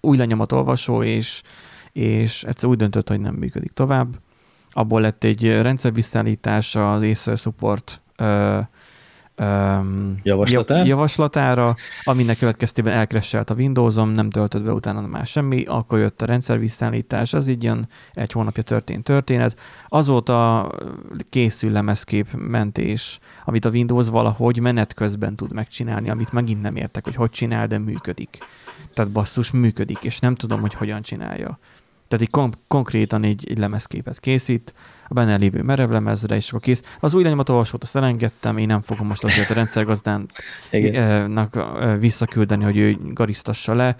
új 0.00 0.16
lenyomatolvasó, 0.16 1.02
és 1.02 1.42
és 1.92 2.44
egyszer 2.44 2.68
úgy 2.68 2.76
döntött, 2.76 3.08
hogy 3.08 3.20
nem 3.20 3.34
működik 3.34 3.72
tovább. 3.72 4.14
Abból 4.70 5.00
lett 5.00 5.24
egy 5.24 5.60
rendszervisszállítás 5.60 6.74
az 6.74 7.02
Acer 7.02 7.36
Support 7.36 8.02
ö, 9.34 9.78
javaslatára? 10.22 10.84
javaslatára, 10.84 11.74
aminek 12.02 12.38
következtében 12.38 12.92
elkresselt 12.92 13.50
a 13.50 13.54
Windows-om, 13.54 14.10
nem 14.10 14.30
töltött 14.30 14.62
be 14.62 14.72
utána 14.72 15.00
már 15.00 15.26
semmi, 15.26 15.64
akkor 15.64 15.98
jött 15.98 16.22
a 16.22 16.26
rendszervisszállítás, 16.26 17.32
az 17.32 17.48
így 17.48 17.62
ilyen 17.62 17.88
egy 18.12 18.32
hónapja 18.32 18.62
történt 18.62 19.04
történet. 19.04 19.58
Azóta 19.88 20.70
készül 21.30 21.72
lemezkép 21.72 22.26
mentés, 22.32 23.18
amit 23.44 23.64
a 23.64 23.70
Windows 23.70 24.08
valahogy 24.08 24.58
menet 24.58 24.94
közben 24.94 25.36
tud 25.36 25.52
megcsinálni, 25.52 26.10
amit 26.10 26.32
megint 26.32 26.62
nem 26.62 26.76
értek, 26.76 27.04
hogy 27.04 27.14
hogy 27.14 27.30
csinál, 27.30 27.66
de 27.66 27.78
működik. 27.78 28.38
Tehát 28.94 29.12
basszus 29.12 29.50
működik, 29.50 29.98
és 30.02 30.18
nem 30.18 30.34
tudom, 30.34 30.60
hogy 30.60 30.74
hogyan 30.74 31.02
csinálja. 31.02 31.58
Tehát 32.12 32.26
így 32.26 32.32
kon- 32.32 32.58
konkrétan 32.68 33.24
egy, 33.24 33.46
egy 33.50 33.58
lemezképet 33.58 34.20
készít, 34.20 34.74
a 35.08 35.14
benne 35.14 35.36
lévő 35.36 35.62
merevlemezre, 35.62 36.36
és 36.36 36.48
akkor 36.48 36.60
kész. 36.60 36.82
Az 37.00 37.14
új 37.14 37.24
olvasót 37.46 37.82
azt 37.82 37.96
elengedtem, 37.96 38.56
én 38.56 38.66
nem 38.66 38.82
fogom 38.82 39.06
most 39.06 39.24
azért 39.24 39.50
a 39.50 39.54
rendszergazdának 39.54 41.64
visszaküldeni, 41.98 42.64
hogy 42.64 42.76
ő 42.76 42.96
garisztassa 43.12 43.74
le. 43.74 43.96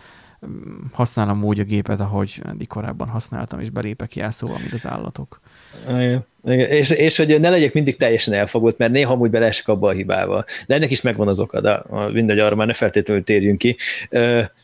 Használom 0.93 1.45
úgy 1.45 1.61
a 1.61 1.65
gépet, 1.65 2.01
ahogy 2.01 2.43
eddig 2.45 2.67
korábban 2.67 3.09
használtam, 3.09 3.61
és 3.61 3.71
belépek 3.71 4.17
jelszóval, 4.17 4.59
mint 4.61 4.73
az 4.73 4.87
állatok. 4.87 5.41
Igen. 5.89 6.25
És, 6.69 6.91
és 6.91 7.17
hogy 7.17 7.41
ne 7.41 7.51
legyek 7.51 7.73
mindig 7.73 7.97
teljesen 7.97 8.35
elfogult, 8.35 8.79
mert 8.79 8.93
néha 8.93 9.13
amúgy 9.13 9.31
beleesik 9.31 9.69
abba 9.69 9.89
a 9.89 9.93
hibába. 9.93 10.45
De 10.67 10.75
ennek 10.75 10.91
is 10.91 11.01
megvan 11.01 11.29
az 11.29 11.41
oka, 11.41 11.61
de 11.61 11.83
mindegy, 12.13 12.39
arra 12.39 12.55
már 12.55 12.67
ne 12.67 12.73
feltétlenül 12.73 13.25
térjünk 13.25 13.59
ki. 13.59 13.77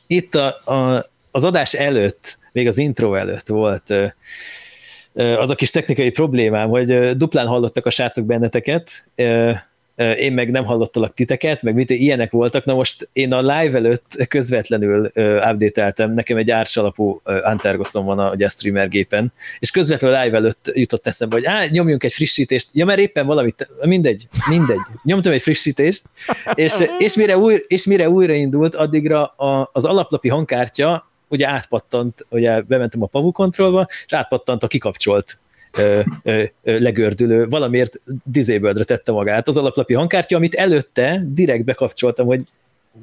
Itt 0.07 0.34
a, 0.34 0.72
a, 0.72 1.07
az 1.31 1.45
adás 1.45 1.74
előtt 1.74 2.39
még 2.53 2.66
az 2.66 2.79
intro 2.79 3.14
előtt 3.14 3.49
volt 3.49 3.95
az 5.14 5.51
a 5.51 5.55
kis 5.55 5.70
technikai 5.70 6.11
problémám, 6.11 6.68
hogy 6.68 7.16
duplán 7.16 7.47
hallottak 7.47 7.87
a 7.87 7.91
srácok 7.91 8.26
benneteket, 8.26 9.09
én 10.16 10.33
meg 10.33 10.51
nem 10.51 10.64
hallottalak 10.64 11.14
titeket, 11.14 11.62
meg 11.62 11.74
mit, 11.74 11.91
ilyenek 11.91 12.31
voltak, 12.31 12.64
na 12.64 12.74
most 12.74 13.09
én 13.12 13.33
a 13.33 13.41
live 13.41 13.76
előtt 13.76 14.26
közvetlenül 14.29 15.11
update-eltem, 15.51 16.14
nekem 16.14 16.37
egy 16.37 16.51
árcs 16.51 16.76
alapú 16.76 17.20
Antergoszom 17.24 18.05
van 18.05 18.18
a, 18.18 18.31
a 18.31 18.49
streamer 18.49 18.89
gépen, 18.89 19.33
és 19.59 19.70
közvetlenül 19.70 20.22
live 20.22 20.37
előtt 20.37 20.70
jutott 20.74 21.07
eszembe, 21.07 21.35
hogy 21.35 21.45
á, 21.45 21.64
nyomjunk 21.70 22.05
egy 22.05 22.12
frissítést, 22.12 22.68
ja, 22.72 22.85
mert 22.85 22.99
éppen 22.99 23.26
valamit, 23.26 23.70
mindegy, 23.83 24.29
mindegy, 24.49 24.81
nyomtam 25.03 25.33
egy 25.33 25.43
frissítést, 25.43 26.03
és, 26.55 26.74
és, 26.99 27.14
mire, 27.14 27.39
új, 27.39 27.64
és 27.66 27.87
mire 27.87 28.09
újraindult, 28.09 28.74
addigra 28.74 29.26
a, 29.26 29.70
az 29.72 29.85
alaplapi 29.85 30.29
hangkártya 30.29 31.09
ugye 31.29 31.49
átpattant, 31.49 32.26
ugye 32.31 32.61
bementem 32.61 33.03
a 33.03 33.07
Pavu 33.07 33.33
kontrollba, 33.33 33.87
és 34.07 34.12
átpattant 34.12 34.62
a 34.62 34.66
kikapcsolt 34.66 35.39
ö, 35.72 36.01
ö, 36.22 36.43
ö, 36.62 36.79
legördülő, 36.79 37.47
valamiért 37.49 38.01
disabledre 38.24 38.85
tette 38.85 39.12
magát 39.12 39.49
az 39.49 39.57
alaplapi 39.57 39.95
hangkártya, 39.95 40.37
amit 40.37 40.55
előtte 40.55 41.22
direkt 41.26 41.64
bekapcsoltam, 41.64 42.26
hogy 42.26 42.43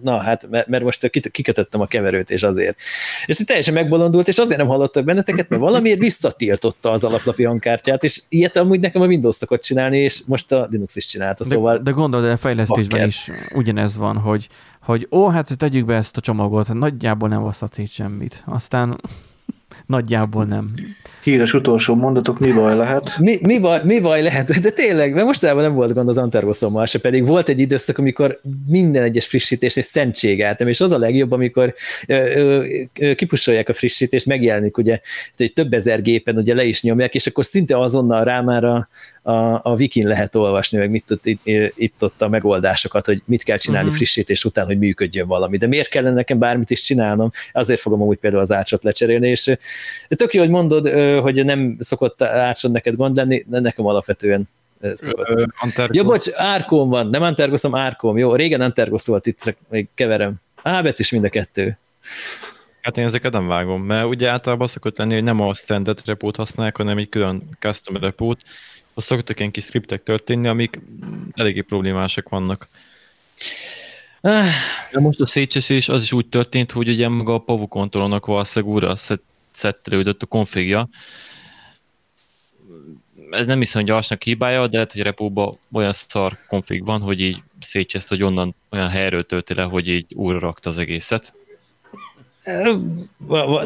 na 0.02 0.18
hát, 0.18 0.48
mert, 0.68 0.84
most 0.84 1.10
kikötöttem 1.10 1.82
a 1.82 1.86
keverőt, 1.86 2.30
és 2.30 2.44
azért. 2.44 2.78
És 3.26 3.38
teljesen 3.38 3.74
megbolondult, 3.74 4.28
és 4.28 4.38
azért 4.38 4.58
nem 4.58 4.68
hallottak 4.68 5.04
benneteket, 5.04 5.50
mert 5.50 5.62
valamiért 5.62 6.00
visszatiltotta 6.00 6.92
az 6.92 7.04
alaplapi 7.04 7.44
hangkártyát, 7.44 8.04
és 8.04 8.22
ilyet 8.30 8.58
amúgy 8.58 8.80
nekem 8.80 9.02
a 9.02 9.06
Windows 9.06 9.36
szokott 9.36 9.62
csinálni, 9.62 9.98
és 9.98 10.22
most 10.26 10.52
a 10.52 10.68
Linux 10.72 10.96
is 10.96 11.06
csinálta, 11.06 11.44
szóval... 11.44 11.78
De, 11.78 11.84
de 11.84 11.92
gondolod, 11.92 12.30
a 12.30 12.38
fejlesztésben 12.38 13.00
bakker. 13.00 13.08
is 13.08 13.32
ugyanez 13.54 13.98
van, 13.98 14.18
hogy 14.18 14.48
hogy 14.86 15.08
ó, 15.12 15.28
hát 15.28 15.58
tegyük 15.58 15.86
be 15.86 15.96
ezt 15.96 16.18
a 16.18 16.22
csomagot, 16.22 16.74
nagyjából 16.74 17.30
nem 17.30 17.42
vasszat 17.42 17.80
semmit. 17.88 18.44
Aztán 18.46 18.98
Nagyjából 19.86 20.46
nem. 20.46 20.74
Híres 21.24 21.54
utolsó 21.54 21.96
mondatok, 21.96 22.40
mi 22.40 22.52
baj 22.52 22.76
lehet? 22.76 23.18
Mi, 23.20 23.38
mi, 23.42 23.60
baj, 23.60 23.82
mi 23.84 24.00
baj 24.00 24.22
lehet? 24.22 24.60
De 24.62 24.70
tényleg, 24.70 25.14
mert 25.14 25.26
mostanában 25.26 25.64
nem 25.64 25.74
volt 25.74 25.94
gond 25.94 26.08
az 26.10 26.18
Antergoszommal 26.18 26.86
se, 26.86 27.00
pedig 27.00 27.26
volt 27.26 27.50
egy 27.50 27.60
időszak, 27.60 27.98
amikor 27.98 28.42
minden 28.68 29.04
egyes 29.04 29.28
frissítésnél 29.28 29.84
szentségeltem, 29.84 30.68
és 30.68 30.82
az 30.82 30.92
a 30.92 30.98
legjobb, 30.98 31.32
amikor 31.32 31.74
kipusolják 33.16 33.70
a 33.70 33.74
frissítést, 33.74 34.26
megjelenik 34.26 34.78
ugye, 34.78 35.00
hogy 35.38 35.54
több 35.54 35.74
ezer 35.74 36.02
gépen 36.02 36.38
ugye 36.38 36.54
le 36.54 36.64
is 36.64 36.82
nyomják, 36.82 37.16
és 37.16 37.28
akkor 37.28 37.46
szinte 37.46 37.80
azonnal 37.80 38.24
rá 38.24 38.42
már 38.42 38.64
a, 38.64 38.88
a, 39.26 39.54
a 39.64 39.76
wikin 39.78 40.08
lehet 40.08 40.36
olvasni, 40.36 40.78
meg 40.78 40.90
mit 40.90 41.20
itt, 41.24 41.42
itt 41.76 42.04
ott 42.04 42.22
a 42.22 42.28
megoldásokat, 42.28 43.06
hogy 43.06 43.22
mit 43.26 43.44
kell 43.44 43.58
csinálni 43.58 43.86
uh-huh. 43.86 43.98
frissítés 43.98 44.46
után, 44.46 44.66
hogy 44.66 44.78
működjön 44.78 45.28
valami. 45.28 45.58
De 45.58 45.68
miért 45.68 45.90
kellene 45.90 46.16
nekem 46.16 46.40
bármit 46.40 46.70
is 46.70 46.82
csinálnom? 46.82 47.32
Azért 47.52 47.80
fogom 47.80 48.02
amúgy 48.02 48.18
például 48.18 48.42
az 48.42 48.52
ácsot 48.52 48.84
lecserélni, 48.84 49.28
és 49.28 49.56
tök 50.08 50.34
jó, 50.34 50.42
hogy 50.42 50.50
mondod, 50.50 50.90
hogy 51.22 51.46
nem 51.46 51.76
szokott 51.80 52.22
ácsod 52.22 52.72
neked 52.72 52.96
gond 52.96 53.16
lenni, 53.16 53.46
de 53.48 53.60
nekem 53.60 53.86
alapvetően 53.86 54.50
szokott. 54.94 55.28
Ö, 55.30 55.46
ja, 55.92 56.04
bocs, 56.04 56.30
Árkóm 56.36 56.90
van, 56.90 57.10
nem 57.10 57.22
Antergoszom, 57.22 57.76
Árkóm. 57.76 58.18
Jó, 58.18 58.36
régen 58.36 58.62
Antergosz 58.62 59.08
volt 59.08 59.26
itt, 59.26 59.58
még 59.70 59.88
keverem. 59.94 60.34
Á, 60.64 60.84
is 60.98 61.12
mind 61.12 61.24
a 61.24 61.30
kettő. 61.30 61.78
Hát 62.82 62.98
én 62.98 63.06
ezeket 63.06 63.32
nem 63.32 63.48
vágom, 63.48 63.84
mert 63.84 64.06
ugye 64.06 64.30
általában 64.30 64.68
szokott 64.68 64.98
lenni, 64.98 65.14
hogy 65.14 65.24
nem 65.24 65.42
a 65.42 65.54
standard 65.54 66.00
repót 66.06 66.36
használják, 66.36 66.78
hanem 66.78 66.98
egy 66.98 67.10
külön 67.10 67.44
custom 67.60 67.98
repót, 67.98 68.42
ott 68.96 69.04
szoktak 69.04 69.40
ilyen 69.40 69.52
kis 69.52 69.64
scriptek 69.64 70.04
történni, 70.04 70.48
amik 70.48 70.80
eléggé 71.34 71.62
problémásak 71.62 72.30
vannak. 72.30 72.68
De 74.92 75.00
most 75.00 75.22
a 75.22 75.26
szétcseszés 75.26 75.90
az 75.90 76.04
is 76.04 76.12
úgy 76.12 76.28
történt, 76.28 76.72
hogy 76.72 76.90
ugye 76.90 77.08
maga 77.08 77.34
a 77.34 77.38
Pavu 77.38 77.68
kontrollnak 77.68 78.26
valószínűleg 78.26 78.76
újra 78.76 78.96
szettelődött 79.52 80.22
a 80.22 80.26
konfigja. 80.26 80.90
Ez 83.32 83.46
nem 83.46 83.60
hiszem, 83.60 83.82
hogy 83.82 83.92
a 84.10 84.16
hibája, 84.20 84.68
de 84.68 84.74
lehet, 84.74 84.92
hogy 84.92 85.02
repóban 85.02 85.54
olyan 85.72 85.92
szar 85.92 86.38
konfig 86.48 86.86
van, 86.86 87.02
hogy 87.02 87.22
így 87.22 87.44
szétcseszt, 87.60 88.10
hogy 88.10 88.24
onnan 88.24 88.56
olyan 88.72 88.90
helyről 88.90 89.26
tölti 89.26 89.54
le, 89.54 89.64
hogy 89.64 89.88
így 89.88 90.06
újra 90.14 90.40
rakta 90.40 90.70
az 90.70 90.78
egészet. 90.78 91.34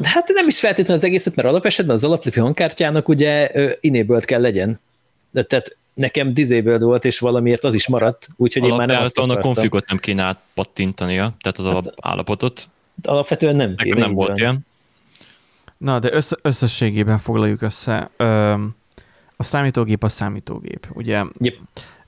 Hát 0.02 0.28
nem 0.28 0.48
is 0.48 0.60
feltétlenül 0.60 1.02
az 1.02 1.04
egészet, 1.04 1.36
mert 1.36 1.48
alapesetben 1.48 1.96
az 1.96 2.04
alaplapi 2.04 2.40
hangkártyának 2.40 3.08
ugye 3.08 3.48
enabled 3.82 4.26
kell 4.26 4.42
legyen. 4.42 4.80
De 5.32 5.44
tehát 5.44 5.78
nekem 5.94 6.34
disabled 6.34 6.82
volt, 6.82 7.06
és 7.06 7.20
valamiért 7.20 7.64
az 7.64 7.74
is 7.74 7.88
maradt, 7.88 8.28
úgyhogy 8.36 8.64
én 8.70 8.76
már 8.76 8.88
nem 8.88 9.02
azt 9.02 9.18
a 9.18 9.40
konfigot 9.40 9.88
nem 9.88 9.98
kéne 9.98 10.24
átpattintania, 10.24 11.34
tehát 11.42 11.76
az 11.76 11.86
hát, 11.86 11.94
állapotot. 12.02 12.70
Alapvetően 13.04 13.56
nem 13.56 13.76
kéne. 13.76 13.96
Nekem 13.96 14.08
nem 14.10 14.16
volt 14.16 14.38
ilyen. 14.38 14.68
Na, 15.78 16.00
de 16.00 16.14
össz- 16.14 16.40
összességében 16.42 17.18
foglaljuk 17.18 17.62
össze. 17.62 18.10
Ö, 18.18 18.52
a 19.36 19.44
számítógép 19.44 20.04
a 20.04 20.10
számítógép. 20.10 20.88
Ugye 20.94 21.24
yep. 21.40 21.56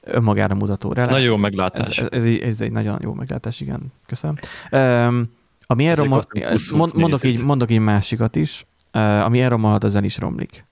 önmagára 0.02 0.56
mutató 0.56 0.94
relé. 0.94 1.12
Nagyon 1.12 1.26
jó 1.26 1.38
meglátás. 1.38 1.98
Ez, 1.98 2.08
ez, 2.12 2.26
ez, 2.26 2.42
ez 2.42 2.62
egy 2.62 2.72
nagyon 2.72 3.00
jó 3.02 3.14
meglátás, 3.14 3.62
igen. 3.62 3.94
Köszönöm. 4.06 4.38
Um, 4.72 5.32
ami 5.66 5.88
erről 5.88 6.06
mond, 6.06 6.26
mond, 6.74 6.96
mondok, 6.96 7.24
így, 7.24 7.44
mondok 7.44 7.72
így 7.72 7.80
másikat 7.80 8.36
is, 8.36 8.66
ami 9.22 9.42
elromolhat, 9.42 9.84
az 9.84 9.96
el 9.96 10.04
is 10.04 10.18
romlik. 10.18 10.66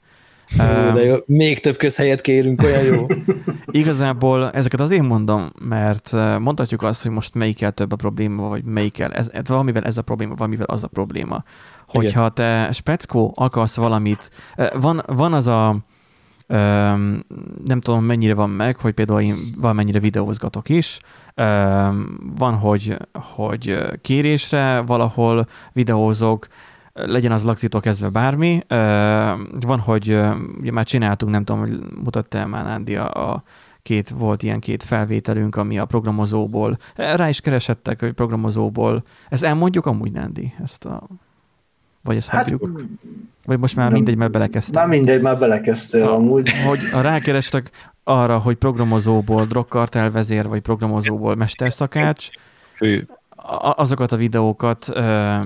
Uh, 0.58 0.94
de 0.94 1.04
jó, 1.04 1.16
még 1.26 1.60
több 1.60 1.78
közhelyet 1.78 2.22
kérünk, 2.22 2.64
olyan 2.64 2.84
jó. 2.84 3.08
Igazából 3.82 4.50
ezeket 4.52 4.80
az 4.80 4.92
én 4.92 5.04
mondom, 5.04 5.52
mert 5.60 6.12
mondhatjuk 6.40 6.84
azt, 6.84 7.04
hogy 7.04 7.12
most 7.12 7.34
melyikkel 7.34 7.72
több 7.72 7.92
a 7.92 7.96
probléma, 7.96 8.48
vagy 8.48 8.64
melyikkel, 8.64 9.14
ez, 9.14 9.30
valamivel 9.46 9.84
ez 9.84 9.98
a 9.98 10.02
probléma, 10.02 10.36
valamivel 10.36 10.66
az 10.66 10.84
a 10.84 10.88
probléma. 10.88 11.44
Hogyha 11.88 12.20
Igen. 12.20 12.34
te 12.34 12.72
speckó 12.72 13.32
akarsz 13.36 13.76
valamit, 13.76 14.32
van, 14.74 15.02
van 15.06 15.34
az 15.34 15.48
a, 15.48 15.76
nem 17.66 17.82
tudom 17.82 18.04
mennyire 18.04 18.34
van 18.34 18.50
meg, 18.50 18.76
hogy 18.76 18.94
például 18.94 19.22
én 19.22 19.36
valamennyire 19.58 20.00
videózgatok 20.00 20.70
is, 20.70 21.00
van, 22.38 22.54
hogy, 22.60 22.98
hogy 23.14 23.78
kérésre 24.02 24.82
valahol 24.82 25.48
videózok, 25.74 26.48
legyen 26.94 27.32
az 27.32 27.44
lagzítól 27.44 27.82
kezdve 27.82 28.10
bármi. 28.10 28.60
Van, 29.60 29.80
hogy 29.80 30.18
ugye 30.60 30.72
már 30.72 30.86
csináltunk, 30.86 31.32
nem 31.32 31.44
tudom, 31.44 31.62
hogy 31.62 31.80
mutatta 32.04 32.38
el 32.38 32.48
már 32.48 32.64
Nándi 32.64 32.96
a, 32.96 33.32
a 33.32 33.44
két, 33.82 34.10
volt 34.10 34.44
ilyen 34.44 34.60
két 34.60 34.84
felvételünk, 34.84 35.56
ami 35.56 35.80
a 35.80 35.86
programozóból, 35.86 36.78
rá 36.96 37.30
is 37.30 37.42
keresettek, 37.42 38.00
hogy 38.00 38.12
programozóból, 38.12 39.04
ezt 39.30 39.44
elmondjuk 39.44 39.86
amúgy, 39.86 40.12
Nándi, 40.12 40.54
ezt 40.64 40.86
a 40.86 41.08
vagy 42.04 42.16
ezt 42.16 42.30
hát, 42.30 42.44
hagyjuk? 42.44 42.82
Vagy 43.46 43.60
most 43.60 43.76
már 43.76 43.86
nem, 43.86 43.94
mindegy, 43.94 44.16
mert 44.16 44.32
belekezdtem. 44.32 44.82
Már 44.82 44.98
mindegy, 44.98 45.22
már 45.22 45.40
belekezdtél 45.40 46.04
a, 46.04 46.14
amúgy. 46.14 46.50
Hogy 46.68 47.02
rákerestek 47.02 47.72
arra, 48.04 48.38
hogy 48.38 48.56
programozóból 48.56 49.46
drogkartel 49.46 50.12
vezér, 50.12 50.48
vagy 50.48 50.62
programozóból 50.62 51.36
mesterszakács, 51.36 52.30
azokat 53.76 54.12
a 54.12 54.18
videókat 54.18 54.90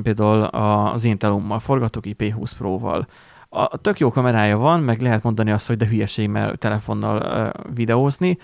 például 0.03 0.41
az 0.41 1.05
én 1.05 1.17
telommal 1.17 1.59
forgatok, 1.59 2.03
IP20 2.07 2.51
Pro-val. 2.57 3.07
A 3.49 3.77
tök 3.77 3.99
jó 3.99 4.11
kamerája 4.11 4.57
van, 4.57 4.79
meg 4.79 5.01
lehet 5.01 5.23
mondani 5.23 5.51
azt, 5.51 5.67
hogy 5.67 5.77
de 5.77 5.87
hülyeség, 5.87 6.29
mert 6.29 6.59
telefonnal 6.59 7.51
videózni. 7.73 8.37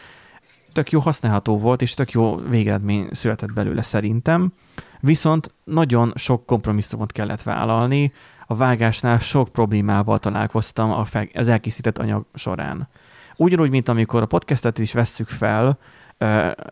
Tök 0.74 0.92
jó 0.92 1.00
használható 1.00 1.60
volt, 1.60 1.82
és 1.82 1.94
tök 1.94 2.12
jó 2.12 2.36
végeredmény 2.36 3.08
született 3.12 3.54
belőle 3.54 3.82
szerintem. 3.82 4.54
Viszont 5.00 5.54
nagyon 5.64 6.12
sok 6.16 6.46
kompromisszumot 6.46 7.12
kellett 7.12 7.42
vállalni, 7.42 8.14
a 8.48 8.56
vágásnál 8.56 9.20
sok 9.20 9.50
problémával 9.50 10.20
találkoztam 10.20 11.06
az 11.34 11.48
elkészített 11.48 11.98
anyag 11.98 12.26
során. 12.34 12.88
Ugyanúgy, 13.36 13.70
mint 13.70 13.90
amikor 13.90 14.22
a 14.22 14.26
podcastet 14.26 14.80
is 14.80 14.94
vesszük 14.94 15.28
fel, 15.28 15.78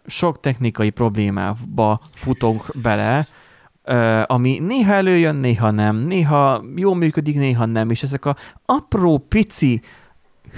sok 0.05 0.39
technikai 0.39 0.89
problémába 0.89 1.99
futunk 2.13 2.65
bele, 2.81 3.27
ami 4.25 4.59
néha 4.59 4.93
előjön, 4.93 5.35
néha 5.35 5.71
nem, 5.71 5.95
néha 5.95 6.63
jól 6.75 6.95
működik, 6.95 7.35
néha 7.35 7.65
nem, 7.65 7.89
és 7.89 8.03
ezek 8.03 8.25
a 8.25 8.35
apró, 8.65 9.17
pici 9.17 9.81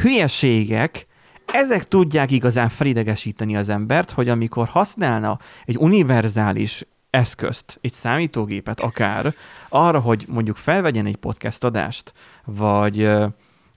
hülyeségek, 0.01 1.07
ezek 1.45 1.83
tudják 1.83 2.31
igazán 2.31 2.69
felidegesíteni 2.69 3.55
az 3.55 3.69
embert, 3.69 4.11
hogy 4.11 4.29
amikor 4.29 4.67
használna 4.67 5.39
egy 5.65 5.77
univerzális 5.77 6.85
eszközt, 7.09 7.77
egy 7.81 7.93
számítógépet 7.93 8.79
akár, 8.79 9.33
arra, 9.69 9.99
hogy 9.99 10.25
mondjuk 10.27 10.57
felvegyen 10.57 11.05
egy 11.05 11.15
podcast 11.15 11.63
adást, 11.63 12.13
vagy, 12.45 13.09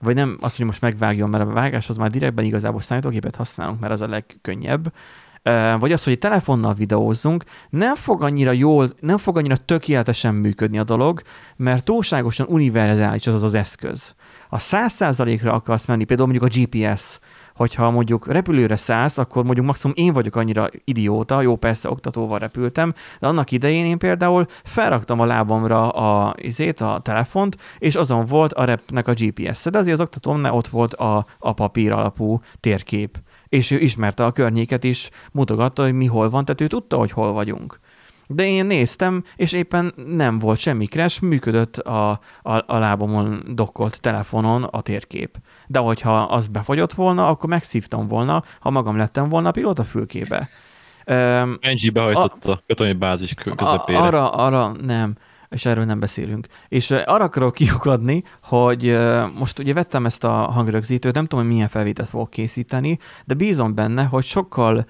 vagy 0.03 0.15
nem 0.15 0.37
azt, 0.41 0.57
hogy 0.57 0.65
most 0.65 0.81
megvágjon, 0.81 1.29
mert 1.29 1.43
a 1.43 1.53
vágáshoz 1.53 1.97
már 1.97 2.11
direktben 2.11 2.45
igazából 2.45 2.81
számítógépet 2.81 3.35
használunk, 3.35 3.79
mert 3.79 3.93
az 3.93 4.01
a 4.01 4.07
legkönnyebb, 4.07 4.93
vagy 5.79 5.91
az, 5.91 6.03
hogy 6.03 6.17
telefonnal 6.17 6.73
videózzunk, 6.73 7.43
nem 7.69 7.95
fog 7.95 8.23
annyira 8.23 8.51
jól, 8.51 8.93
nem 8.99 9.17
fog 9.17 9.37
annyira 9.37 9.57
tökéletesen 9.57 10.35
működni 10.35 10.77
a 10.79 10.83
dolog, 10.83 11.21
mert 11.55 11.83
túlságosan 11.83 12.45
univerzális 12.49 13.27
az 13.27 13.33
az, 13.33 13.43
az 13.43 13.53
eszköz. 13.53 14.15
A 14.49 14.59
száz 14.59 14.91
százalékra 14.91 15.53
akarsz 15.53 15.85
menni, 15.85 16.03
például 16.03 16.29
mondjuk 16.29 16.51
a 16.51 16.59
GPS, 16.59 17.19
hogyha 17.55 17.91
mondjuk 17.91 18.31
repülőre 18.31 18.75
szállsz, 18.75 19.17
akkor 19.17 19.43
mondjuk 19.43 19.65
maximum 19.65 19.95
én 19.97 20.13
vagyok 20.13 20.35
annyira 20.35 20.67
idióta, 20.83 21.41
jó 21.41 21.55
persze 21.55 21.89
oktatóval 21.89 22.39
repültem, 22.39 22.93
de 23.19 23.27
annak 23.27 23.51
idején 23.51 23.85
én 23.85 23.97
például 23.97 24.45
felraktam 24.63 25.19
a 25.19 25.25
lábamra 25.25 25.89
a, 25.89 26.35
izét, 26.37 26.81
a 26.81 26.99
telefont, 27.03 27.57
és 27.77 27.95
azon 27.95 28.25
volt 28.25 28.53
a 28.53 28.63
repnek 28.63 29.07
a 29.07 29.13
GPS-e, 29.13 29.69
de 29.69 29.77
azért 29.77 29.93
az 29.93 30.01
oktatómnál 30.01 30.53
ott 30.53 30.67
volt 30.67 30.93
a, 30.93 31.25
a 31.39 31.53
papír 31.53 31.91
alapú 31.91 32.41
térkép 32.59 33.17
és 33.53 33.71
ő 33.71 33.79
ismerte 33.79 34.25
a 34.25 34.31
környéket 34.31 34.83
is, 34.83 35.09
mutogatta, 35.31 35.83
hogy 35.83 35.93
mi 35.93 36.05
hol 36.05 36.29
van, 36.29 36.45
tehát 36.45 36.61
ő 36.61 36.67
tudta, 36.67 36.97
hogy 36.97 37.11
hol 37.11 37.31
vagyunk. 37.31 37.79
De 38.33 38.45
én 38.45 38.65
néztem, 38.65 39.23
és 39.35 39.51
éppen 39.51 39.93
nem 40.07 40.37
volt 40.37 40.59
semmi 40.59 40.85
crash, 40.85 41.21
működött 41.21 41.77
a, 41.77 42.09
a, 42.41 42.73
a 42.73 42.77
lábamon 42.77 43.43
dokkolt 43.55 44.01
telefonon 44.01 44.63
a 44.63 44.81
térkép. 44.81 45.37
De 45.67 45.79
hogyha 45.79 46.21
az 46.21 46.47
befagyott 46.47 46.93
volna, 46.93 47.27
akkor 47.27 47.49
megszívtam 47.49 48.07
volna, 48.07 48.43
ha 48.59 48.69
magam 48.69 48.97
lettem 48.97 49.29
volna 49.29 49.47
a 49.47 49.51
pilóta 49.51 49.83
fülkébe. 49.83 50.49
Benji 51.05 51.89
behajtotta 51.93 52.51
a 52.51 52.63
katonai 52.67 52.93
bázis 52.93 53.33
közepére. 53.33 53.99
Arra, 53.99 54.29
arra 54.29 54.71
nem 54.81 55.15
és 55.53 55.65
erről 55.65 55.83
nem 55.83 55.99
beszélünk. 55.99 56.47
És 56.67 56.91
arra 56.91 57.23
akarok 57.23 57.53
kiukadni, 57.53 58.23
hogy 58.43 58.97
most 59.39 59.59
ugye 59.59 59.73
vettem 59.73 60.05
ezt 60.05 60.23
a 60.23 60.31
hangrögzítőt, 60.31 61.13
nem 61.13 61.25
tudom, 61.25 61.45
hogy 61.45 61.53
milyen 61.53 61.69
felvételt 61.69 62.09
fogok 62.09 62.29
készíteni, 62.29 62.99
de 63.25 63.33
bízom 63.33 63.75
benne, 63.75 64.03
hogy 64.03 64.23
sokkal 64.23 64.85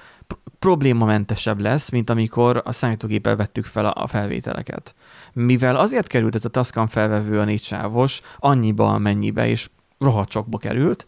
problémamentesebb 0.64 1.60
lesz, 1.60 1.90
mint 1.90 2.10
amikor 2.10 2.62
a 2.66 2.72
számítógéppel 2.72 3.36
vettük 3.36 3.66
fel 3.66 3.86
a 3.86 4.08
felvételeket. 4.08 4.96
Mivel 5.34 5.76
azért 5.76 6.08
került 6.08 6.36
ez 6.36 6.46
a 6.46 6.50
Tascam 6.50 6.88
felvevő 6.88 7.40
a 7.40 7.44
négy 7.44 7.64
sávos, 7.64 8.22
annyiba, 8.38 8.98
mennyibe, 8.98 9.48
és 9.48 9.70
rohadt 10.00 10.32
sokba 10.32 10.58
került, 10.58 11.08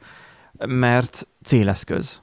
mert 0.65 1.27
céleszköz. 1.43 2.21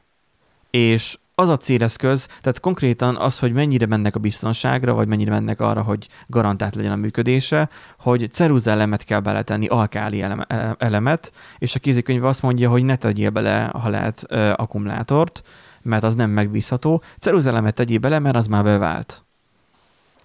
És 0.71 1.19
az 1.35 1.49
a 1.49 1.57
céleszköz, 1.57 2.27
tehát 2.41 2.61
konkrétan 2.61 3.17
az, 3.17 3.39
hogy 3.39 3.53
mennyire 3.53 3.87
mennek 3.87 4.17
a 4.17 4.21
biztonságra, 4.21 4.95
vagy 4.95 5.09
mennyire 5.09 5.31
mennek 5.31 5.61
arra, 5.61 5.83
hogy 5.83 6.09
garantált 6.27 6.75
legyen 6.75 6.93
a 6.93 6.97
működése, 6.97 7.69
hogy 7.99 8.31
ceruza 8.31 8.71
elemet 8.71 9.05
kell 9.05 9.21
beletenni, 9.21 9.67
alkáli 9.67 10.25
elemet, 10.79 11.33
és 11.59 11.75
a 11.75 11.79
kézikönyv 11.79 12.25
azt 12.25 12.43
mondja, 12.43 12.71
hogy 12.71 12.85
ne 12.85 12.97
tegyél 12.97 13.31
bele, 13.31 13.71
ha 13.73 13.89
lehet, 13.89 14.33
akkumulátort, 14.57 15.43
mert 15.83 16.05
az 16.05 16.15
nem 16.15 16.31
megbízható, 16.31 17.03
ceruza 17.19 17.51
elemet 17.51 17.75
tegyél 17.75 17.99
bele, 17.99 18.19
mert 18.19 18.37
az 18.37 18.47
már 18.47 18.63
bevált. 18.63 19.25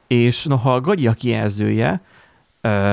És 0.07 0.45
noha 0.45 0.73
a 0.73 0.81
gagyi 0.81 1.07
a 1.07 1.13
kijelzője, 1.13 2.01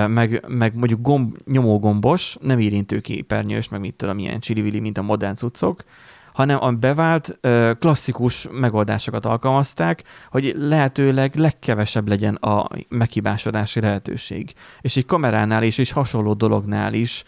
meg, 0.06 0.44
meg 0.48 0.74
mondjuk 0.74 1.00
gomb, 1.00 1.36
nyomógombos, 1.46 2.36
nem 2.40 2.58
érintő 2.58 3.00
képernyős, 3.00 3.68
meg 3.68 3.80
mit 3.80 3.94
tudom, 3.94 4.18
ilyen 4.18 4.40
csili 4.40 4.80
mint 4.80 4.98
a 4.98 5.02
modern 5.02 5.34
cuccok, 5.34 5.84
hanem 6.32 6.62
a 6.62 6.70
bevált 6.70 7.38
klasszikus 7.78 8.48
megoldásokat 8.52 9.26
alkalmazták, 9.26 10.02
hogy 10.30 10.54
lehetőleg 10.58 11.34
legkevesebb 11.34 12.08
legyen 12.08 12.34
a 12.34 12.68
meghibásodási 12.88 13.80
lehetőség. 13.80 14.54
És 14.80 14.96
egy 14.96 15.06
kameránál 15.06 15.62
is, 15.62 15.78
és 15.78 15.92
hasonló 15.92 16.32
dolognál 16.32 16.92
is 16.94 17.24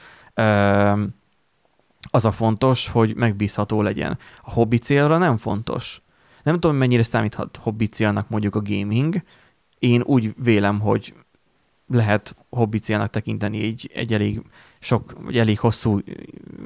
az 2.11 2.25
a 2.25 2.33
fontos, 2.33 2.89
hogy 2.89 3.15
megbízható 3.17 3.83
legyen. 3.83 4.19
A 4.43 4.51
hobbi 4.51 4.79
célra 4.79 5.19
nem 5.19 5.37
fontos. 5.37 6.03
Nem 6.43 6.61
tudom, 6.61 6.77
mennyire 6.77 7.03
számíthat 7.03 7.57
hobbi 7.57 7.87
célnak 7.87 8.29
mondjuk 8.29 8.55
a 8.55 8.63
gaming. 8.63 9.23
Én 9.79 10.03
úgy 10.03 10.35
vélem, 10.43 10.81
hogy 10.81 11.15
lehet 11.87 12.37
hobbi 12.51 12.79
célnak 12.79 13.11
tekinteni 13.11 13.63
egy, 13.63 13.91
egy 13.95 14.13
elég 14.13 14.43
sok, 14.79 15.15
vagy 15.21 15.39
elég 15.39 15.59
hosszú, 15.59 15.99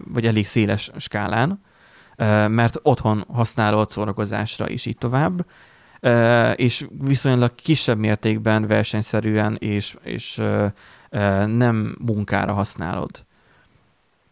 vagy 0.05 0.27
elég 0.27 0.47
széles 0.47 0.91
skálán 0.97 1.61
mert 2.49 2.79
otthon 2.83 3.25
használod 3.29 3.91
szórakozásra 3.91 4.69
is 4.69 4.87
így 4.87 4.99
tovább, 4.99 5.47
és 6.55 6.87
viszonylag 7.01 7.55
kisebb 7.55 7.99
mértékben 7.99 8.67
versenyszerűen 8.67 9.57
és, 9.61 9.97
és 10.03 10.43
nem 11.47 11.97
munkára 12.05 12.53
használod. 12.53 13.25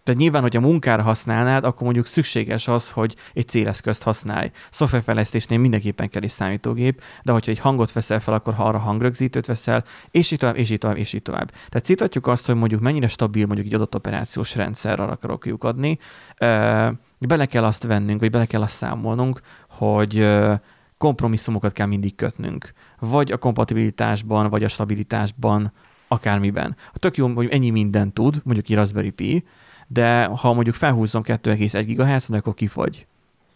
Tehát 0.08 0.22
nyilván, 0.22 0.42
hogyha 0.42 0.60
munkára 0.60 1.02
használnád, 1.02 1.64
akkor 1.64 1.82
mondjuk 1.82 2.06
szükséges 2.06 2.68
az, 2.68 2.90
hogy 2.90 3.16
egy 3.34 3.48
céleszközt 3.48 4.02
használj. 4.02 4.50
Szoftverfejlesztésnél 4.70 5.58
mindenképpen 5.58 6.08
kell 6.08 6.22
egy 6.22 6.30
számítógép, 6.30 7.02
de 7.22 7.32
hogyha 7.32 7.50
egy 7.50 7.58
hangot 7.58 7.92
veszel 7.92 8.20
fel, 8.20 8.34
akkor 8.34 8.54
ha 8.54 8.64
arra 8.64 8.78
hangrögzítőt 8.78 9.46
veszel, 9.46 9.84
és 10.10 10.30
így 10.30 10.38
tovább, 10.38 10.56
és 10.56 10.70
így 10.70 10.78
tovább, 10.78 10.96
és 10.96 11.12
így 11.12 11.22
tovább. 11.22 11.50
Tehát 11.50 11.84
citatjuk 11.84 12.26
azt, 12.26 12.46
hogy 12.46 12.54
mondjuk 12.54 12.80
mennyire 12.80 13.08
stabil 13.08 13.46
mondjuk 13.46 13.66
egy 13.66 13.74
adott 13.74 13.94
operációs 13.94 14.56
rendszer, 14.56 15.00
arra 15.00 15.12
akarok 15.12 15.46
lyukadni 15.46 15.98
bele 17.18 17.46
kell 17.46 17.64
azt 17.64 17.82
vennünk, 17.82 18.20
vagy 18.20 18.30
bele 18.30 18.46
kell 18.46 18.62
azt 18.62 18.76
számolnunk, 18.76 19.40
hogy 19.68 20.38
kompromisszumokat 20.98 21.72
kell 21.72 21.86
mindig 21.86 22.14
kötnünk. 22.14 22.72
Vagy 22.98 23.32
a 23.32 23.36
kompatibilitásban, 23.36 24.50
vagy 24.50 24.64
a 24.64 24.68
stabilitásban, 24.68 25.72
akármiben. 26.08 26.76
Tök 26.92 27.16
jó, 27.16 27.28
hogy 27.28 27.48
ennyi 27.50 27.70
mindent 27.70 28.14
tud, 28.14 28.40
mondjuk 28.44 28.68
egy 28.68 28.76
Raspberry 28.76 29.10
Pi, 29.10 29.44
de 29.88 30.24
ha 30.24 30.52
mondjuk 30.52 30.74
felhúzom 30.74 31.22
2,1 31.24 31.84
GHz, 31.86 32.30
akkor 32.30 32.54
kifogy. 32.54 33.06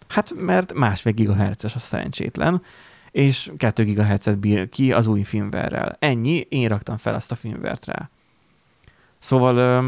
Hát 0.09 0.35
mert 0.37 0.73
másfél 0.73 1.13
gigahertzes 1.13 1.75
a 1.75 1.79
szerencsétlen, 1.79 2.63
és 3.11 3.53
2 3.57 3.85
GHz-et 3.85 4.39
bír 4.39 4.69
ki 4.69 4.93
az 4.93 5.07
új 5.07 5.23
filmverrel. 5.23 5.97
Ennyi, 5.99 6.47
én 6.49 6.69
raktam 6.69 6.97
fel 6.97 7.15
azt 7.15 7.33
a 7.33 7.35
filmvert 7.35 7.85
rá. 7.85 8.11
Szóval, 9.19 9.85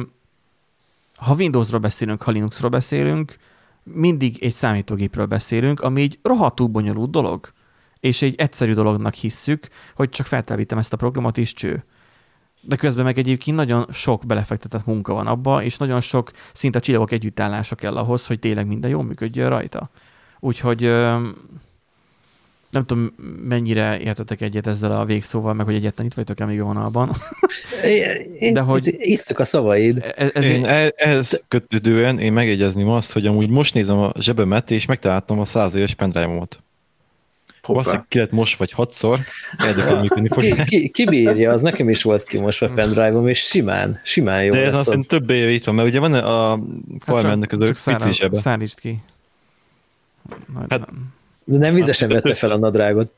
ha 1.17 1.35
Windowsról 1.35 1.81
beszélünk, 1.81 2.23
ha 2.23 2.31
Linuxról 2.31 2.71
beszélünk, 2.71 3.37
mindig 3.83 4.43
egy 4.43 4.53
számítógépről 4.53 5.27
beszélünk, 5.27 5.81
ami 5.81 6.03
egy 6.03 6.19
rohadtul 6.23 6.67
bonyolult 6.67 7.11
dolog, 7.11 7.53
és 8.01 8.23
egy 8.23 8.35
egyszerű 8.37 8.73
dolognak 8.73 9.15
hisszük, 9.15 9.69
hogy 9.95 10.09
csak 10.09 10.27
feltelepítem 10.27 10.79
ezt 10.79 10.93
a 10.93 10.97
programot, 10.97 11.39
és 11.39 11.53
cső. 11.53 11.85
De 12.67 12.77
közben 12.77 13.05
meg 13.05 13.19
egyébként 13.19 13.57
nagyon 13.57 13.87
sok 13.93 14.27
belefektetett 14.27 14.87
munka 14.87 15.15
van 15.15 15.27
abba, 15.27 15.63
és 15.63 15.77
nagyon 15.77 16.01
sok 16.01 16.31
szinte 16.53 16.79
csillagok 16.79 17.13
együttállása 17.13 17.75
kell 17.75 17.97
ahhoz, 17.97 18.27
hogy 18.27 18.39
tényleg 18.39 18.67
minden 18.67 18.91
jól 18.91 19.03
működjön 19.03 19.49
rajta. 19.49 19.91
Úgyhogy 20.41 20.81
nem 22.75 22.85
tudom, 22.87 23.15
mennyire 23.49 24.01
értetek 24.01 24.41
egyet 24.41 24.67
ezzel 24.67 24.93
a 24.93 25.05
végszóval, 25.05 25.55
meg 25.55 25.67
hogy 25.67 25.75
egyetlen 25.75 26.07
itt 26.07 26.15
vagytok-e 26.15 26.45
még 26.45 26.61
a 26.61 26.65
vonalban. 26.65 27.11
De 28.53 28.61
hogy... 28.61 28.95
Isszuk 28.99 29.39
a 29.39 29.45
szavaid. 29.45 30.13
Ez, 30.17 30.31
ez 30.35 30.45
én 30.45 30.65
e- 30.65 30.93
ehhez 30.97 31.45
kötődően 31.49 32.19
én 32.19 32.33
megegyezném 32.33 32.89
azt, 32.89 33.13
hogy 33.13 33.27
amúgy 33.27 33.51
most 33.51 33.75
nézem 33.75 33.99
a 33.99 34.13
zsebemet, 34.19 34.71
és 34.71 34.87
megtaláltam 34.87 35.41
a 35.41 35.45
száz 35.45 35.75
éves 35.75 35.95
pendrive-omat. 35.95 36.64
Valószínűleg 37.67 38.07
ki 38.09 38.19
lett 38.19 38.31
most 38.31 38.59
vagy 38.59 38.73
hatszor, 38.73 39.21
érdekel 39.67 40.01
működni 40.01 40.29
fog. 40.29 40.43
Ki, 40.43 40.65
ki, 40.65 40.89
ki, 40.89 41.05
bírja, 41.05 41.53
az 41.53 41.63
nekem 41.63 41.89
is 41.89 42.03
volt 42.03 42.25
ki 42.25 42.41
most 42.41 42.63
a 42.63 42.69
pendrive-om, 42.69 43.29
és 43.29 43.39
simán, 43.39 44.01
simán 44.03 44.45
jó 44.45 44.51
De 44.51 44.65
ez 44.65 44.75
azt 44.75 44.89
az... 44.89 45.07
több 45.07 45.31
év 45.31 45.49
itt 45.49 45.65
van, 45.65 45.75
mert 45.75 45.89
ugye 45.89 46.01
van 46.01 46.15
a 46.15 46.59
hát 47.07 47.53
az 47.53 47.85
pici 47.85 48.13
zsebe. 48.13 48.39
Szállítsd 48.39 48.81
ki. 48.81 49.03
Majd 50.47 50.71
hát, 50.71 50.89
de 51.45 51.59
nem 51.59 51.75
vizesen 51.75 52.09
vette 52.09 52.35
fel 52.35 52.51
a 52.51 52.57
nadrágot. 52.57 53.13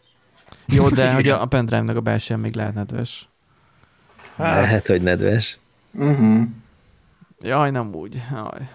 Jó, 0.66 0.88
de 0.88 1.12
hogy 1.14 1.28
a 1.28 1.46
pendrive-nak 1.46 1.96
a 1.96 2.00
belső 2.00 2.36
még 2.36 2.54
lehet 2.54 2.74
nedves. 2.74 3.28
Hát. 4.36 4.60
Lehet, 4.60 4.86
hogy 4.86 5.02
nedves. 5.02 5.58
Uh-huh. 5.92 6.42
Jaj, 7.42 7.70
nem 7.70 7.94
úgy. 7.94 8.22
Jaj. 8.32 8.68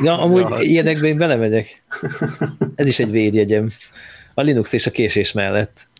Ja, 0.00 0.18
amúgy 0.18 0.48
Jaj. 0.48 0.64
ilyenekben 0.64 1.04
én 1.04 1.18
belemegyek. 1.18 1.82
Ez 2.74 2.86
is 2.86 2.98
egy 2.98 3.10
védjegyem. 3.10 3.72
A 4.34 4.40
Linux 4.40 4.72
és 4.72 4.86
a 4.86 4.90
késés 4.90 5.32
mellett. 5.32 5.90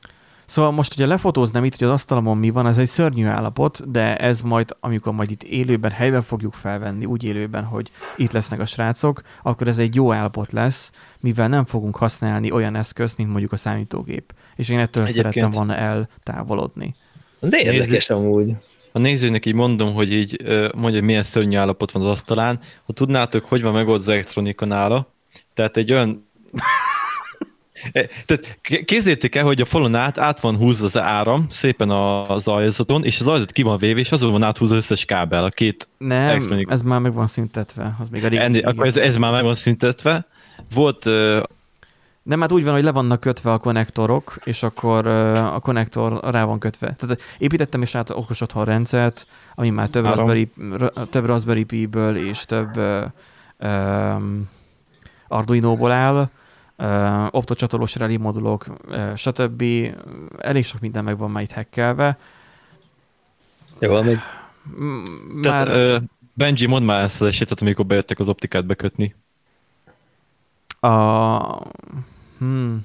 Szóval 0.47 0.71
most, 0.71 0.95
hogyha 0.95 1.11
lefotóznám 1.11 1.65
itt, 1.65 1.77
hogy 1.77 1.87
az 1.87 1.93
asztalomon 1.93 2.37
mi 2.39 2.51
van, 2.51 2.67
ez 2.67 2.79
egy 2.79 2.89
szörnyű 2.89 3.27
állapot, 3.27 3.91
de 3.91 4.17
ez 4.17 4.41
majd, 4.41 4.77
amikor 4.81 5.13
majd 5.13 5.31
itt 5.31 5.43
élőben, 5.43 5.91
helyben 5.91 6.23
fogjuk 6.23 6.53
felvenni, 6.53 7.05
úgy 7.05 7.25
élőben, 7.25 7.65
hogy 7.65 7.91
itt 8.17 8.33
lesznek 8.33 8.61
a 8.61 8.67
srácok, 8.67 9.23
akkor 9.43 9.69
ez 9.69 9.79
egy 9.79 9.95
jó 9.95 10.13
állapot 10.13 10.53
lesz, 10.53 10.93
mivel 11.21 11.49
nem 11.49 11.65
fogunk 11.65 11.97
használni 11.97 12.51
olyan 12.51 12.77
eszközt, 12.77 13.17
mint 13.17 13.31
mondjuk 13.31 13.53
a 13.53 13.57
számítógép. 13.57 14.35
És 14.57 14.69
én 14.69 14.79
ettől 14.79 15.03
Egyébként... 15.03 15.35
szerettem 15.35 15.51
volna 15.51 15.77
eltávolodni. 15.77 16.95
De 17.41 17.61
érdekes 17.61 18.07
Nézd, 18.07 18.11
amúgy. 18.11 18.53
A 18.93 18.99
nézőnek 18.99 19.47
így 19.47 19.55
mondom, 19.55 19.95
hogy 19.95 20.13
így 20.13 20.43
mondja, 20.75 20.99
hogy 20.99 21.03
milyen 21.03 21.23
szörnyű 21.23 21.57
állapot 21.57 21.91
van 21.91 22.03
az 22.03 22.09
asztalán. 22.09 22.59
Ha 22.87 22.93
tudnátok, 22.93 23.45
hogy 23.45 23.63
van 23.63 23.73
megoldva 23.73 24.03
az 24.03 24.09
elektronika 24.09 24.65
nála, 24.65 25.07
tehát 25.55 25.77
egy 25.77 25.93
olyan 25.93 26.31
tehát 28.27 28.59
képzétek 28.85 29.35
el, 29.35 29.45
hogy 29.45 29.61
a 29.61 29.65
falon 29.65 29.95
át, 29.95 30.19
át 30.19 30.41
van 30.41 30.57
húzva 30.57 30.87
az 30.87 30.99
áram, 30.99 31.47
szépen 31.49 31.91
az 31.91 32.49
ajzaton, 32.49 33.05
és 33.05 33.21
az 33.21 33.29
ajzat 33.29 33.53
ki 33.53 33.63
van 33.63 33.79
véve, 33.79 34.01
és 34.01 34.13
azon 34.13 34.33
van 34.33 34.43
áthúzva 34.43 34.77
összes 34.77 35.05
kábel, 35.05 35.45
a 35.45 35.49
két 35.49 35.89
Nem, 35.99 36.29
elektronik... 36.29 36.71
ez 36.71 36.83
már 36.83 37.01
meg 37.01 37.13
van 37.13 37.27
szüntetve. 37.27 37.97
Az 38.01 38.09
még 38.09 38.25
elég, 38.25 38.39
Enni, 38.39 38.61
akkor 38.61 38.87
ez, 38.87 38.97
ez 38.97 39.17
már 39.17 39.33
meg 39.33 39.43
van 39.43 39.55
szüntetve. 39.55 40.27
Volt 40.75 41.07
uh, 41.07 41.43
nem, 42.23 42.41
hát 42.41 42.53
úgy 42.53 42.65
van, 42.65 42.73
hogy 42.73 42.83
le 42.83 42.93
vannak 42.93 43.21
kötve 43.21 43.53
a 43.53 43.59
konnektorok, 43.59 44.37
és 44.45 44.63
akkor 44.63 45.07
a 45.07 45.59
konnektor 45.59 46.21
rá 46.31 46.45
van 46.45 46.59
kötve. 46.59 46.95
Tehát 46.99 47.21
építettem 47.39 47.83
is 47.83 47.95
át 47.95 48.11
okos 48.11 48.41
otthon 48.41 48.65
rendszert, 48.65 49.27
ami 49.55 49.71
már 49.71 49.89
több 49.89 50.05
Raspberry, 50.05 50.53
több 51.11 51.27
Raspberry 51.27 51.65
Pi-ből 51.65 52.17
és 52.17 52.45
több 52.45 52.81
um, 53.59 54.49
Arduino-ból 55.29 55.91
áll, 55.91 56.31
optocsatolós 57.31 57.97
rally 57.97 58.17
modulok, 58.17 58.67
stb. 59.17 59.65
Elég 60.39 60.65
sok 60.65 60.81
minden 60.81 61.05
meg 61.05 61.19
van 61.19 61.31
már 61.31 61.43
itt 61.43 61.53
hackelve. 61.53 62.19
Jó, 63.79 64.03
még... 64.03 64.19
Tehát, 65.43 65.69
már... 65.69 65.97
uh, 65.97 66.03
Benji, 66.35 66.67
mondd 66.67 66.85
már 66.85 67.03
ezt 67.03 67.21
az 67.21 67.27
esetet, 67.27 67.61
amikor 67.61 67.87
bejöttek 67.87 68.19
az 68.19 68.29
optikát 68.29 68.67
bekötni. 68.67 69.15
A... 70.81 71.63
Hmm. 72.39 72.85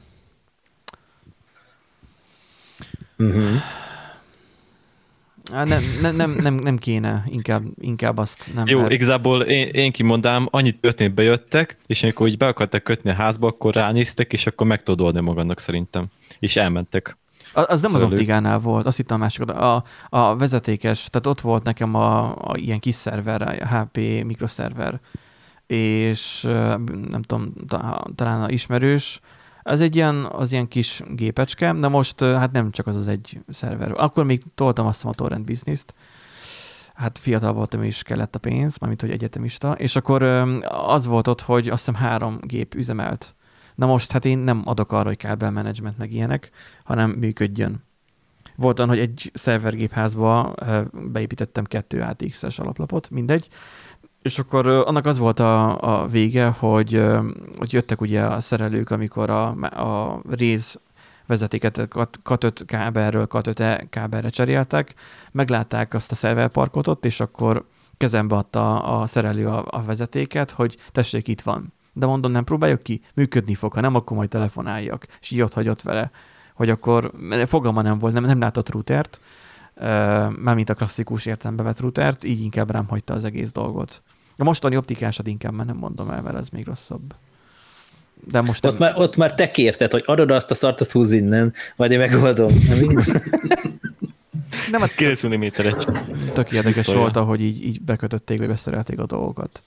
Nem, 5.64 5.82
nem, 6.02 6.16
nem, 6.16 6.32
nem, 6.32 6.54
nem 6.54 6.78
kéne, 6.78 7.24
inkább, 7.26 7.64
inkább 7.80 8.18
azt 8.18 8.52
nem. 8.54 8.68
Jó, 8.68 8.80
mert... 8.80 8.92
igazából 8.92 9.42
én, 9.42 9.68
én 9.68 9.92
kimondám, 9.92 10.48
annyit 10.50 10.80
történt 10.80 11.14
bejöttek, 11.14 11.78
és 11.86 12.04
amikor 12.04 12.28
így 12.28 12.38
be 12.38 12.48
akartak 12.48 12.84
kötni 12.84 13.10
a 13.10 13.14
házba, 13.14 13.48
akkor 13.48 13.74
ránéztek, 13.74 14.34
és 14.34 14.48
akkor 14.48 14.68
meg 14.68 14.84
tudod 14.84 15.06
oldani 15.06 15.26
magadnak 15.26 15.60
szerintem. 15.60 16.06
És 16.40 16.56
elmentek. 16.56 17.18
Az, 17.54 17.66
az 17.68 17.82
nem 17.82 17.96
az 17.96 18.02
optikánál 18.02 18.60
volt, 18.60 18.86
azt 18.86 18.98
hittem 18.98 19.18
a 19.18 19.20
másik 19.20 19.50
a, 19.50 19.84
a 20.10 20.36
vezetékes, 20.36 21.08
tehát 21.10 21.28
ott 21.28 21.42
volt 21.42 21.64
nekem 21.64 21.96
a, 21.96 22.36
a 22.36 22.58
ilyen 22.58 22.80
kis 22.80 22.96
szerver, 22.96 23.42
a 23.42 23.68
HP 23.68 23.98
mikroszerver, 24.26 25.00
és 25.68 26.42
nem 27.10 27.22
tudom, 27.22 27.54
talán 28.16 28.42
a 28.42 28.50
ismerős, 28.50 29.20
ez 29.68 29.82
egy 29.82 29.96
ilyen, 29.96 30.26
az 30.26 30.52
ilyen 30.52 30.68
kis 30.68 31.02
gépecske, 31.10 31.74
de 31.74 31.88
most 31.88 32.20
hát 32.20 32.52
nem 32.52 32.72
csak 32.72 32.88
az 32.88 32.96
az 32.96 33.08
egy 33.08 33.40
szerver. 33.50 33.92
Akkor 33.96 34.26
még 34.26 34.42
toltam 34.56 34.86
azt 34.86 35.06
a 35.06 35.12
torrent 35.12 35.46
bizniszt, 35.46 35.94
hát 36.94 37.18
fiatal 37.18 37.54
voltam 37.54 37.84
és 37.84 38.04
kellett 38.04 38.36
a 38.36 38.40
pénz, 38.40 38.78
mármint 38.78 39.02
hogy 39.02 39.12
egyetemista, 39.12 39.72
és 39.72 39.96
akkor 39.96 40.24
az 40.88 41.06
volt 41.06 41.28
ott, 41.28 41.42
hogy 41.42 41.70
azt 41.70 41.86
hiszem 41.86 42.02
három 42.02 42.38
gép 42.42 42.76
üzemelt. 42.76 43.36
Na 43.76 43.86
most 43.86 44.12
hát 44.12 44.26
én 44.26 44.38
nem 44.38 44.62
adok 44.66 44.92
arra, 44.92 45.08
hogy 45.08 45.18
kábel 45.18 45.52
management 45.52 45.98
meg 45.98 46.14
ilyenek, 46.14 46.52
hanem 46.84 47.10
működjön. 47.10 47.86
Volt 48.56 48.80
hogy 48.80 49.00
egy 49.00 49.32
szervergépházba 49.34 50.56
beépítettem 51.12 51.64
kettő 51.64 52.02
ATX-es 52.02 52.60
alaplapot, 52.60 53.10
mindegy, 53.10 53.48
és 54.28 54.40
akkor 54.40 54.68
annak 54.68 55.06
az 55.06 55.18
volt 55.18 55.40
a, 55.40 55.82
a 56.02 56.08
vége, 56.08 56.48
hogy, 56.48 57.04
hogy 57.58 57.74
jöttek 57.74 58.02
ugye 58.02 58.22
a 58.22 58.40
szerelők, 58.40 58.90
amikor 58.90 59.30
a, 59.30 59.48
a 59.60 60.22
réz 60.30 60.80
vezetéket 61.26 61.88
Kat5 62.24 62.62
kábelről 62.66 63.28
Kat5 63.30 63.86
kábelre 63.90 64.30
cseréltek, 64.30 64.94
meglátták 65.32 65.94
azt 65.94 66.12
a 66.12 66.16
szerverparkot 66.16 66.88
ott, 66.88 67.06
és 67.06 67.20
akkor 67.20 67.66
kezembe 67.98 68.36
adta 68.36 68.84
a 68.84 69.06
szerelő 69.06 69.48
a, 69.48 69.66
a 69.68 69.84
vezetéket, 69.84 70.52
hogy 70.52 70.78
tessék, 70.92 71.28
itt 71.28 71.42
van. 71.42 71.74
De 71.94 72.06
mondom, 72.06 72.32
nem 72.32 72.44
próbáljuk 72.44 72.84
ki, 72.84 73.02
működni 73.14 73.54
fog, 73.54 73.74
ha 73.74 73.82
nem, 73.82 73.96
akkor 73.96 74.18
majd 74.18 74.30
telefonáljak. 74.30 75.06
És 75.22 75.32
így 75.32 75.42
ott 75.42 75.54
hagyott 75.54 75.82
vele, 75.82 76.12
hogy 76.54 76.70
akkor 76.70 77.12
fogalma 77.46 77.82
nem 77.82 78.00
volt, 78.00 78.14
nem, 78.14 78.24
nem 78.24 78.40
látott 78.40 78.72
routert, 78.72 79.20
mármint 80.40 80.70
a 80.70 80.74
klasszikus 80.74 81.26
értelembe 81.26 81.64
vett 81.64 81.80
routert, 81.80 82.24
így 82.24 82.42
inkább 82.42 82.72
rám 82.72 82.88
hagyta 82.88 83.14
az 83.14 83.24
egész 83.24 83.52
dolgot. 83.52 84.02
A 84.38 84.44
mostani 84.44 84.78
optikásod 84.78 85.28
inkább 85.28 85.54
már 85.54 85.66
nem 85.66 85.78
mondom 85.78 86.10
el, 86.10 86.22
mert 86.22 86.38
ez 86.38 86.50
még 86.50 86.66
rosszabb. 86.66 87.14
De 88.24 88.42
most 88.42 88.66
ott, 88.66 88.78
nem... 88.78 88.90
már, 88.90 89.02
ott 89.02 89.16
már 89.16 89.34
te 89.34 89.52
kérted, 89.52 89.92
hogy 89.92 90.04
adod 90.06 90.32
azt 90.32 90.52
a 90.52 90.56
szart, 90.56 90.80
az 90.80 90.92
húz 90.92 91.12
innen, 91.12 91.54
majd 91.76 91.92
én 91.92 92.00
megoldom. 92.00 92.52
nem, 94.72 94.82
hát 94.82 94.96
9 94.96 95.28
mm 95.28 95.46
Tök 96.34 96.52
érdekes 96.52 96.88
volt, 96.88 97.16
hogy 97.16 97.42
így, 97.42 97.66
így 97.66 97.82
bekötötték, 97.82 98.38
vagy 98.38 98.48
beszerelték 98.48 99.00
a 99.00 99.06
dolgokat. 99.06 99.64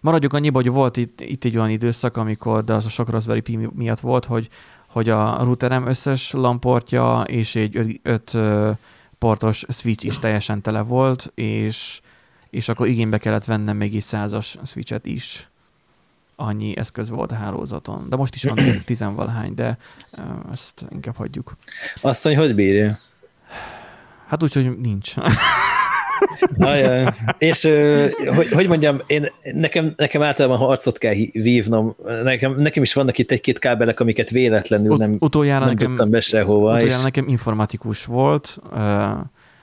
Maradjuk 0.00 0.32
annyiba, 0.32 0.58
hogy 0.58 0.70
volt 0.70 0.96
itt, 0.96 1.20
itt 1.20 1.44
egy 1.44 1.56
olyan 1.56 1.70
időszak, 1.70 2.16
amikor, 2.16 2.64
de 2.64 2.72
az 2.72 2.84
a 2.84 2.88
sok 2.88 3.10
Raspberry 3.10 3.40
Pi 3.40 3.68
miatt 3.74 4.00
volt, 4.00 4.24
hogy, 4.24 4.48
hogy 4.86 5.08
a 5.08 5.42
routerem 5.42 5.86
összes 5.86 6.32
lamportja 6.32 7.24
és 7.26 7.54
egy 7.54 8.00
5 8.02 8.36
portos 9.18 9.64
switch 9.68 10.04
is 10.04 10.18
teljesen 10.18 10.62
tele 10.62 10.80
volt, 10.80 11.32
és 11.34 12.00
és 12.50 12.68
akkor 12.68 12.86
igénybe 12.86 13.18
kellett 13.18 13.44
vennem 13.44 13.76
még 13.76 13.94
egy 13.94 14.02
százas 14.02 14.56
switchet 14.64 15.06
is. 15.06 15.48
Annyi 16.36 16.76
eszköz 16.76 17.10
volt 17.10 17.32
a 17.32 17.34
hálózaton. 17.34 18.06
De 18.08 18.16
most 18.16 18.34
is 18.34 18.44
van 18.44 18.58
tizenvalahány, 18.84 19.54
de 19.54 19.78
ezt 20.52 20.84
inkább 20.90 21.16
hagyjuk. 21.16 21.56
Azt 22.00 22.24
mondja, 22.24 22.42
hogy 22.42 22.54
bírja? 22.54 22.98
Hát 24.26 24.42
úgy, 24.42 24.52
hogy 24.52 24.78
nincs. 24.78 25.14
Ajaj. 26.58 27.08
És 27.38 27.68
hogy, 28.34 28.48
hogy 28.48 28.66
mondjam, 28.66 29.00
én, 29.06 29.26
nekem, 29.42 29.92
nekem 29.96 30.22
általában 30.22 30.58
harcot 30.58 30.98
kell 30.98 31.14
vívnom. 31.32 31.94
Nekem, 32.22 32.54
nekem 32.60 32.82
is 32.82 32.94
vannak 32.94 33.18
itt 33.18 33.30
egy-két 33.30 33.58
kábelek, 33.58 34.00
amiket 34.00 34.30
véletlenül 34.30 34.96
nem, 34.96 35.12
Ut- 35.12 35.22
utoljára 35.22 35.64
nem 35.64 35.74
nekem, 35.74 35.88
tudtam 35.88 36.10
be 36.10 36.20
sehova. 36.20 36.68
Utoljára 36.68 36.96
és... 36.96 37.02
nekem 37.02 37.28
informatikus 37.28 38.04
volt, 38.04 38.58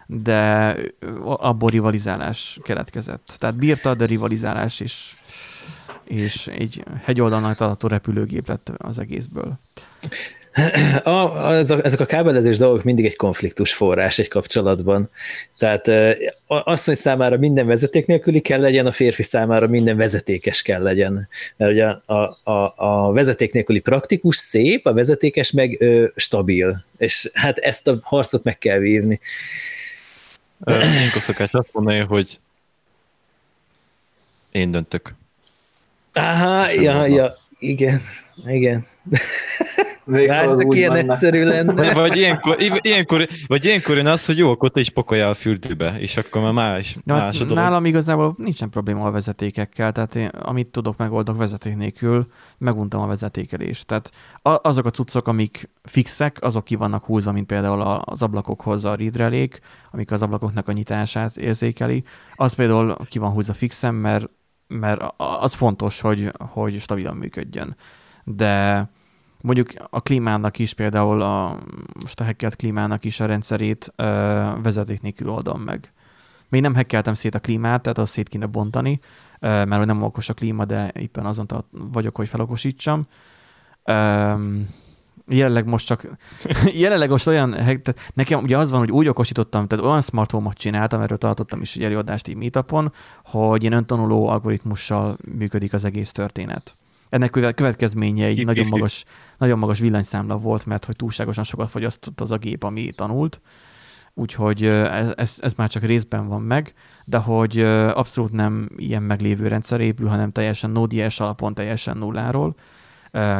de 0.08 0.76
abból 1.24 1.70
rivalizálás 1.70 2.60
keletkezett. 2.64 3.36
Tehát 3.39 3.56
bírta, 3.56 3.95
de 3.95 4.06
rivalizálás 4.06 4.80
is 4.80 5.16
és 6.08 6.47
egy 6.47 6.84
hegyoldalnak 7.03 7.56
található 7.56 7.88
repülőgép 7.88 8.47
lett 8.47 8.72
az 8.78 8.99
egészből. 8.99 9.60
A, 11.03 11.49
ezek 11.84 11.99
a 11.99 12.06
kábelezés 12.06 12.58
dolgok 12.58 12.84
mindig 12.84 13.06
egy 13.06 13.16
konfliktus 13.16 13.74
forrás 13.74 14.20
egy 14.20 14.28
kapcsolatban. 14.28 15.10
Tehát 15.58 15.91
azt, 16.47 16.86
hogy 16.86 16.95
számára 16.95 17.38
minden 17.38 17.68
vezeték 17.68 18.06
nélküli 18.06 18.39
kell 18.39 18.60
legyen, 18.60 18.86
a 18.86 18.91
férfi 18.91 19.24
számára 19.24 19.68
minden 19.68 19.97
vezetékes 19.97 20.62
kell 20.62 20.82
legyen. 20.82 21.28
Mert 21.58 21.72
ugye 21.72 21.86
a, 21.86 22.51
a, 22.51 22.74
a 22.76 23.12
vezeték 23.12 23.53
nélküli 23.53 23.80
praktikus 23.80 24.36
szép, 24.36 24.86
a 24.86 24.93
vezetékes 24.93 25.51
meg 25.51 25.78
ö, 25.80 26.06
stabil. 26.16 26.86
És 26.97 27.30
hát 27.34 27.58
ezt 27.58 27.88
a 27.88 27.99
harcot 28.01 28.43
meg 28.43 28.58
kell 28.58 28.80
vívni. 28.80 29.20
Én 30.64 31.10
szokás 31.10 31.53
azt 31.53 31.74
mondani, 31.74 31.99
hogy 31.99 32.39
én 34.51 34.72
döntök. 34.72 35.16
Aha, 36.14 36.70
ja, 36.70 37.06
ja, 37.06 37.38
igen, 37.60 38.01
igen. 38.46 38.86
Vársz, 40.06 40.60
ilyen 40.60 40.92
menne. 40.92 41.12
egyszerű 41.12 41.44
lenne. 41.44 41.94
Vagy 41.94 42.18
ilyenkor, 42.18 42.56
ilyenkor, 42.82 43.28
vagy 43.48 43.66
ilyenkor 43.66 43.96
jön 43.96 44.08
az, 44.08 44.26
hogy 44.26 44.38
jó, 44.38 44.50
akkor 44.50 44.70
te 44.70 44.80
is 44.80 44.90
pakolja 44.90 45.30
a 45.30 45.34
fürdőbe, 45.34 46.00
és 46.00 46.18
akkor 46.18 46.42
már 46.42 46.54
más, 46.54 46.98
ja, 47.06 47.14
más 47.14 47.42
a 47.42 47.54
Nálam 47.54 47.86
igazából 47.86 48.36
nincsen 48.38 48.70
probléma 48.70 49.06
a 49.06 49.12
vezetékekkel, 49.12 49.92
tehát 49.92 50.16
én, 50.16 50.28
amit 50.28 50.68
tudok, 50.68 50.98
megoldok 50.98 51.38
vezeték 51.38 51.76
nélkül, 51.76 52.28
meguntam 52.58 53.02
a 53.02 53.08
vezetékelést. 53.08 53.86
Tehát 53.86 54.12
azok 54.42 54.86
a 54.86 54.90
cuccok, 54.90 55.28
amik 55.28 55.70
fixek, 55.84 56.38
azok 56.42 56.64
ki 56.64 56.76
vannak 56.76 57.06
húzva, 57.06 57.32
mint 57.32 57.48
például 57.48 57.82
az 58.06 58.22
ablakokhoz 58.22 58.86
a 58.86 58.96
read 58.96 59.62
amik 59.92 60.12
az 60.12 60.22
ablakoknak 60.22 60.68
a 60.68 60.72
nyitását 60.72 61.38
érzékeli. 61.38 62.04
Az 62.36 62.54
például 62.54 62.98
ki 63.10 63.20
van 63.20 63.32
húzva 63.32 63.54
fixen, 63.54 63.94
mert, 63.94 64.30
mert 64.68 65.02
az 65.18 65.54
fontos, 65.54 66.02
hogy, 66.02 66.32
hogy 66.38 66.80
stabilan 66.80 67.16
működjön. 67.16 67.76
De 68.26 68.88
mondjuk 69.42 69.74
a 69.90 70.02
klímának 70.02 70.60
is, 70.60 70.74
például 70.74 71.22
a, 71.22 71.58
most 72.02 72.20
a 72.20 72.24
hackelt 72.24 72.56
klímának 72.56 73.06
is 73.06 73.20
a 73.20 73.26
rendszerét 73.26 73.94
ö, 73.96 74.06
vezeték 74.64 75.02
nélkül 75.02 75.30
oldom 75.30 75.62
meg. 75.62 75.92
Még 76.50 76.62
nem 76.62 76.76
hackeltem 76.76 77.14
szét 77.14 77.36
a 77.36 77.40
klímát, 77.40 77.82
tehát 77.82 77.98
azt 77.98 78.12
szét 78.12 78.30
kéne 78.30 78.46
bontani, 78.46 79.00
ö, 79.40 79.48
mert 79.48 79.78
hogy 79.78 79.86
nem 79.86 80.04
okos 80.04 80.30
a 80.30 80.34
klíma, 80.34 80.66
de 80.66 80.92
éppen 80.96 81.26
azon 81.26 81.46
vagyok, 81.72 82.16
hogy 82.16 82.30
felokosítsam. 82.30 83.08
Ö, 83.84 84.34
jelenleg 85.28 85.66
most 85.66 85.86
csak, 85.86 86.08
jelenleg 86.84 87.10
most 87.10 87.28
olyan, 87.28 87.52
tehát 87.52 88.12
nekem 88.14 88.44
ugye 88.44 88.58
az 88.58 88.72
van, 88.72 88.80
hogy 88.80 88.92
úgy 88.92 89.08
okosítottam, 89.08 89.68
tehát 89.68 89.86
olyan 89.86 90.02
smart 90.02 90.32
home-ot 90.32 90.58
csináltam, 90.58 91.02
erről 91.02 91.18
tartottam 91.18 91.62
is 91.62 91.76
egy 91.76 91.84
előadást 91.84 92.28
így 92.28 92.36
meetupon, 92.36 92.94
hogy 93.24 93.62
ilyen 93.62 93.74
öntanuló 93.74 94.28
algoritmussal 94.28 95.18
működik 95.38 95.74
az 95.74 95.86
egész 95.86 96.12
történet. 96.12 96.76
Ennek 97.16 97.30
következménye 97.55 98.26
egy 98.26 98.45
nagyon 98.45 98.68
magas, 98.68 99.03
nagyon 99.38 99.59
magas 99.59 99.80
villanyszámla 99.80 100.38
volt, 100.38 100.66
mert 100.66 100.86
hogy 100.86 100.95
túlságosan 100.95 101.43
sokat 101.43 101.70
fogyasztott 101.70 102.22
az 102.22 102.32
a 102.32 102.38
gép, 102.38 102.63
ami 102.63 102.89
tanult, 102.95 103.41
úgyhogy 104.13 104.66
ez, 104.66 105.13
ez, 105.16 105.38
ez 105.41 105.53
már 105.53 105.70
csak 105.70 105.84
részben 105.84 106.28
van 106.28 106.41
meg, 106.41 106.74
de 107.05 107.18
hogy 107.18 107.59
abszolút 107.93 108.32
nem 108.32 108.70
ilyen 108.78 109.03
meglévő 109.03 109.47
rendszer 109.47 109.82
épül, 109.82 110.07
hanem 110.07 110.32
teljesen 110.32 110.70
Node.js 110.70 111.20
alapon, 111.20 111.53
teljesen 111.53 111.97
nulláról 111.97 112.55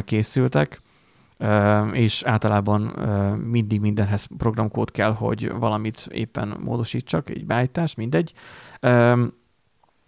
készültek, 0.02 0.82
és 1.92 2.24
általában 2.24 2.82
mindig 3.50 3.80
mindenhez 3.80 4.28
programkód 4.38 4.92
kell, 4.92 5.14
hogy 5.14 5.52
valamit 5.52 6.08
éppen 6.12 6.58
módosítsak, 6.64 7.30
egy 7.30 7.46
beállítás, 7.46 7.96
mindegy. 7.96 8.34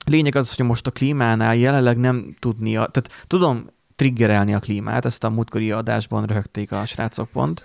Lényeg 0.07 0.35
az, 0.35 0.55
hogy 0.55 0.65
most 0.65 0.87
a 0.87 0.91
klímánál 0.91 1.55
jelenleg 1.55 1.97
nem 1.97 2.35
tudnia, 2.39 2.85
tehát 2.85 3.25
tudom 3.27 3.69
triggerelni 3.95 4.53
a 4.53 4.59
klímát, 4.59 5.05
ezt 5.05 5.23
a 5.23 5.29
múltkori 5.29 5.71
adásban 5.71 6.25
röhögték 6.25 6.71
a 6.71 6.85
srácok 6.85 7.29
pont. 7.29 7.63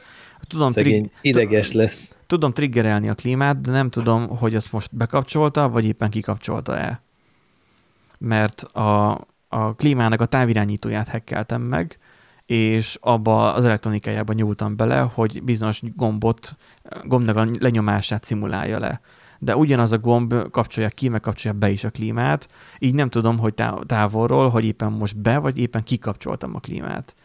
Tudom, 0.49 0.71
Szegény, 0.71 1.01
trig- 1.01 1.13
ideges 1.21 1.73
lesz. 1.73 2.19
Tudom 2.27 2.53
triggerelni 2.53 3.09
a 3.09 3.15
klímát, 3.15 3.61
de 3.61 3.71
nem 3.71 3.91
tudom, 3.91 4.29
hogy 4.29 4.55
azt 4.55 4.73
most 4.73 4.97
bekapcsolta, 4.97 5.69
vagy 5.69 5.85
éppen 5.85 6.11
kikapcsolta-e. 6.11 7.03
Mert 8.19 8.63
a, 8.63 9.11
a 9.49 9.75
klímának 9.75 10.21
a 10.21 10.27
távirányítóját 10.27 11.09
hekkeltem 11.09 11.63
meg, 11.63 11.99
és 12.47 12.99
abba 13.01 13.55
az 13.55 13.65
elektronikájába 13.65 14.33
nyúltam 14.33 14.77
bele, 14.77 14.99
hogy 14.99 15.43
bizonyos 15.43 15.81
gombot, 15.97 16.57
gombnak 17.05 17.37
a 17.37 17.47
lenyomását 17.61 18.25
szimulálja 18.25 18.79
le 18.79 19.01
de 19.45 19.57
ugyanaz 19.57 19.93
a 19.93 19.99
gomb 19.99 20.51
kapcsolja 20.51 20.89
ki, 20.89 21.09
meg 21.09 21.21
kapcsolja 21.21 21.59
be 21.59 21.71
is 21.71 21.85
a 21.85 21.91
klímát, 21.91 22.49
így 22.79 22.95
nem 22.95 23.09
tudom, 23.09 23.39
hogy 23.39 23.55
távolról, 23.87 24.49
hogy 24.49 24.65
éppen 24.65 24.93
most 24.93 25.17
be, 25.17 25.39
vagy 25.39 25.59
éppen 25.59 25.83
kikapcsoltam 25.83 26.55
a 26.55 26.61
klímát. 26.61 27.17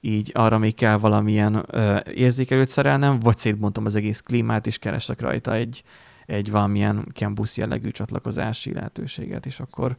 Így 0.00 0.30
arra 0.34 0.58
még 0.58 0.74
kell 0.74 0.96
valamilyen 0.96 1.64
ö, 1.66 1.98
érzékelőt 2.14 2.68
szerelnem, 2.68 3.18
vagy 3.18 3.36
szétbontom 3.36 3.84
az 3.84 3.94
egész 3.94 4.20
klímát, 4.20 4.66
és 4.66 4.78
keresek 4.78 5.20
rajta 5.20 5.54
egy, 5.54 5.82
egy 6.26 6.50
valamilyen 6.50 7.06
campus 7.14 7.56
jellegű 7.56 7.90
csatlakozási 7.90 8.72
lehetőséget, 8.72 9.46
és 9.46 9.60
akkor 9.60 9.96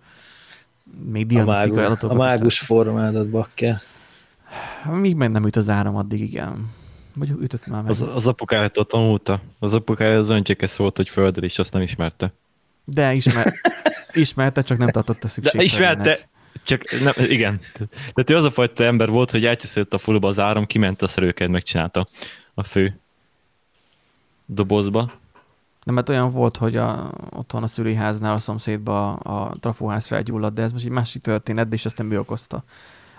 még 1.11 1.26
diagnosztikai 1.26 1.84
adatokat 1.84 2.18
A 2.18 2.20
mágus 2.20 2.59
formádat 2.59 3.30
bakker. 3.30 3.82
Míg 4.91 5.16
meg 5.16 5.32
nem 5.32 5.45
üt 5.45 5.55
az 5.55 5.70
áram, 5.70 5.95
addig 5.95 6.22
igen. 6.22 6.70
Vagy 7.16 7.30
ütött 7.30 7.68
már 7.68 7.82
meg. 7.82 7.91
Az, 7.91 8.01
az 8.01 8.28
apukájától 8.28 8.86
tanulta. 8.86 9.41
Az 9.59 9.74
apukája 9.74 10.18
az 10.18 10.30
öncséke 10.30 10.68
volt, 10.78 10.97
hogy 10.97 11.09
földre, 11.09 11.45
és 11.45 11.59
azt 11.59 11.74
nem 11.74 11.82
ismerte. 11.82 12.34
De 12.86 13.14
ismer, 13.14 13.53
ismerte, 14.14 14.61
csak 14.61 14.78
nem 14.78 14.89
tartotta 14.89 15.28
szükségszerűnek. 15.28 15.68
De 15.68 16.11
ismerte, 16.11 16.30
csak 16.64 16.84
nem, 17.01 17.26
igen. 17.30 17.59
Tehát 17.97 18.30
ő 18.30 18.36
az 18.36 18.43
a 18.43 18.51
fajta 18.51 18.84
ember 18.84 19.09
volt, 19.09 19.32
hogy 19.32 19.45
elcseszült 19.45 19.93
a 19.93 19.97
fulba 19.97 20.28
az 20.28 20.39
áram, 20.39 20.66
kiment 20.66 21.01
a 21.01 21.07
szerőket, 21.07 21.49
megcsinálta 21.49 22.07
a 22.53 22.64
fő 22.64 22.99
dobozba. 24.45 25.11
Nem, 25.84 25.95
mert 25.95 26.09
olyan 26.09 26.32
volt, 26.32 26.57
hogy 26.57 26.76
a, 26.76 27.11
otthon 27.30 27.64
a 27.64 27.68
szülőháznál 27.68 28.34
a 28.34 28.38
szomszédba 28.38 29.14
a, 29.14 29.43
a 29.43 29.55
trafóház 29.59 30.07
felgyulladt, 30.07 30.53
de 30.53 30.61
ez 30.61 30.72
most 30.72 30.86
egy 30.86 30.91
másik 30.91 31.22
történet, 31.22 31.68
de 31.68 31.76
és 31.76 31.86
ezt 31.86 31.97
nem 31.97 32.11
ő 32.11 32.20
okozta. 32.20 32.64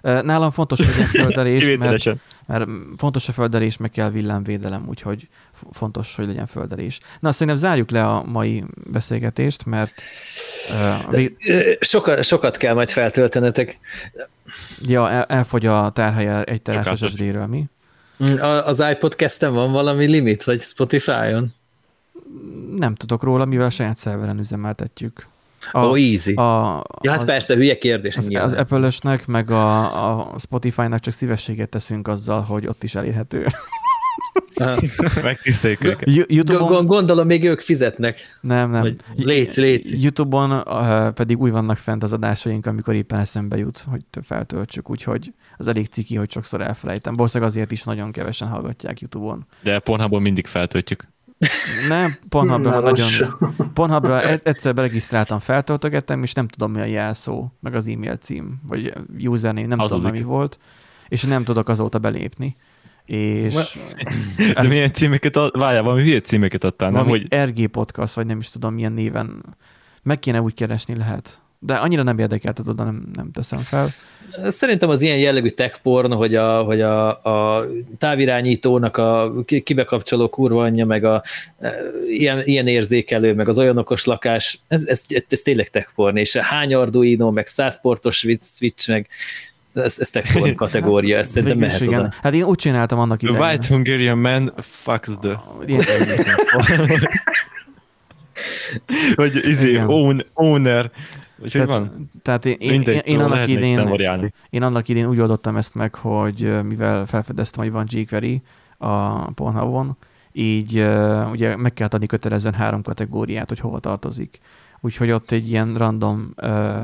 Nálam 0.04 0.50
fontos, 0.50 0.78
hogy 0.78 0.88
legyen 0.88 1.06
földelés, 1.06 1.76
mert, 1.78 2.04
mert 2.46 2.68
fontos 2.96 3.28
a 3.28 3.32
földelés, 3.32 3.76
meg 3.76 3.90
kell 3.90 4.10
villámvédelem, 4.10 4.84
úgyhogy 4.88 5.28
fontos, 5.72 6.14
hogy 6.14 6.26
legyen 6.26 6.46
földelés. 6.46 7.00
Na, 7.20 7.32
szerintem 7.32 7.56
zárjuk 7.56 7.90
le 7.90 8.06
a 8.06 8.22
mai 8.22 8.64
beszélgetést, 8.90 9.64
mert... 9.64 10.02
Uh, 11.08 11.24
sokat, 11.80 12.24
sokat 12.24 12.56
kell 12.56 12.74
majd 12.74 12.90
feltöltenetek. 12.90 13.78
Ja, 14.86 15.10
el, 15.10 15.24
elfogy 15.24 15.66
a 15.66 15.90
tárhelye 15.90 16.42
egy 16.42 16.62
terás 16.62 16.98
SSD-ről, 16.98 17.46
mi? 17.46 17.64
Mm, 18.24 18.36
az 18.64 18.84
iPod 18.90 19.16
kezdtem 19.16 19.52
van 19.52 19.72
valami 19.72 20.06
limit, 20.06 20.44
vagy 20.44 20.60
Spotify-on? 20.60 21.54
Nem 22.76 22.94
tudok 22.94 23.22
róla, 23.22 23.44
mivel 23.44 23.70
saját 23.70 23.96
szerveren 23.96 24.38
üzemeltetjük. 24.38 25.26
A, 25.72 25.86
oh, 25.86 25.98
easy. 25.98 26.32
A, 26.32 26.82
ja, 27.00 27.10
hát 27.10 27.20
az, 27.20 27.24
persze, 27.24 27.54
hülye 27.54 27.78
kérdés. 27.78 28.16
Az, 28.16 28.28
az 28.34 28.52
Apple-ösnek, 28.52 29.26
meg 29.26 29.50
a, 29.50 30.32
a 30.32 30.38
Spotify-nak 30.38 31.00
csak 31.00 31.14
szívességet 31.14 31.68
teszünk 31.68 32.08
azzal, 32.08 32.40
hogy 32.40 32.66
ott 32.66 32.82
is 32.82 32.94
elérhető. 32.94 33.46
Megtiszteljük 35.22 35.84
őket. 35.84 36.08
YouTube-on... 36.26 36.86
Gondolom, 36.86 37.26
még 37.26 37.44
ők 37.44 37.60
fizetnek. 37.60 38.20
Nem, 38.40 38.70
nem. 38.70 38.80
Hogy 38.80 38.96
létsz, 39.16 39.56
létsz. 39.56 39.92
YouTube-on 39.92 40.50
uh, 40.50 41.12
pedig 41.12 41.40
úgy 41.40 41.50
vannak 41.50 41.76
fent 41.76 42.02
az 42.02 42.12
adásaink, 42.12 42.66
amikor 42.66 42.94
éppen 42.94 43.18
eszembe 43.18 43.56
jut, 43.56 43.84
hogy 43.90 44.02
feltöltsük, 44.22 44.90
úgyhogy 44.90 45.32
az 45.56 45.68
elég 45.68 45.86
ciki, 45.86 46.16
hogy 46.16 46.30
sokszor 46.30 46.60
elfelejtem. 46.60 47.14
Valószínűleg 47.14 47.52
azért 47.52 47.72
is 47.72 47.82
nagyon 47.82 48.12
kevesen 48.12 48.48
hallgatják 48.48 49.00
YouTube-on. 49.00 49.46
De 49.62 49.78
Pornhubon 49.78 50.22
mindig 50.22 50.46
feltöltjük. 50.46 51.12
Nem, 51.88 52.14
Pornhubra 52.28 52.80
nagyon... 52.80 53.08
Pornhubra 53.74 54.22
egyszer 54.22 54.74
beregisztráltam, 54.74 55.38
feltöltögettem, 55.38 56.22
és 56.22 56.32
nem 56.32 56.48
tudom, 56.48 56.72
mi 56.72 56.80
a 56.80 56.84
jelszó, 56.84 57.52
meg 57.60 57.74
az 57.74 57.86
e-mail 57.86 58.16
cím, 58.16 58.60
vagy 58.66 58.92
username, 59.18 59.66
nem 59.66 59.78
Hazudik. 59.78 60.02
tudom, 60.02 60.18
mi 60.18 60.24
volt, 60.24 60.58
és 61.08 61.22
nem 61.22 61.44
tudok 61.44 61.68
azóta 61.68 61.98
belépni. 61.98 62.56
És... 63.04 63.78
De 64.36 64.68
milyen 64.68 64.92
címeket, 64.92 65.36
ad... 65.36 65.58
várjál, 65.58 65.82
valami 65.82 66.02
hülye 66.02 66.20
címeket 66.20 66.64
adtál, 66.64 66.90
nem? 66.90 67.06
Hogy... 67.06 67.34
RG 67.34 67.66
Podcast, 67.66 68.14
vagy 68.14 68.26
nem 68.26 68.38
is 68.38 68.48
tudom, 68.48 68.74
milyen 68.74 68.92
néven. 68.92 69.56
Meg 70.02 70.18
kéne 70.18 70.40
úgy 70.40 70.54
keresni 70.54 70.96
lehet 70.96 71.42
de 71.66 71.74
annyira 71.74 72.02
nem 72.02 72.18
érdekelt, 72.18 72.58
oda 72.58 72.84
nem, 72.84 73.02
nem 73.14 73.30
teszem 73.30 73.58
fel. 73.58 73.88
Szerintem 74.48 74.88
az 74.88 75.00
ilyen 75.00 75.18
jellegű 75.18 75.48
tech 75.48 75.78
porn, 75.82 76.12
hogy 76.12 76.34
a, 76.34 76.62
hogy 76.62 76.80
a, 76.80 77.08
a 77.08 77.66
távirányítónak 77.98 78.96
a 78.96 79.32
kibekapcsoló 79.64 80.28
kurva 80.28 80.62
anyja, 80.62 80.86
meg 80.86 81.04
a 81.04 81.22
e, 81.60 81.72
ilyen, 82.08 82.42
ilyen 82.44 82.66
érzékelő, 82.66 83.34
meg 83.34 83.48
az 83.48 83.58
olyan 83.58 83.76
okos 83.76 84.04
lakás, 84.04 84.58
ez, 84.68 84.86
ez, 84.86 85.04
ez 85.28 85.40
tényleg 85.40 85.68
tech 85.68 85.94
porn, 85.94 86.16
és 86.16 86.36
hány 86.36 86.74
Arduino, 86.74 87.30
meg 87.30 87.46
száz 87.46 87.80
portos 87.80 88.16
switch, 88.16 88.88
meg 88.88 89.08
ez, 89.74 89.96
ez 89.98 90.10
tech 90.10 90.38
porn 90.38 90.54
kategória, 90.64 91.14
hát, 91.14 91.24
ez 91.24 91.30
szerintem 91.30 91.58
mehet 91.58 91.80
igen. 91.80 92.00
oda. 92.00 92.12
Hát 92.22 92.34
én 92.34 92.42
úgy 92.42 92.58
csináltam 92.58 92.98
annak 92.98 93.22
idején. 93.22 93.40
White 93.40 93.66
Hungarian 93.68 94.18
man 94.18 94.52
fucks 94.56 95.10
the... 95.20 95.40
hogy 99.14 99.40
izé, 99.44 99.82
own, 99.86 100.26
owner 100.34 100.90
Úgyhogy 101.44 101.66
tehát, 101.66 101.80
van. 101.80 102.10
Tehát 102.22 102.46
én, 102.46 102.56
én, 102.58 102.80
én, 102.80 103.00
én, 103.04 103.20
annak 103.20 103.48
idén, 103.48 104.32
én 104.50 104.62
annak 104.62 104.88
idén 104.88 105.06
úgy 105.06 105.20
oldottam 105.20 105.56
ezt 105.56 105.74
meg, 105.74 105.94
hogy 105.94 106.62
mivel 106.62 107.06
felfedeztem, 107.06 107.62
hogy 107.62 107.72
van 107.72 107.86
jQuery 107.88 108.42
a 108.78 109.24
Pornhubon, 109.30 109.96
így 110.32 110.86
ugye 111.30 111.56
meg 111.56 111.72
kell 111.72 111.88
adni 111.90 112.06
kötelezően 112.06 112.54
három 112.54 112.82
kategóriát, 112.82 113.48
hogy 113.48 113.58
hova 113.58 113.78
tartozik. 113.78 114.40
Úgyhogy 114.80 115.10
ott 115.10 115.30
egy 115.30 115.50
ilyen 115.50 115.74
random 115.76 116.34
uh, 116.42 116.80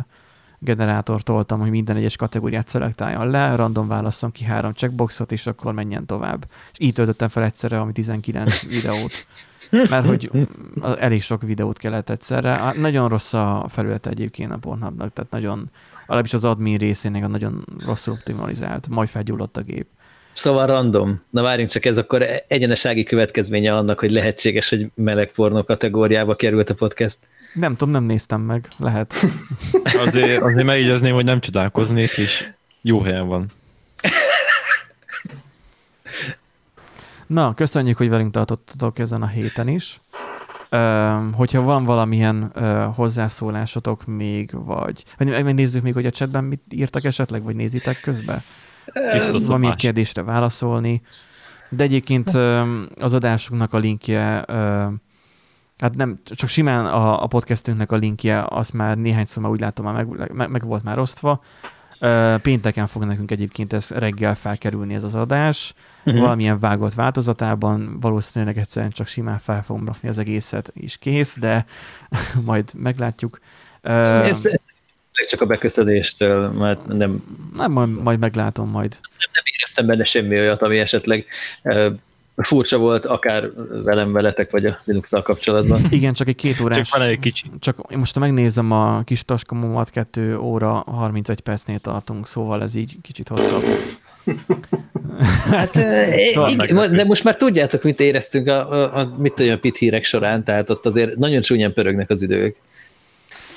generátort 0.62 1.24
toltam, 1.24 1.61
hogy 1.61 1.70
minden 1.70 1.96
egyes 1.96 2.16
kategóriát 2.16 2.68
szelektáljon 2.68 3.30
le, 3.30 3.54
random 3.54 3.88
válasszon 3.88 4.32
ki 4.32 4.44
három 4.44 4.72
checkboxot, 4.72 5.32
és 5.32 5.46
akkor 5.46 5.72
menjen 5.72 6.06
tovább. 6.06 6.46
És 6.72 6.78
így 6.78 6.92
töltöttem 6.92 7.28
fel 7.28 7.42
egyszerre, 7.42 7.80
ami 7.80 7.92
19 7.92 8.62
videót. 8.80 9.26
Mert 9.70 10.06
hogy 10.06 10.30
elég 10.98 11.22
sok 11.22 11.42
videót 11.42 11.78
kellett 11.78 12.11
egyszerre. 12.11 12.72
Nagyon 12.76 13.08
rossz 13.08 13.32
a 13.32 13.66
felület 13.68 14.06
egyébként 14.06 14.52
a 14.52 14.58
Pornhubnak, 14.58 15.12
tehát 15.12 15.30
nagyon, 15.30 15.70
legalábbis 16.00 16.34
az 16.34 16.44
admin 16.44 16.78
részének 16.78 17.24
a 17.24 17.28
nagyon 17.28 17.64
rosszul 17.84 18.14
optimalizált, 18.14 18.88
majd 18.88 19.08
felgyulladt 19.08 19.56
a 19.56 19.61
gép. 19.61 19.86
Szóval 20.41 20.66
random. 20.66 21.22
Na 21.30 21.43
várjunk 21.43 21.70
csak, 21.70 21.84
ez 21.84 21.99
akkor 21.99 22.26
egyenesági 22.49 23.03
következménye 23.03 23.76
annak, 23.76 24.01
hogy 24.01 24.11
lehetséges, 24.11 24.68
hogy 24.68 24.91
meleg 24.95 25.32
pornó 25.32 25.62
kategóriába 25.62 26.34
került 26.34 26.70
a 26.70 26.74
podcast. 26.74 27.18
Nem 27.55 27.76
tudom, 27.76 27.95
nem 27.95 28.05
néztem 28.05 28.41
meg, 28.41 28.68
lehet. 28.78 29.14
azért, 30.07 30.43
azért 30.43 30.66
megjegyezném, 30.66 31.14
hogy 31.14 31.24
nem 31.24 31.41
csodálkoznék, 31.41 32.16
és 32.16 32.49
jó 32.82 33.01
helyen 33.01 33.26
van. 33.26 33.47
Na, 37.26 37.55
köszönjük, 37.55 37.97
hogy 37.97 38.09
velünk 38.09 38.32
tartottatok 38.32 38.99
ezen 38.99 39.22
a 39.22 39.28
héten 39.28 39.68
is. 39.68 40.01
Uh, 40.70 41.34
hogyha 41.34 41.62
van 41.62 41.84
valamilyen 41.84 42.53
uh, 42.55 42.84
hozzászólásotok 42.95 44.07
még, 44.07 44.51
vagy, 44.53 45.05
vagy 45.18 45.28
megnézzük 45.28 45.82
még, 45.82 45.93
hogy 45.93 46.07
a 46.07 46.11
chatben 46.11 46.45
mit 46.45 46.62
írtak 46.70 47.05
esetleg, 47.05 47.43
vagy 47.43 47.55
nézitek 47.55 48.01
közben? 48.01 48.43
Valamilyen 49.47 49.76
kérdésre 49.76 50.22
válaszolni. 50.22 51.03
De 51.68 51.83
egyébként 51.83 52.28
az 53.07 53.14
adásunknak 53.14 53.72
a 53.72 53.78
linkje 53.78 54.45
hát 55.81 55.97
nem, 55.97 56.16
csak 56.24 56.49
simán 56.49 56.87
a, 56.87 57.22
a 57.22 57.26
podcastünknek 57.26 57.93
a 57.93 57.97
linkje, 57.97 58.45
azt 58.49 58.72
már 58.72 58.97
néhány 58.97 59.24
szó 59.24 59.41
már 59.41 59.51
úgy 59.51 59.61
látom, 59.61 59.85
már 59.85 60.05
meg, 60.05 60.33
meg, 60.33 60.51
meg 60.51 60.66
volt 60.66 60.83
már 60.83 60.99
osztva. 60.99 61.43
Pénteken 62.43 62.87
fog 62.87 63.05
nekünk 63.05 63.31
egyébként 63.31 63.72
ez 63.72 63.91
reggel 63.91 64.35
felkerülni 64.35 64.95
ez 64.95 65.05
az 65.05 65.14
adás, 65.14 65.74
uh-huh. 66.05 66.22
valamilyen 66.22 66.59
vágott 66.59 66.95
változatában, 66.95 68.01
valószínűleg 68.01 68.59
egyszerűen 68.59 68.91
csak 68.91 69.07
simán 69.07 69.39
fel 69.39 69.62
fogom 69.62 69.87
rakni 69.87 70.09
az 70.09 70.18
egészet, 70.18 70.70
és 70.74 70.97
kész, 70.97 71.37
de 71.39 71.64
majd 72.45 72.72
meglátjuk. 72.74 73.39
Ez, 73.81 74.47
ez 74.47 74.64
csak 75.26 75.40
a 75.40 75.46
beköszönéstől, 75.46 76.48
mert 76.48 76.86
nem... 76.86 77.24
Nem, 77.56 77.72
majd, 77.72 78.02
majd 78.02 78.18
meglátom 78.18 78.70
majd. 78.70 78.90
Nem, 79.00 79.30
nem 79.32 79.42
éreztem 79.56 79.86
benne 79.86 80.04
semmi 80.04 80.38
olyat, 80.38 80.62
ami 80.62 80.78
esetleg 80.78 81.26
furcsa 82.42 82.78
volt, 82.78 83.06
akár 83.06 83.50
velem, 83.84 84.12
veletek, 84.12 84.50
vagy 84.50 84.66
a 84.66 84.78
linux 84.84 85.12
kapcsolatban. 85.22 85.80
Igen, 85.90 86.12
csak 86.12 86.28
egy 86.28 86.34
két 86.34 86.60
órás. 86.60 86.88
Csak 86.88 86.98
van 86.98 87.08
egy 87.08 87.18
kicsi. 87.18 87.50
Csak 87.58 87.94
most 87.96 88.18
megnézem 88.18 88.70
a 88.70 89.02
kis 89.04 89.24
taskamomat, 89.24 89.90
2 89.90 90.38
óra 90.38 90.72
31 90.86 91.40
percnél 91.40 91.78
tartunk, 91.78 92.26
szóval 92.26 92.62
ez 92.62 92.74
így 92.74 92.96
kicsit 93.02 93.28
hosszabb. 93.28 93.64
Hát, 95.50 95.74
szóval 96.32 96.50
igen, 96.50 96.94
de 96.94 97.04
most 97.04 97.24
már 97.24 97.36
tudjátok, 97.36 97.82
mit 97.82 98.00
éreztünk 98.00 98.46
a, 98.46 98.72
a, 98.72 98.98
a 98.98 99.14
mit 99.18 99.32
tudom, 99.32 99.52
a 99.52 99.56
pit 99.56 99.76
hírek 99.76 100.04
során, 100.04 100.44
tehát 100.44 100.70
ott 100.70 100.86
azért 100.86 101.16
nagyon 101.16 101.40
csúnyán 101.40 101.72
pörögnek 101.72 102.10
az 102.10 102.22
idők. 102.22 102.56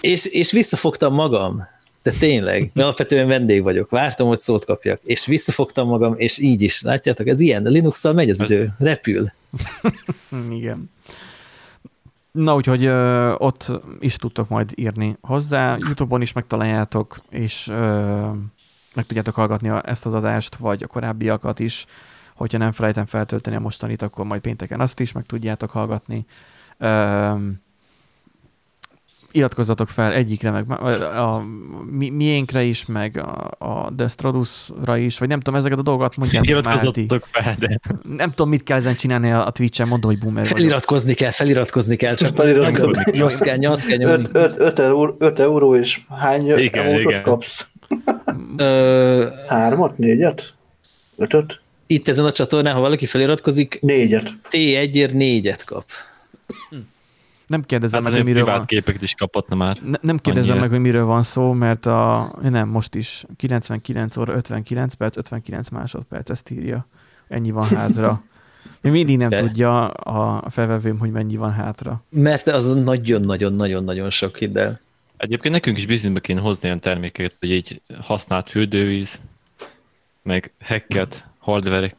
És, 0.04 0.26
és 0.26 0.52
visszafogtam 0.52 1.14
magam. 1.14 1.68
De 2.02 2.12
tényleg, 2.12 2.60
mert 2.60 2.88
alapvetően 2.88 3.28
vendég 3.28 3.64
vagyok, 3.64 3.90
vártam, 3.90 4.28
hogy 4.28 4.40
szót 4.40 4.66
kapjak, 4.66 5.00
és 5.04 5.26
visszafogtam 5.26 5.88
magam, 5.88 6.14
és 6.18 6.40
így 6.40 6.62
is. 6.62 6.82
Látjátok, 6.82 7.28
ez 7.28 7.40
ilyen, 7.40 7.64
linux 7.64 8.04
megy 8.04 8.30
az 8.30 8.42
idő, 8.42 8.74
repül. 8.80 9.32
Igen. 10.50 10.90
Na, 12.32 12.56
úgyhogy 12.56 12.86
ö, 12.86 13.32
ott 13.38 13.72
is 14.00 14.16
tudtok 14.16 14.50
majd 14.50 14.72
írni 14.76 15.18
hozzá, 15.22 15.78
Youtube-on 15.80 16.22
is 16.22 16.34
megtaláljátok, 16.34 17.22
és 17.30 17.68
ö, 17.68 18.28
meg 18.96 19.06
tudjátok 19.06 19.36
hallgatni 19.36 19.72
ezt 19.84 20.06
az 20.06 20.14
adást, 20.14 20.56
vagy 20.56 20.84
a 20.84 20.88
korábbiakat 20.88 21.60
is. 21.60 21.86
Hogyha 22.36 22.58
nem 22.58 22.72
felejtem 22.72 23.06
feltölteni 23.06 23.56
a 23.56 23.60
mostanit, 23.60 24.02
akkor 24.02 24.26
majd 24.26 24.42
pénteken 24.42 24.80
azt 24.80 25.00
is 25.00 25.12
meg 25.12 25.26
tudjátok 25.26 25.70
hallgatni. 25.70 26.26
Ö, 26.78 27.34
iratkozzatok 29.34 29.88
fel 29.88 30.14
egyikre, 30.14 30.52
meg 30.52 30.72
a, 30.72 31.36
a 31.36 31.44
mi, 31.92 32.10
miénkre 32.10 32.64
is, 32.64 32.86
meg 32.86 33.18
a, 33.18 33.66
a 33.66 33.92
Destrodusra 33.92 34.98
is, 34.98 35.18
vagy 35.18 35.28
nem 35.28 35.40
tudom, 35.40 35.60
ezeket 35.60 35.80
a 35.80 35.82
dolgokat 35.82 36.18
mondják 36.18 36.48
Iratkozzatok 36.48 37.26
fel, 37.32 37.56
de... 37.60 37.80
Nem 38.18 38.30
tudom, 38.30 38.50
mit 38.50 38.64
kell 38.64 38.78
ezen 38.78 38.96
csinálni 38.96 39.32
a, 39.32 39.46
a 39.46 39.52
Twitch-en, 39.52 39.88
mondom, 39.88 40.10
hogy 40.10 40.20
boomer 40.20 40.46
Feliratkozni 40.46 41.04
vagyok. 41.04 41.18
kell, 41.18 41.32
feliratkozni 41.32 41.96
kell, 41.96 42.16
csak 42.16 42.36
feliratkozni. 42.36 43.04
Nyomsz 43.12 43.40
kell, 43.40 43.58
nyomsz 43.58 43.86
kell 43.86 43.98
nyomni. 43.98 44.28
5 44.32 44.80
euró, 44.80 45.18
euró, 45.36 45.76
és 45.76 46.02
hány 46.10 46.60
igen, 46.60 47.00
igen. 47.00 47.24
kapsz? 47.24 47.68
Hármat, 49.48 49.98
négyet? 49.98 50.54
Ötöt? 51.18 51.62
Itt 51.88 52.08
ezen 52.08 52.26
a 52.26 52.32
csatornán, 52.32 52.74
ha 52.74 52.80
valaki 52.80 53.06
feliratkozik, 53.06 53.78
négyet. 53.82 54.34
T1-ért 54.50 55.14
négyet 55.14 55.64
kap. 55.64 55.86
Hm. 56.70 56.78
Nem 57.48 57.62
kérdezem 57.62 58.04
hát 58.04 58.12
meg, 58.12 58.22
hogy 58.22 58.32
miről 58.34 58.46
van. 58.46 58.66
képeket 58.66 59.02
is 59.02 59.14
kapott 59.14 59.56
már. 59.56 59.78
Ne, 59.84 59.98
nem 60.02 60.18
kérdezem 60.18 60.50
Annyiért. 60.50 60.70
meg, 60.70 60.80
hogy 60.80 60.92
miről 60.92 61.06
van 61.06 61.24
szó, 61.24 61.52
mert 61.52 61.86
a, 61.86 62.34
nem, 62.42 62.70
most 62.70 62.96
is 62.96 63.26
99 63.38 64.18
óra 64.18 64.34
59 64.34 64.94
perc, 64.94 65.18
59 65.18 65.70
másodperc, 65.70 66.30
ezt 66.30 66.50
írja. 66.50 66.88
Ennyi 67.28 67.52
van 67.52 67.68
hátra. 67.68 68.24
Mi 68.82 68.90
mindig 68.90 69.18
nem 69.18 69.30
De. 69.30 69.40
tudja 69.40 69.88
a 69.88 70.50
felvevőm, 70.50 71.00
hogy 71.00 71.12
mennyi 71.12 71.36
van 71.36 71.52
hátra. 71.54 72.04
Mert 72.10 72.48
az 72.48 72.74
nagyon-nagyon-nagyon-nagyon 72.74 74.10
sok, 74.10 74.38
hidd 74.38 74.58
el. 74.58 74.80
Egyébként 75.18 75.54
nekünk 75.54 75.78
is 75.78 75.86
bizonyba 75.86 76.20
kéne 76.20 76.40
hozni 76.42 76.68
olyan 76.68 76.80
termékeket, 76.80 77.36
hogy 77.40 77.52
egy 77.52 77.82
használt 78.02 78.50
fürdővíz, 78.50 79.22
meg 80.24 80.54
hacket, 80.64 81.28
hardverek. 81.44 81.96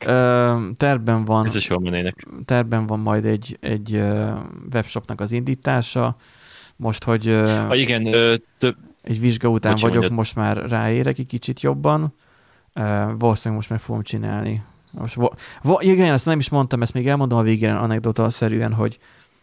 terben 0.77 1.25
van, 1.25 1.43
Biztos 1.43 1.69
jól 1.69 1.81
mennének. 1.81 2.27
Terben 2.45 2.87
van 2.87 3.01
majd 3.01 3.25
egy, 3.25 3.59
egy 3.61 4.03
webshopnak 4.73 5.21
az 5.21 5.33
indítása. 5.33 6.17
Most, 6.77 7.05
hogy 7.05 7.27
ha 7.67 7.75
igen, 7.75 8.07
ö, 8.07 8.35
több... 8.59 8.77
egy 9.03 9.21
vizsga 9.21 9.49
után 9.49 9.73
Bocsi, 9.73 9.83
vagyok, 9.83 10.01
mondjad. 10.01 10.19
most 10.19 10.37
már 10.37 10.57
ráérek 10.57 11.19
egy 11.19 11.27
kicsit 11.27 11.61
jobban. 11.61 12.15
valószínűleg 13.19 13.55
most 13.55 13.71
meg 13.71 13.81
fogom 13.81 14.03
csinálni. 14.03 14.63
Most, 14.91 15.15
vo, 15.15 15.29
vo, 15.63 15.77
igen, 15.81 16.13
ezt 16.13 16.27
nem 16.27 16.39
is 16.39 16.49
mondtam, 16.49 16.83
ezt 16.83 16.93
még 16.93 17.09
elmondom 17.09 17.39
a 17.39 17.43
végén 17.43 17.75
anekdota 17.75 18.31
szerűen, 18.31 18.73
hogy 18.73 18.99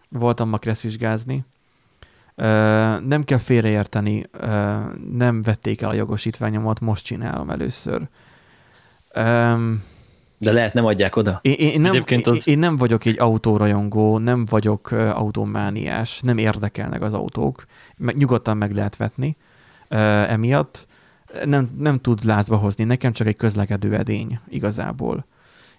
voltam 0.10 0.50
ma 0.50 0.58
vizsgázni. 0.82 1.46
nem 3.06 3.24
kell 3.26 3.38
félreérteni, 3.38 4.26
nem 5.12 5.42
vették 5.42 5.82
el 5.82 5.90
a 5.90 5.94
jogosítványomat, 5.94 6.80
most 6.80 7.06
csinálom 7.06 7.50
először. 7.50 8.08
Um, 9.16 9.84
de 10.38 10.52
lehet 10.52 10.74
nem 10.74 10.86
adják 10.86 11.16
oda? 11.16 11.40
Én, 11.42 11.54
én, 11.54 11.82
nem, 11.82 12.04
én, 12.08 12.22
az... 12.24 12.48
én 12.48 12.58
nem 12.58 12.78
vagyok 12.78 13.06
egy 13.06 13.20
autórajongó, 13.20 14.18
nem 14.18 14.46
vagyok 14.46 14.92
autómániás, 14.92 16.20
nem 16.20 16.38
érdekelnek 16.38 17.02
az 17.02 17.14
autók, 17.14 17.66
meg, 17.98 18.18
nyugodtan 18.18 18.58
meg 18.58 18.74
lehet 18.74 18.96
vetni 18.96 19.36
uh, 19.90 20.32
emiatt. 20.32 20.88
Nem, 21.46 21.70
nem 21.80 22.00
tud 22.00 22.24
lázba 22.26 22.56
hozni, 22.56 22.84
nekem 22.84 23.12
csak 23.12 23.28
egy 23.28 23.36
közlekedő 23.36 23.96
edény 23.96 24.40
igazából. 24.50 25.26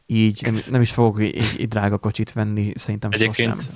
Így 0.07 0.41
nem, 0.43 0.57
nem 0.71 0.81
is 0.81 0.91
fogok 0.91 1.21
egy, 1.21 1.45
egy 1.59 1.69
drága 1.69 1.99
kocsit 1.99 2.33
venni, 2.33 2.73
szerintem 2.75 3.11
Egyébként 3.13 3.55
sosem. 3.55 3.75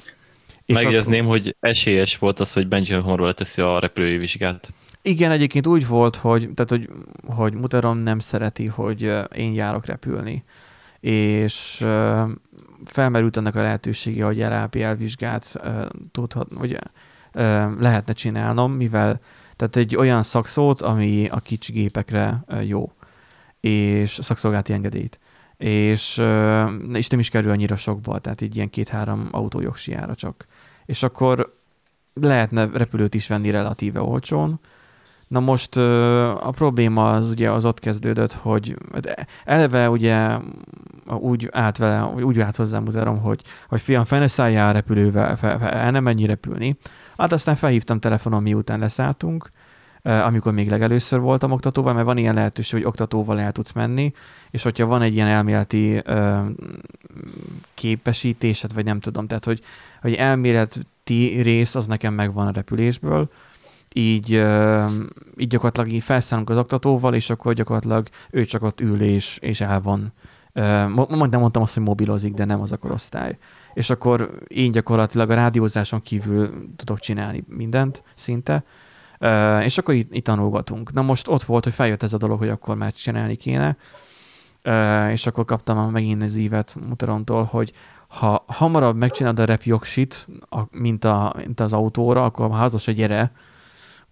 megjegyezném, 0.67 1.25
akkor... 1.25 1.39
hogy 1.39 1.57
esélyes 1.61 2.19
volt 2.19 2.41
az, 2.41 2.53
hogy 2.53 2.69
Benjamin 2.69 3.05
Horror 3.05 3.35
teszi 3.35 3.63
a 3.63 3.79
repülői 3.79 4.17
vizsgát. 4.17 4.73
Igen, 5.09 5.31
egyébként 5.31 5.67
úgy 5.67 5.87
volt, 5.87 6.17
hogy, 6.17 6.51
tehát, 6.55 6.71
hogy, 6.71 6.91
hogy 7.27 7.55
Muteron 7.55 7.97
nem 7.97 8.19
szereti, 8.19 8.67
hogy 8.67 9.13
én 9.35 9.53
járok 9.53 9.87
repülni. 9.87 10.45
És 11.01 11.87
felmerült 12.85 13.37
annak 13.37 13.55
a 13.55 13.63
lehetősége, 13.63 14.25
hogy 14.25 14.37
LAPL 14.37 14.93
vizsgát 14.93 15.61
tudhat, 16.13 16.49
vagy 16.55 16.79
lehetne 17.79 18.13
csinálnom, 18.13 18.73
mivel 18.73 19.21
tehát 19.57 19.77
egy 19.77 19.97
olyan 19.97 20.23
szakszót, 20.23 20.83
ami 20.83 21.29
a 21.29 21.41
kicsi 21.41 21.73
gépekre 21.73 22.45
jó, 22.63 22.93
és 23.61 24.19
szakszolgálati 24.23 24.73
engedélyt. 24.73 25.19
És, 25.57 26.23
és 26.93 27.09
nem 27.09 27.19
is 27.19 27.29
kerül 27.29 27.51
annyira 27.51 27.77
sokba, 27.77 28.19
tehát 28.19 28.41
így 28.41 28.57
ilyen 28.57 28.71
két-három 28.71 29.29
autó 29.31 29.61
jogsiára 29.61 30.15
csak. 30.15 30.47
És 30.85 31.03
akkor 31.03 31.59
lehetne 32.15 32.69
repülőt 32.73 33.15
is 33.15 33.27
venni 33.27 33.51
relatíve 33.51 34.01
olcsón, 34.01 34.61
Na 35.29 35.41
most 35.41 35.77
a 35.77 36.53
probléma 36.55 37.13
az 37.13 37.31
ugye 37.31 37.51
az 37.51 37.65
ott 37.65 37.81
kezdődött, 37.81 38.33
hogy 38.33 38.77
eleve 39.45 39.91
ugye 39.91 40.37
úgy 41.07 41.49
állt 41.53 41.77
vele, 41.77 42.05
úgy 42.05 42.41
állt 42.41 42.57
hozzám 42.57 42.83
muzeum, 42.83 43.21
hogy, 43.21 43.43
hogy 43.69 43.81
fiam, 43.81 44.05
fel 44.05 44.19
ne 44.19 44.29
szálljál 44.29 44.73
repülővel, 44.73 45.37
fel, 45.37 45.59
fel, 45.59 45.71
el 45.71 45.91
nem 45.91 46.03
mennyi 46.03 46.27
repülni. 46.27 46.77
Hát 47.17 47.33
aztán 47.33 47.57
felhívtam 47.57 47.99
telefonon, 47.99 48.43
miután 48.43 48.79
leszálltunk, 48.79 49.49
amikor 50.03 50.53
még 50.53 50.71
legelőször 50.71 51.21
voltam 51.21 51.51
oktatóval, 51.51 51.95
mert 51.95 52.07
van 52.07 52.17
ilyen 52.17 52.35
lehetőség, 52.35 52.79
hogy 52.79 52.89
oktatóval 52.89 53.41
el 53.41 53.53
tudsz 53.53 53.73
menni, 53.73 54.13
és 54.51 54.63
hogyha 54.63 54.87
van 54.87 55.03
egy 55.03 55.15
ilyen 55.15 55.29
elméleti 55.29 56.03
képesítésed, 57.75 58.75
vagy 58.75 58.85
nem 58.85 59.01
tudom, 59.01 59.27
tehát 59.27 59.45
hogy, 59.45 59.61
hogy 60.01 60.15
elméleti 60.15 61.41
rész 61.43 61.75
az 61.75 61.87
nekem 61.87 62.15
megvan 62.15 62.47
a 62.47 62.53
repülésből, 62.53 63.31
így, 63.95 64.31
így 65.37 65.49
gyakorlatilag 65.49 65.93
így 65.93 66.03
felszállunk 66.03 66.51
az 66.51 66.57
oktatóval, 66.57 67.15
és 67.15 67.31
akkor 67.31 67.53
gyakorlatilag 67.53 68.09
ő 68.31 68.45
csak 68.45 68.63
ott 68.63 68.81
ül 68.81 69.01
és, 69.01 69.39
és 69.41 69.61
el 69.61 69.81
van. 69.81 70.13
Majd 70.89 71.31
nem 71.31 71.41
mondtam 71.41 71.63
azt, 71.63 71.75
hogy 71.75 71.83
mobilozik, 71.83 72.35
de 72.35 72.45
nem 72.45 72.61
az 72.61 72.73
a 72.73 72.77
korosztály. 72.77 73.39
És 73.75 73.91
akkor 73.91 74.39
én 74.47 74.73
gyakorlatilag 74.73 75.31
a 75.31 75.35
rádiózáson 75.35 76.03
kívül 76.03 76.67
tudok 76.77 76.99
csinálni 76.99 77.45
mindent 77.49 78.03
szinte, 78.15 78.65
és 79.63 79.79
akkor 79.79 79.95
itt, 79.95 80.15
itt 80.15 80.25
tanulgatunk. 80.25 80.93
Na 80.93 81.03
most 81.03 81.29
ott 81.29 81.43
volt, 81.43 81.65
hogy 81.65 81.73
feljött 81.73 82.03
ez 82.03 82.13
a 82.13 82.17
dolog, 82.17 82.39
hogy 82.39 82.49
akkor 82.49 82.77
már 82.77 82.93
csinálni 82.93 83.35
kéne, 83.35 83.77
és 85.11 85.27
akkor 85.27 85.45
kaptam 85.45 85.91
megint 85.91 86.23
az 86.23 86.37
ívet 86.37 86.77
Muterontól, 86.89 87.45
hogy 87.45 87.73
ha 88.09 88.45
hamarabb 88.47 88.97
megcsinálod 88.97 89.39
a 89.39 89.45
rep 89.45 89.63
jogsit, 89.63 90.29
mint, 90.71 91.05
a, 91.05 91.35
mint 91.45 91.61
az 91.61 91.73
autóra, 91.73 92.25
akkor 92.25 92.51
házas 92.51 92.83
se 92.83 92.93
gyere, 92.93 93.33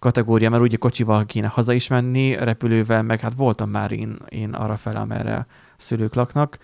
kategória, 0.05 0.49
mert 0.49 0.63
ugye 0.63 0.77
kocsival 0.77 1.25
kéne 1.25 1.47
haza 1.47 1.73
is 1.73 1.87
menni, 1.87 2.35
repülővel, 2.35 3.03
meg 3.03 3.19
hát 3.19 3.33
voltam 3.35 3.69
már 3.69 3.91
én, 3.91 4.17
én 4.29 4.53
arra 4.53 4.77
fel, 4.77 4.95
amerre 4.95 5.47
szülők 5.77 6.13
laknak. 6.13 6.57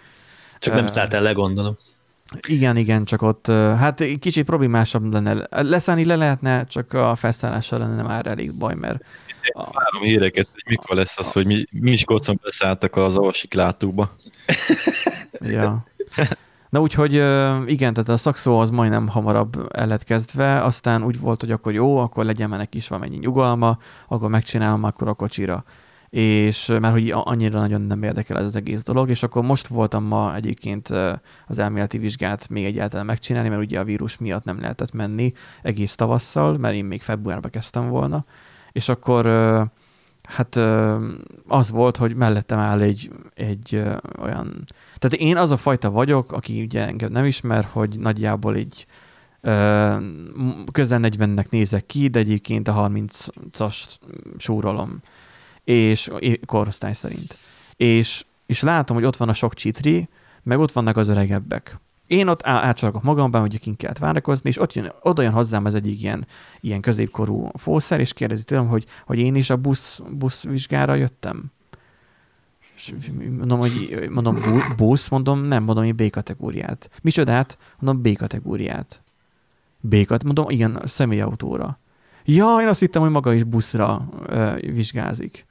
Csak 0.59 0.73
nem 0.73 0.87
szállt 0.87 1.13
el 1.13 1.33
gondolom. 1.33 1.77
Igen, 2.47 2.77
igen, 2.77 3.05
csak 3.05 3.21
ott 3.21 3.47
hát 3.47 4.03
kicsit 4.19 4.45
problémásabb 4.45 5.13
lenne. 5.13 5.47
Leszállni 5.49 6.05
le 6.05 6.15
lehetne, 6.15 6.65
csak 6.65 6.93
a 6.93 7.15
felszállással 7.15 7.79
lenne 7.79 8.01
már 8.01 8.27
elég 8.27 8.53
baj, 8.53 8.75
mert... 8.75 9.03
A... 9.53 9.63
Várom 9.71 10.01
híreket, 10.01 10.47
hogy 10.53 10.63
mikor 10.65 10.95
lesz 10.95 11.17
az, 11.17 11.31
hogy 11.31 11.45
mi, 11.45 11.65
mi 11.71 11.91
is 11.91 12.03
kocon 12.03 12.39
beszálltak 12.43 12.95
az 12.95 13.17
avasik 13.17 13.53
látóba. 13.53 14.15
ja. 15.39 15.85
Na 16.72 16.80
úgyhogy 16.80 17.13
igen, 17.65 17.93
tehát 17.93 18.09
a 18.09 18.17
szakszó 18.17 18.59
az 18.59 18.69
majdnem 18.69 19.07
hamarabb 19.07 19.67
el 19.74 19.88
lett 19.88 20.03
kezdve, 20.03 20.61
aztán 20.63 21.03
úgy 21.03 21.19
volt, 21.19 21.41
hogy 21.41 21.51
akkor 21.51 21.74
jó, 21.74 21.97
akkor 21.97 22.26
legyen 22.26 22.49
mennek 22.49 22.76
is 22.76 22.88
valamennyi 22.88 23.17
nyugalma, 23.17 23.78
akkor 24.07 24.30
megcsinálom 24.30 24.84
akkor 24.84 25.07
a 25.07 25.13
kocsira. 25.13 25.63
És 26.09 26.67
mert 26.67 26.93
hogy 26.93 27.11
annyira 27.15 27.59
nagyon 27.59 27.82
nem 27.82 28.03
érdekel 28.03 28.38
ez 28.38 28.45
az 28.45 28.55
egész 28.55 28.84
dolog, 28.84 29.09
és 29.09 29.24
akkor 29.24 29.43
most 29.43 29.67
voltam 29.67 30.03
ma 30.03 30.36
egyébként 30.36 30.89
az 31.47 31.59
elméleti 31.59 31.97
vizsgát 31.97 32.49
még 32.49 32.65
egyáltalán 32.65 33.05
megcsinálni, 33.05 33.49
mert 33.49 33.61
ugye 33.61 33.80
a 33.80 33.84
vírus 33.84 34.17
miatt 34.17 34.43
nem 34.43 34.61
lehetett 34.61 34.91
menni 34.91 35.34
egész 35.61 35.95
tavasszal, 35.95 36.57
mert 36.57 36.76
én 36.76 36.86
még 36.86 37.01
februárban 37.01 37.51
kezdtem 37.51 37.89
volna, 37.89 38.26
és 38.72 38.89
akkor 38.89 39.26
hát 40.32 40.55
az 41.47 41.69
volt, 41.69 41.97
hogy 41.97 42.15
mellettem 42.15 42.59
áll 42.59 42.82
egy, 42.82 43.11
egy 43.34 43.82
olyan... 44.19 44.65
Tehát 44.97 45.17
én 45.17 45.38
az 45.38 45.51
a 45.51 45.57
fajta 45.57 45.89
vagyok, 45.89 46.32
aki 46.32 46.61
ugye 46.61 46.88
engem 46.88 47.11
nem 47.11 47.25
ismer, 47.25 47.67
hogy 47.71 47.99
nagyjából 47.99 48.55
így 48.55 48.86
közel 50.71 50.99
40-nek 51.01 51.49
nézek 51.49 51.86
ki, 51.86 52.07
de 52.07 52.19
egyébként 52.19 52.67
a 52.67 52.89
30-as 52.89 53.97
súrolom, 54.38 54.99
és 55.63 56.09
korosztály 56.45 56.93
szerint. 56.93 57.38
És, 57.75 58.25
és 58.45 58.61
látom, 58.61 58.97
hogy 58.97 59.05
ott 59.05 59.15
van 59.15 59.29
a 59.29 59.34
sok 59.34 59.53
csitri, 59.53 60.09
meg 60.43 60.59
ott 60.59 60.71
vannak 60.71 60.97
az 60.97 61.07
öregebbek. 61.07 61.79
Én 62.12 62.28
ott 62.28 62.45
átcsalagok 62.45 63.03
magamban, 63.03 63.41
hogy 63.41 63.59
kint 63.59 63.78
kellett 63.78 63.97
várakozni, 63.97 64.49
és 64.49 64.59
ott 64.59 64.74
jön, 64.74 64.91
oda 65.01 65.22
jön 65.22 65.32
hozzám 65.32 65.66
az 65.66 65.76
egyik 65.76 66.01
ilyen, 66.01 66.28
ilyen 66.59 66.82
középkorú 66.82 67.49
fószer, 67.53 67.99
és 67.99 68.14
kérdezi 68.14 68.43
tőlem, 68.43 68.68
hogy, 68.68 68.86
hogy 69.05 69.20
én 69.20 69.36
is 69.36 69.49
a 69.49 69.55
busz, 69.55 70.01
busz 70.09 70.43
vizsgára 70.43 70.95
jöttem. 70.95 71.51
És 72.76 72.93
mondom, 73.38 73.59
hogy 73.59 74.07
mondom, 74.09 74.39
busz, 74.76 75.09
mondom, 75.09 75.43
nem, 75.43 75.64
mondom, 75.64 75.84
én 75.84 75.95
B 75.95 76.09
kategóriát. 76.09 76.89
Micsodát? 77.01 77.57
Mondom, 77.80 78.01
B 78.01 78.18
kategóriát. 78.18 79.03
B 79.80 79.89
kategóriát, 79.89 80.24
mondom, 80.24 80.49
igen, 80.49 80.82
személyautóra. 80.86 81.80
Ja, 82.26 82.57
én 82.62 82.68
azt 82.68 82.80
hittem, 82.80 83.01
hogy 83.01 83.12
maga 83.12 83.34
is 83.34 83.43
buszra 83.43 84.09
ö, 84.26 84.55
vizsgázik. 84.59 85.45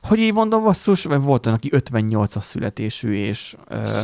Hogy 0.00 0.18
így 0.18 0.32
mondom, 0.32 0.62
basszus, 0.62 1.04
vagy 1.04 1.22
volt 1.22 1.46
olyan, 1.46 1.58
aki 1.58 1.70
58-as 1.72 2.40
születésű, 2.40 3.12
és 3.12 3.56
ö, 3.68 4.00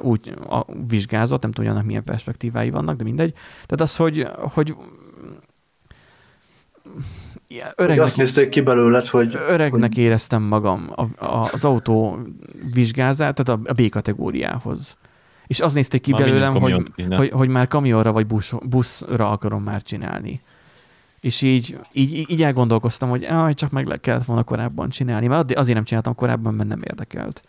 úgy 0.00 0.34
a 0.48 0.64
vizsgázott, 0.88 1.42
nem 1.42 1.50
tudom, 1.50 1.66
hogy 1.66 1.74
annak 1.74 1.86
milyen 1.86 2.04
perspektívái 2.04 2.70
vannak, 2.70 2.96
de 2.96 3.04
mindegy. 3.04 3.32
Tehát 3.32 3.80
az, 3.80 3.96
hogy, 3.96 4.28
hogy 4.36 4.74
öregnek, 7.74 8.06
azt 8.06 8.16
nézték 8.16 8.48
ki 8.48 8.60
belőled, 8.60 9.06
hogy... 9.06 9.38
Öregnek 9.48 9.94
hogy... 9.94 9.98
éreztem 9.98 10.42
magam 10.42 10.92
a, 10.94 11.24
a, 11.24 11.48
az 11.52 11.64
autó 11.64 12.18
vizsgázát, 12.72 13.34
tehát 13.34 13.60
a, 13.60 13.70
a 13.70 13.72
B 13.72 13.88
kategóriához. 13.88 14.96
És 15.46 15.60
azt 15.60 15.74
nézték 15.74 16.00
ki 16.00 16.10
már 16.10 16.20
belőlem, 16.20 16.54
hogy, 16.54 16.92
hogy, 17.08 17.30
hogy 17.30 17.48
már 17.48 17.66
kamionra 17.66 18.12
vagy 18.12 18.26
busz, 18.26 18.52
buszra 18.62 19.30
akarom 19.30 19.62
már 19.62 19.82
csinálni. 19.82 20.40
És 21.20 21.42
így, 21.42 21.78
így, 21.92 22.30
így 22.30 22.42
elgondolkoztam, 22.42 23.08
hogy 23.08 23.24
aj, 23.24 23.54
csak 23.54 23.70
meg 23.70 23.86
le 23.86 23.96
kellett 23.96 24.24
volna 24.24 24.42
korábban 24.42 24.88
csinálni, 24.88 25.26
mert 25.26 25.54
azért 25.54 25.74
nem 25.74 25.84
csináltam 25.84 26.14
korábban, 26.14 26.54
mert 26.54 26.68
nem 26.68 26.80
érdekelt 26.82 27.42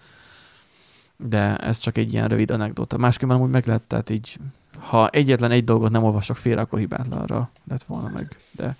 de 1.17 1.57
ez 1.57 1.77
csak 1.77 1.97
egy 1.97 2.13
ilyen 2.13 2.27
rövid 2.27 2.51
anekdota. 2.51 2.97
Másképpen 2.97 3.35
amúgy 3.35 3.49
meg 3.49 3.67
lehet, 3.67 3.81
tehát 3.81 4.09
így, 4.09 4.37
ha 4.79 5.09
egyetlen 5.09 5.51
egy 5.51 5.63
dolgot 5.63 5.91
nem 5.91 6.03
olvasok 6.03 6.37
félre, 6.37 6.61
akkor 6.61 6.79
hibátlanra 6.79 7.49
lett 7.67 7.83
volna 7.83 8.09
meg, 8.09 8.37
de 8.51 8.75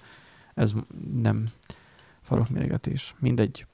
ez 0.53 0.71
nem 1.21 1.43
farokméregetés. 2.21 3.15
Mindegy. 3.19 3.65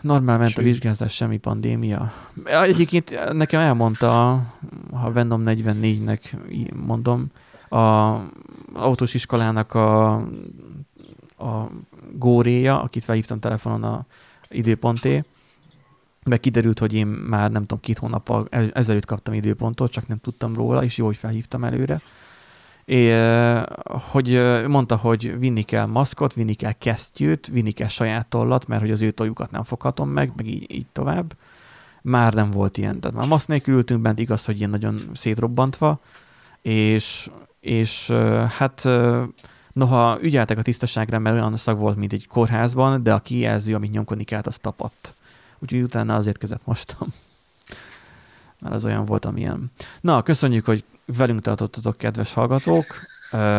Normál 0.00 0.38
ment 0.38 0.58
a 0.58 0.62
vizsgázás, 0.62 1.14
semmi 1.14 1.36
pandémia. 1.36 2.12
Egyébként 2.44 3.32
nekem 3.32 3.60
elmondta, 3.60 4.42
ha 4.92 5.12
Venom 5.12 5.42
44-nek 5.46 6.20
mondom, 6.86 7.26
a 7.68 8.16
autós 8.72 9.14
iskolának 9.14 9.74
a, 9.74 10.14
a 11.38 11.70
góréja, 12.12 12.82
akit 12.82 13.04
felhívtam 13.04 13.38
telefonon 13.38 13.84
a 13.84 14.06
időponté, 14.48 15.24
meg 16.26 16.40
kiderült, 16.40 16.78
hogy 16.78 16.94
én 16.94 17.06
már 17.06 17.50
nem 17.50 17.62
tudom, 17.62 17.80
két 17.80 17.98
hónappal 17.98 18.48
ezelőtt 18.72 19.04
kaptam 19.04 19.34
időpontot, 19.34 19.90
csak 19.90 20.06
nem 20.06 20.18
tudtam 20.18 20.54
róla, 20.54 20.84
és 20.84 20.96
jó, 20.96 21.06
hogy 21.06 21.16
felhívtam 21.16 21.64
előre. 21.64 22.00
É, 22.84 23.12
hogy 23.84 24.40
mondta, 24.66 24.96
hogy 24.96 25.38
vinni 25.38 25.62
kell 25.62 25.86
maszkot, 25.86 26.32
vinni 26.32 26.54
kell 26.54 26.72
kesztyűt, 26.72 27.46
vinni 27.46 27.70
kell 27.70 27.88
saját 27.88 28.26
tollat, 28.26 28.66
mert 28.66 28.80
hogy 28.80 28.90
az 28.90 29.02
ő 29.02 29.10
tojukat 29.10 29.50
nem 29.50 29.62
foghatom 29.62 30.08
meg, 30.08 30.32
meg 30.36 30.46
így, 30.46 30.70
így 30.70 30.86
tovább. 30.92 31.36
Már 32.02 32.34
nem 32.34 32.50
volt 32.50 32.78
ilyen. 32.78 33.00
Tehát 33.00 33.16
már 33.16 33.26
maszk 33.26 33.48
nélkül 33.48 33.74
ültünk 33.74 34.00
bent, 34.00 34.18
igaz, 34.18 34.44
hogy 34.44 34.56
ilyen 34.56 34.70
nagyon 34.70 34.98
szétrobbantva, 35.12 36.00
és, 36.62 37.30
és 37.60 38.10
hát 38.56 38.88
noha 39.72 40.18
ügyeltek 40.22 40.58
a 40.58 40.62
tisztaságra, 40.62 41.18
mert 41.18 41.36
olyan 41.36 41.56
szag 41.56 41.78
volt, 41.78 41.96
mint 41.96 42.12
egy 42.12 42.26
kórházban, 42.26 43.02
de 43.02 43.12
a 43.12 43.18
kijelző, 43.18 43.74
amit 43.74 43.90
nyomkodni 43.90 44.24
kellett, 44.24 44.46
az 44.46 44.58
tapadt 44.58 45.14
úgyhogy 45.60 45.82
utána 45.82 46.14
azért 46.14 46.38
kezet 46.38 46.60
mostam. 46.64 47.08
Mert 48.60 48.74
az 48.74 48.84
olyan 48.84 49.04
volt, 49.04 49.24
amilyen. 49.24 49.72
Na, 50.00 50.22
köszönjük, 50.22 50.64
hogy 50.64 50.84
velünk 51.16 51.40
tartottatok, 51.40 51.96
kedves 51.96 52.32
hallgatók. 52.32 52.86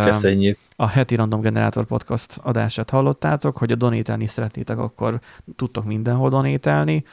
Köszönjük. 0.04 0.58
A 0.76 0.88
heti 0.88 1.16
Random 1.16 1.42
Generator 1.42 1.86
Podcast 1.86 2.40
adását 2.44 2.90
hallottátok, 2.90 3.58
hogy 3.58 3.72
a 3.72 3.76
donételni 3.76 4.28
szeretnétek, 4.28 4.78
akkor 4.78 5.20
tudtok 5.56 5.86
mindenhol 5.86 6.30
donételni. 6.30 7.06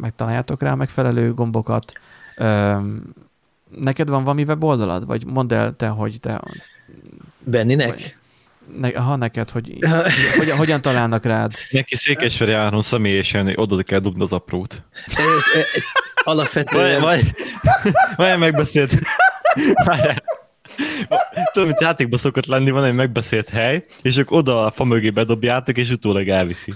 Megtaláljátok 0.00 0.62
rá 0.62 0.74
megfelelő 0.74 1.34
gombokat. 1.34 1.92
Neked 3.68 4.08
van 4.08 4.24
valami 4.24 4.42
weboldalad? 4.42 5.06
Vagy 5.06 5.26
mondd 5.26 5.54
el 5.54 5.76
te, 5.76 5.88
hogy 5.88 6.20
te... 6.20 6.40
Benninek? 7.38 7.88
Vagy 7.88 8.16
ne, 8.78 8.98
ha 8.98 9.16
neked, 9.16 9.50
hogy, 9.50 9.78
hogy 10.36 10.50
hogyan 10.50 10.80
találnak 10.80 11.24
rád? 11.24 11.52
Neki 11.70 11.96
Székesferi 11.96 12.52
áron 12.52 12.82
személyesen 12.82 13.52
oda 13.56 13.82
kell 13.82 13.98
dugni 13.98 14.22
az 14.22 14.32
aprót. 14.32 14.82
Alapvetően... 16.14 17.00
Vagy, 17.00 17.30
vagy 18.16 18.38
megbeszélt. 18.38 18.94
Tudom, 21.52 21.68
mint 21.68 21.80
játékban 21.80 22.18
szokott 22.18 22.46
lenni, 22.46 22.70
van 22.70 22.84
egy 22.84 22.94
megbeszélt 22.94 23.48
hely, 23.48 23.84
és 24.02 24.16
ők 24.16 24.30
oda 24.30 24.66
a 24.66 24.70
fa 24.70 24.84
mögé 24.84 25.10
bedobjátok, 25.10 25.76
és 25.76 25.90
utólag 25.90 26.28
elviszi. 26.28 26.74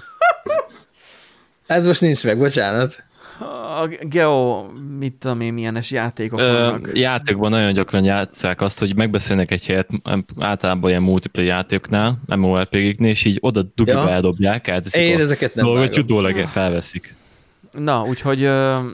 Ez 1.67 1.87
most 1.87 2.01
nincs 2.01 2.25
meg, 2.25 2.39
bocsánat 2.39 3.05
a 3.41 3.89
Geo, 4.01 4.67
mit 4.99 5.15
tudom 5.15 5.41
én, 5.41 5.53
milyenes 5.53 5.91
játékok 5.91 6.41
Ö, 6.41 6.53
vannak. 6.53 6.91
Játékban 6.95 7.51
nagyon 7.51 7.73
gyakran 7.73 8.05
játszák 8.05 8.61
azt, 8.61 8.79
hogy 8.79 8.97
megbeszélnek 8.97 9.51
egy 9.51 9.67
helyet, 9.67 9.91
általában 10.39 10.91
ilyen 10.91 11.03
multiplayer 11.03 11.55
játékoknál, 11.55 12.19
MMORPG-knél, 12.27 13.11
és 13.11 13.25
így 13.25 13.39
oda 13.41 13.63
dugja, 13.75 13.95
ja. 13.95 14.11
eldobják, 14.11 14.69
áteszik 14.69 15.01
Én 15.01 15.21
ezeket 15.21 15.55
nem 15.55 15.65
dolgot, 15.65 15.97
utólag 15.97 16.35
felveszik. 16.37 17.15
Na, 17.79 18.03
úgyhogy 18.03 18.41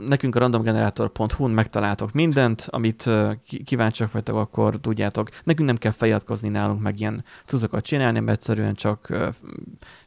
nekünk 0.06 0.34
a 0.34 0.38
randomgenerator.hu-n 0.38 1.50
megtaláltok 1.50 2.12
mindent, 2.12 2.66
amit 2.70 3.10
kíváncsiak 3.64 4.12
vagytok, 4.12 4.36
akkor 4.36 4.80
tudjátok. 4.80 5.28
Nekünk 5.44 5.68
nem 5.68 5.76
kell 5.76 5.92
feliratkozni 5.92 6.48
nálunk, 6.48 6.80
meg 6.80 7.00
ilyen 7.00 7.24
cuccokat 7.44 7.84
csinálni, 7.84 8.20
mert 8.20 8.38
egyszerűen 8.38 8.74
csak 8.74 9.08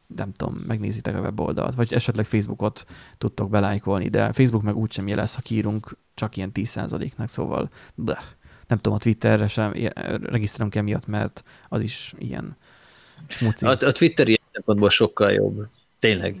nem 0.06 0.32
tudom, 0.32 0.54
megnézitek 0.66 1.16
a 1.16 1.20
weboldalt, 1.20 1.74
vagy 1.74 1.92
esetleg 1.92 2.26
Facebookot 2.26 2.86
tudtok 3.18 3.50
belájkolni, 3.50 4.08
de 4.08 4.32
Facebook 4.32 4.62
meg 4.62 4.76
úgysem 4.76 5.08
lesz, 5.08 5.34
ha 5.34 5.40
kiírunk 5.40 5.96
csak 6.14 6.36
ilyen 6.36 6.50
10%-nak, 6.54 7.28
szóval 7.28 7.70
bleh. 7.94 8.22
nem 8.66 8.78
tudom, 8.78 8.98
a 8.98 9.00
Twitterre 9.00 9.48
sem 9.48 9.72
regisztrálunk 10.22 10.74
emiatt, 10.74 11.06
mert 11.06 11.44
az 11.68 11.82
is 11.82 12.14
ilyen 12.18 12.56
smuci. 13.26 13.66
A, 13.66 13.70
a 13.80 13.92
Twitter 13.92 14.28
ilyen 14.28 14.42
szempontból 14.52 14.90
sokkal 14.90 15.32
jobb. 15.32 15.68
Tényleg. 15.98 16.40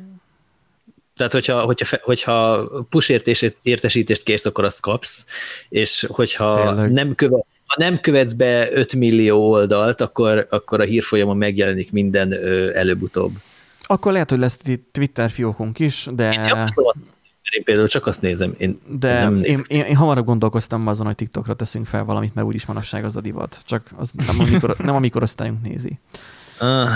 Tehát, 1.16 1.32
hogyha, 1.32 1.60
hogyha, 1.60 1.96
hogyha 2.02 2.68
push 2.88 3.22
értesítést 3.62 4.22
kérsz, 4.22 4.46
akkor 4.46 4.64
azt 4.64 4.80
kapsz, 4.80 5.26
és 5.68 6.06
hogyha 6.08 6.72
nem, 6.86 7.14
köve, 7.14 7.36
ha 7.66 7.74
nem 7.78 8.00
követsz 8.00 8.32
be 8.32 8.72
5 8.72 8.94
millió 8.94 9.50
oldalt, 9.50 10.00
akkor, 10.00 10.46
akkor 10.50 10.80
a 10.80 10.84
hírfolyamon 10.84 11.36
megjelenik 11.36 11.92
minden 11.92 12.32
előbb-utóbb. 12.74 13.32
Akkor 13.82 14.12
lehet, 14.12 14.30
hogy 14.30 14.38
lesz 14.38 14.60
Twitter 14.92 15.30
fiókunk 15.30 15.78
is, 15.78 16.08
de... 16.12 16.32
Én, 17.50 17.62
például 17.64 17.88
csak 17.88 18.06
azt 18.06 18.22
nézem. 18.22 18.54
Én, 18.58 18.78
de 18.86 19.22
én, 19.22 19.42
én, 19.42 19.64
én, 19.66 19.82
én 19.82 19.96
hamarabb 19.96 20.24
gondolkoztam 20.24 20.86
azon, 20.86 21.06
hogy 21.06 21.14
TikTokra 21.14 21.54
teszünk 21.54 21.86
fel 21.86 22.04
valamit, 22.04 22.34
mert 22.34 22.46
úgyis 22.46 22.66
manapság 22.66 23.04
az 23.04 23.16
a 23.16 23.20
divat. 23.20 23.60
Csak 23.64 23.86
az 23.96 24.10
nem, 24.26 24.40
amikor, 24.40 24.76
nem 24.78 24.94
a 24.94 24.98
mikorosztályunk 24.98 25.62
nézi. 25.62 25.98
Ah. 26.58 26.88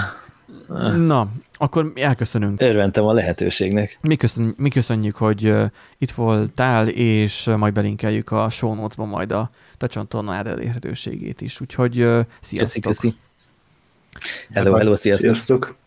Na, 0.96 1.28
akkor 1.52 1.92
elköszönünk. 1.94 2.60
Örventem 2.60 3.04
a 3.04 3.12
lehetőségnek. 3.12 3.98
Mi, 4.00 4.16
köszön, 4.16 4.54
mi 4.56 4.68
köszönjük, 4.68 5.16
hogy 5.16 5.54
itt 5.98 6.10
voltál, 6.10 6.88
és 6.88 7.50
majd 7.56 7.72
belinkeljük 7.72 8.30
a 8.30 8.50
show 8.50 8.74
notes-ba 8.74 9.04
majd 9.04 9.32
a 9.32 9.50
te 9.76 9.86
csatornád 9.86 10.46
elérhetőségét 10.46 11.40
is. 11.40 11.60
Úgyhogy 11.60 11.92
sziasztok! 12.40 12.58
Köszi, 12.58 12.80
köszi. 12.80 13.14
Hello, 14.52 14.76
hello, 14.76 14.94
sziasztok! 14.94 15.30
sziasztok. 15.30 15.79